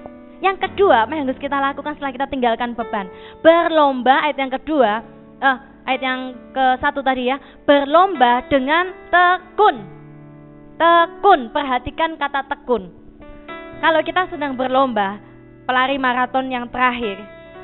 Yang 0.42 0.66
kedua, 0.66 1.07
apa 1.07 1.14
yang 1.14 1.30
harus 1.30 1.38
kita 1.38 1.55
lakukan 1.55 1.94
setelah 1.94 2.14
kita 2.14 2.26
tinggalkan 2.26 2.74
beban? 2.74 3.07
Berlomba 3.46 4.26
ayat 4.26 4.38
yang 4.42 4.50
kedua, 4.50 4.98
eh, 5.38 5.57
ayat 5.86 6.03
yang 6.03 6.20
ke 6.50 6.64
satu 6.82 6.98
tadi 6.98 7.30
ya, 7.30 7.38
berlomba 7.62 8.42
dengan 8.50 8.90
tekun. 9.07 9.76
Tekun, 10.82 11.40
perhatikan 11.55 12.18
kata 12.18 12.42
tekun. 12.50 12.90
Kalau 13.78 14.03
kita 14.03 14.34
sedang 14.34 14.59
berlomba, 14.59 15.22
pelari 15.62 15.94
maraton 15.94 16.50
yang 16.50 16.66
terakhir, 16.74 17.22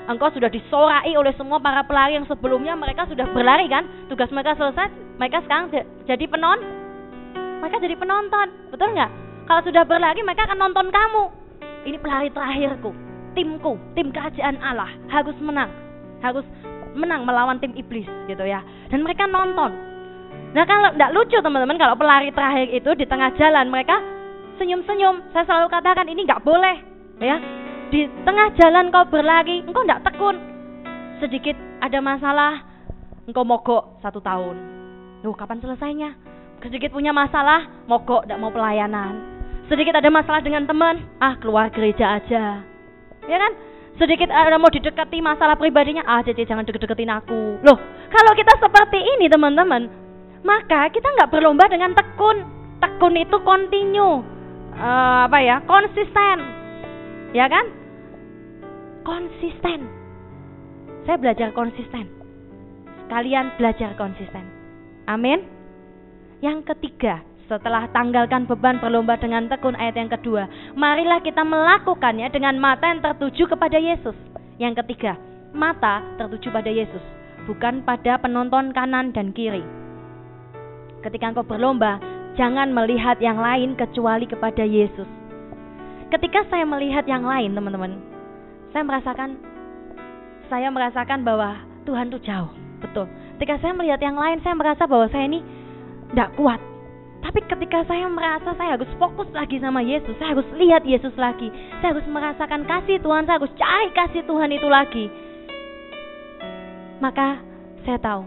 engkau 0.09 0.33
sudah 0.33 0.49
disorai 0.49 1.13
oleh 1.13 1.37
semua 1.37 1.61
para 1.61 1.85
pelari 1.85 2.17
yang 2.17 2.25
sebelumnya 2.25 2.73
mereka 2.75 3.05
sudah 3.07 3.29
berlari 3.31 3.69
kan? 3.69 3.85
Tugas 4.09 4.33
mereka 4.33 4.57
selesai 4.57 4.89
mereka 5.21 5.45
sekarang 5.45 5.69
jadi 6.09 6.25
penon 6.25 6.59
mereka 7.61 7.77
jadi 7.85 7.95
penonton 7.95 8.47
betul 8.73 8.89
nggak? 8.97 9.11
Kalau 9.45 9.63
sudah 9.65 9.85
berlari 9.85 10.21
mereka 10.25 10.49
akan 10.49 10.59
nonton 10.59 10.89
kamu. 10.89 11.25
Ini 11.89 11.97
pelari 12.01 12.29
terakhirku 12.33 12.91
timku 13.37 13.77
tim 13.93 14.09
kerajaan 14.11 14.57
Allah. 14.65 14.89
Harus 15.13 15.37
menang 15.45 15.71
harus 16.25 16.45
menang 16.97 17.23
melawan 17.29 17.61
tim 17.61 17.77
iblis 17.77 18.09
gitu 18.27 18.45
ya. 18.49 18.65
Dan 18.89 19.05
mereka 19.05 19.29
nonton. 19.29 19.77
Nah 20.57 20.65
kalau 20.65 20.89
tidak 20.97 21.13
lucu 21.13 21.37
teman-teman 21.37 21.77
kalau 21.77 21.95
pelari 22.01 22.33
terakhir 22.33 22.73
itu 22.73 22.91
di 22.97 23.05
tengah 23.05 23.29
jalan 23.37 23.69
mereka 23.69 24.01
senyum-senyum. 24.57 25.37
Saya 25.37 25.45
selalu 25.45 25.69
katakan 25.69 26.09
ini 26.09 26.25
nggak 26.25 26.43
boleh 26.43 26.77
ya 27.21 27.37
di 27.89 28.05
tengah 28.24 28.53
jalan 28.57 28.93
kau 28.93 29.09
berlari, 29.09 29.64
engkau 29.64 29.84
tidak 29.84 30.05
tekun. 30.05 30.36
Sedikit 31.18 31.57
ada 31.80 31.99
masalah, 32.05 32.53
engkau 33.24 33.45
mogok 33.45 34.01
satu 34.05 34.20
tahun. 34.20 34.57
Loh, 35.24 35.34
kapan 35.34 35.59
selesainya? 35.59 36.14
Sedikit 36.62 36.95
punya 36.95 37.11
masalah, 37.14 37.66
mogok 37.91 38.26
tidak 38.26 38.39
mau 38.39 38.53
pelayanan. 38.53 39.18
Sedikit 39.68 40.01
ada 40.01 40.09
masalah 40.09 40.41
dengan 40.41 40.64
teman, 40.64 41.05
ah 41.20 41.36
keluar 41.36 41.68
gereja 41.68 42.18
aja. 42.18 42.64
Ya 43.28 43.36
kan? 43.36 43.53
Sedikit 43.99 44.30
ada 44.30 44.57
mau 44.57 44.70
didekati 44.70 45.18
masalah 45.18 45.59
pribadinya, 45.59 46.07
ah 46.07 46.22
Cece 46.22 46.47
jangan 46.47 46.64
deket-deketin 46.64 47.11
aku. 47.11 47.61
Loh, 47.66 47.78
kalau 48.09 48.32
kita 48.39 48.55
seperti 48.62 48.97
ini 49.18 49.26
teman-teman, 49.26 49.91
maka 50.47 50.86
kita 50.89 51.09
nggak 51.18 51.30
berlomba 51.34 51.66
dengan 51.66 51.93
tekun. 51.93 52.47
Tekun 52.78 53.18
itu 53.18 53.36
continue, 53.43 54.22
uh, 54.78 55.26
apa 55.26 55.39
ya, 55.43 55.59
konsisten, 55.66 56.36
ya 57.34 57.51
kan? 57.51 57.66
Konsisten. 59.05 59.87
Saya 61.05 61.17
belajar 61.21 61.51
konsisten. 61.57 62.07
Sekalian 63.07 63.57
belajar 63.57 63.97
konsisten. 63.97 64.45
Amin. 65.09 65.41
Yang 66.45 66.71
ketiga, 66.75 67.25
setelah 67.49 67.89
tanggalkan 67.97 68.45
beban 68.45 68.77
berlomba 68.77 69.17
dengan 69.17 69.49
tekun 69.49 69.73
ayat 69.75 69.97
yang 69.97 70.13
kedua, 70.13 70.45
marilah 70.77 71.19
kita 71.25 71.41
melakukannya 71.43 72.29
dengan 72.29 72.61
mata 72.61 72.93
yang 72.93 73.01
tertuju 73.01 73.49
kepada 73.49 73.81
Yesus. 73.81 74.15
Yang 74.61 74.85
ketiga, 74.85 75.17
mata 75.57 76.05
tertuju 76.21 76.53
pada 76.53 76.69
Yesus, 76.69 77.01
bukan 77.49 77.81
pada 77.89 78.21
penonton 78.21 78.77
kanan 78.77 79.17
dan 79.17 79.33
kiri. 79.33 79.65
Ketika 81.01 81.33
engkau 81.33 81.47
berlomba, 81.47 81.97
jangan 82.37 82.69
melihat 82.71 83.17
yang 83.19 83.41
lain 83.41 83.75
kecuali 83.75 84.29
kepada 84.29 84.63
Yesus. 84.63 85.09
Ketika 86.13 86.45
saya 86.53 86.69
melihat 86.69 87.09
yang 87.09 87.25
lain, 87.25 87.57
teman-teman, 87.57 87.97
saya 88.73 88.85
merasakan 88.85 89.31
saya 90.49 90.69
merasakan 90.73 91.21
bahwa 91.25 91.61
Tuhan 91.85 92.09
tuh 92.09 92.21
jauh, 92.25 92.53
betul. 92.81 93.05
Ketika 93.37 93.61
saya 93.61 93.73
melihat 93.77 94.01
yang 94.01 94.16
lain, 94.16 94.41
saya 94.41 94.57
merasa 94.57 94.89
bahwa 94.89 95.07
saya 95.12 95.29
ini 95.29 95.45
tidak 96.11 96.33
kuat. 96.37 96.61
Tapi 97.19 97.45
ketika 97.45 97.85
saya 97.85 98.09
merasa 98.09 98.55
saya 98.57 98.79
harus 98.79 98.89
fokus 98.97 99.29
lagi 99.35 99.61
sama 99.61 99.85
Yesus, 99.85 100.16
saya 100.16 100.33
harus 100.33 100.49
lihat 100.57 100.87
Yesus 100.89 101.12
lagi, 101.21 101.53
saya 101.83 101.93
harus 101.93 102.07
merasakan 102.09 102.64
kasih 102.64 102.97
Tuhan, 103.03 103.27
saya 103.29 103.37
harus 103.37 103.53
cari 103.59 103.89
kasih 103.93 104.23
Tuhan 104.25 104.51
itu 104.55 104.69
lagi. 104.71 105.07
Maka 106.99 107.39
saya 107.85 107.99
tahu 108.01 108.23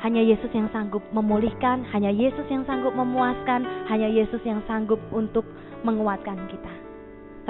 hanya 0.00 0.24
Yesus 0.24 0.48
yang 0.56 0.68
sanggup 0.72 1.04
memulihkan, 1.12 1.84
hanya 1.92 2.08
Yesus 2.08 2.48
yang 2.48 2.64
sanggup 2.64 2.96
memuaskan, 2.96 3.64
hanya 3.92 4.08
Yesus 4.08 4.40
yang 4.42 4.64
sanggup 4.64 4.98
untuk 5.12 5.44
menguatkan 5.84 6.36
kita. 6.48 6.89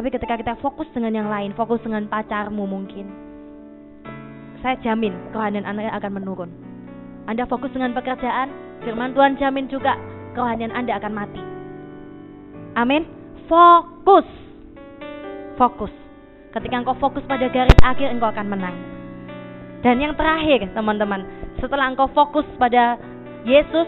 Tapi 0.00 0.16
ketika 0.16 0.40
kita 0.40 0.56
fokus 0.64 0.88
dengan 0.96 1.12
yang 1.12 1.28
lain, 1.28 1.52
fokus 1.52 1.76
dengan 1.84 2.08
pacarmu 2.08 2.64
mungkin, 2.64 3.04
saya 4.64 4.80
jamin 4.80 5.12
kerohanian 5.28 5.68
Anda 5.68 5.92
akan 5.92 6.16
menurun. 6.16 6.48
Anda 7.28 7.44
fokus 7.44 7.68
dengan 7.76 7.92
pekerjaan, 7.92 8.48
firman 8.80 9.12
Tuhan 9.12 9.36
jamin 9.36 9.68
juga 9.68 10.00
kerohanian 10.32 10.72
Anda 10.72 10.96
akan 10.96 11.12
mati. 11.12 11.44
Amin. 12.80 13.04
Fokus. 13.44 14.24
Fokus. 15.60 15.92
Ketika 16.56 16.80
engkau 16.80 16.96
fokus 16.96 17.20
pada 17.28 17.52
garis 17.52 17.76
akhir, 17.84 18.08
engkau 18.08 18.32
akan 18.32 18.56
menang. 18.56 18.76
Dan 19.84 20.00
yang 20.00 20.16
terakhir, 20.16 20.64
teman-teman, 20.72 21.28
setelah 21.60 21.92
engkau 21.92 22.08
fokus 22.16 22.48
pada 22.56 22.96
Yesus, 23.44 23.84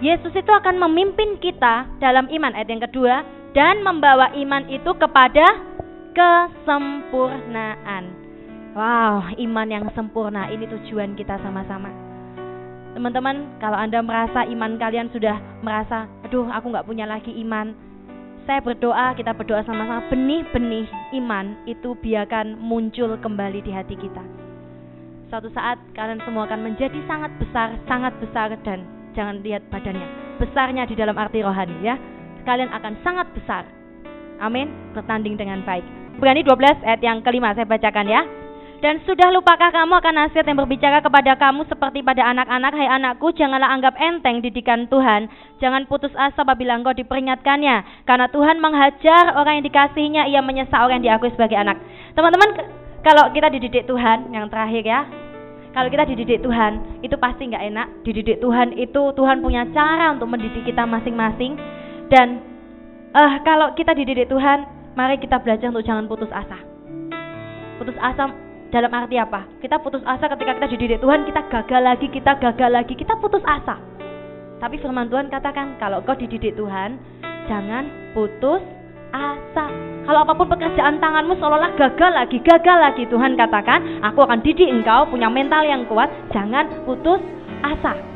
Yesus 0.00 0.32
itu 0.32 0.52
akan 0.56 0.80
memimpin 0.88 1.36
kita 1.36 1.84
dalam 2.00 2.32
iman. 2.32 2.56
Ayat 2.56 2.72
yang 2.72 2.80
kedua, 2.80 3.39
dan 3.50 3.82
membawa 3.82 4.30
iman 4.34 4.62
itu 4.70 4.94
kepada 4.94 5.46
kesempurnaan. 6.14 8.04
Wow, 8.70 9.34
iman 9.34 9.66
yang 9.66 9.90
sempurna 9.98 10.46
ini 10.46 10.66
tujuan 10.70 11.18
kita 11.18 11.42
sama-sama. 11.42 11.90
Teman-teman, 12.94 13.58
kalau 13.58 13.78
Anda 13.78 14.02
merasa 14.02 14.46
iman 14.46 14.78
kalian 14.78 15.10
sudah 15.10 15.38
merasa, 15.62 16.06
aduh 16.26 16.46
aku 16.50 16.70
nggak 16.70 16.86
punya 16.86 17.06
lagi 17.06 17.34
iman. 17.42 17.74
Saya 18.46 18.62
berdoa, 18.62 19.14
kita 19.14 19.34
berdoa 19.34 19.62
sama-sama, 19.66 20.06
benih-benih 20.10 20.86
iman 21.22 21.54
itu 21.66 21.94
biarkan 21.98 22.58
muncul 22.58 23.14
kembali 23.18 23.62
di 23.62 23.70
hati 23.74 23.94
kita. 23.94 24.22
Suatu 25.30 25.46
saat 25.54 25.78
kalian 25.94 26.18
semua 26.26 26.50
akan 26.50 26.66
menjadi 26.66 26.98
sangat 27.06 27.30
besar, 27.38 27.78
sangat 27.86 28.10
besar 28.18 28.50
dan 28.66 28.82
jangan 29.14 29.38
lihat 29.42 29.62
badannya. 29.70 30.38
Besarnya 30.42 30.86
di 30.90 30.98
dalam 30.98 31.14
arti 31.14 31.42
rohani 31.46 31.78
ya 31.86 31.94
kalian 32.44 32.72
akan 32.72 32.96
sangat 33.04 33.26
besar. 33.36 33.64
Amin. 34.40 34.72
Bertanding 34.96 35.36
dengan 35.36 35.60
baik. 35.64 35.84
Berani 36.16 36.44
12 36.44 36.84
ayat 36.84 37.00
yang 37.00 37.20
kelima 37.20 37.52
saya 37.52 37.68
bacakan 37.68 38.08
ya. 38.08 38.22
Dan 38.80 38.96
sudah 39.04 39.28
lupakah 39.28 39.68
kamu 39.68 39.92
akan 39.92 40.14
nasihat 40.24 40.48
yang 40.48 40.56
berbicara 40.56 41.04
kepada 41.04 41.36
kamu 41.36 41.68
seperti 41.68 42.00
pada 42.00 42.24
anak-anak, 42.32 42.72
hai 42.72 42.88
anakku, 42.88 43.28
janganlah 43.36 43.68
anggap 43.68 43.92
enteng 44.00 44.40
didikan 44.40 44.88
Tuhan. 44.88 45.28
Jangan 45.60 45.84
putus 45.84 46.08
asa 46.16 46.40
apabila 46.40 46.80
engkau 46.80 46.96
diperingatkannya. 46.96 48.08
Karena 48.08 48.32
Tuhan 48.32 48.56
menghajar 48.56 49.36
orang 49.36 49.60
yang 49.60 49.66
dikasihinya, 49.68 50.22
ia 50.32 50.40
menyesal 50.40 50.88
orang 50.88 51.04
yang 51.04 51.20
diakui 51.20 51.28
sebagai 51.36 51.60
anak. 51.60 51.76
Teman-teman, 52.16 52.56
kalau 53.04 53.28
kita 53.36 53.52
dididik 53.52 53.84
Tuhan, 53.84 54.32
yang 54.32 54.48
terakhir 54.48 54.80
ya, 54.80 55.04
Kalau 55.70 55.86
kita 55.86 56.02
dididik 56.02 56.42
Tuhan, 56.42 56.98
itu 56.98 57.14
pasti 57.14 57.46
nggak 57.46 57.64
enak. 57.70 57.86
Dididik 58.02 58.42
Tuhan 58.42 58.74
itu 58.74 59.14
Tuhan 59.14 59.38
punya 59.38 59.62
cara 59.70 60.10
untuk 60.10 60.26
mendidik 60.26 60.66
kita 60.66 60.82
masing-masing. 60.82 61.54
Dan 62.10 62.42
uh, 63.14 63.38
kalau 63.46 63.70
kita 63.78 63.94
dididik 63.94 64.26
Tuhan, 64.26 64.66
mari 64.98 65.16
kita 65.22 65.38
belajar 65.38 65.70
untuk 65.70 65.86
jangan 65.86 66.10
putus 66.10 66.28
asa. 66.34 66.58
Putus 67.78 67.94
asa 68.02 68.34
dalam 68.74 68.90
arti 68.90 69.14
apa? 69.16 69.46
Kita 69.62 69.78
putus 69.78 70.02
asa 70.02 70.26
ketika 70.34 70.58
kita 70.58 70.68
dididik 70.74 70.98
Tuhan, 70.98 71.22
kita 71.22 71.46
gagal 71.46 71.82
lagi, 71.86 72.06
kita 72.10 72.34
gagal 72.42 72.70
lagi, 72.74 72.94
kita 72.98 73.14
putus 73.22 73.42
asa. 73.46 73.78
Tapi 74.58 74.76
firman 74.82 75.08
Tuhan 75.08 75.30
katakan, 75.30 75.78
kalau 75.78 76.02
kau 76.02 76.18
dididik 76.18 76.58
Tuhan, 76.58 76.98
jangan 77.46 77.86
putus 78.12 78.60
asa. 79.14 79.70
Kalau 80.04 80.26
apa 80.26 80.34
pun 80.34 80.50
pekerjaan 80.50 80.98
tanganmu 80.98 81.38
seolah-olah 81.38 81.78
gagal 81.78 82.10
lagi, 82.10 82.42
gagal 82.42 82.78
lagi. 82.90 83.06
Tuhan 83.06 83.38
katakan, 83.38 84.02
aku 84.02 84.26
akan 84.26 84.42
didik 84.42 84.66
engkau 84.66 85.06
punya 85.06 85.30
mental 85.30 85.62
yang 85.62 85.86
kuat, 85.86 86.10
jangan 86.34 86.66
putus 86.82 87.22
asa. 87.62 88.09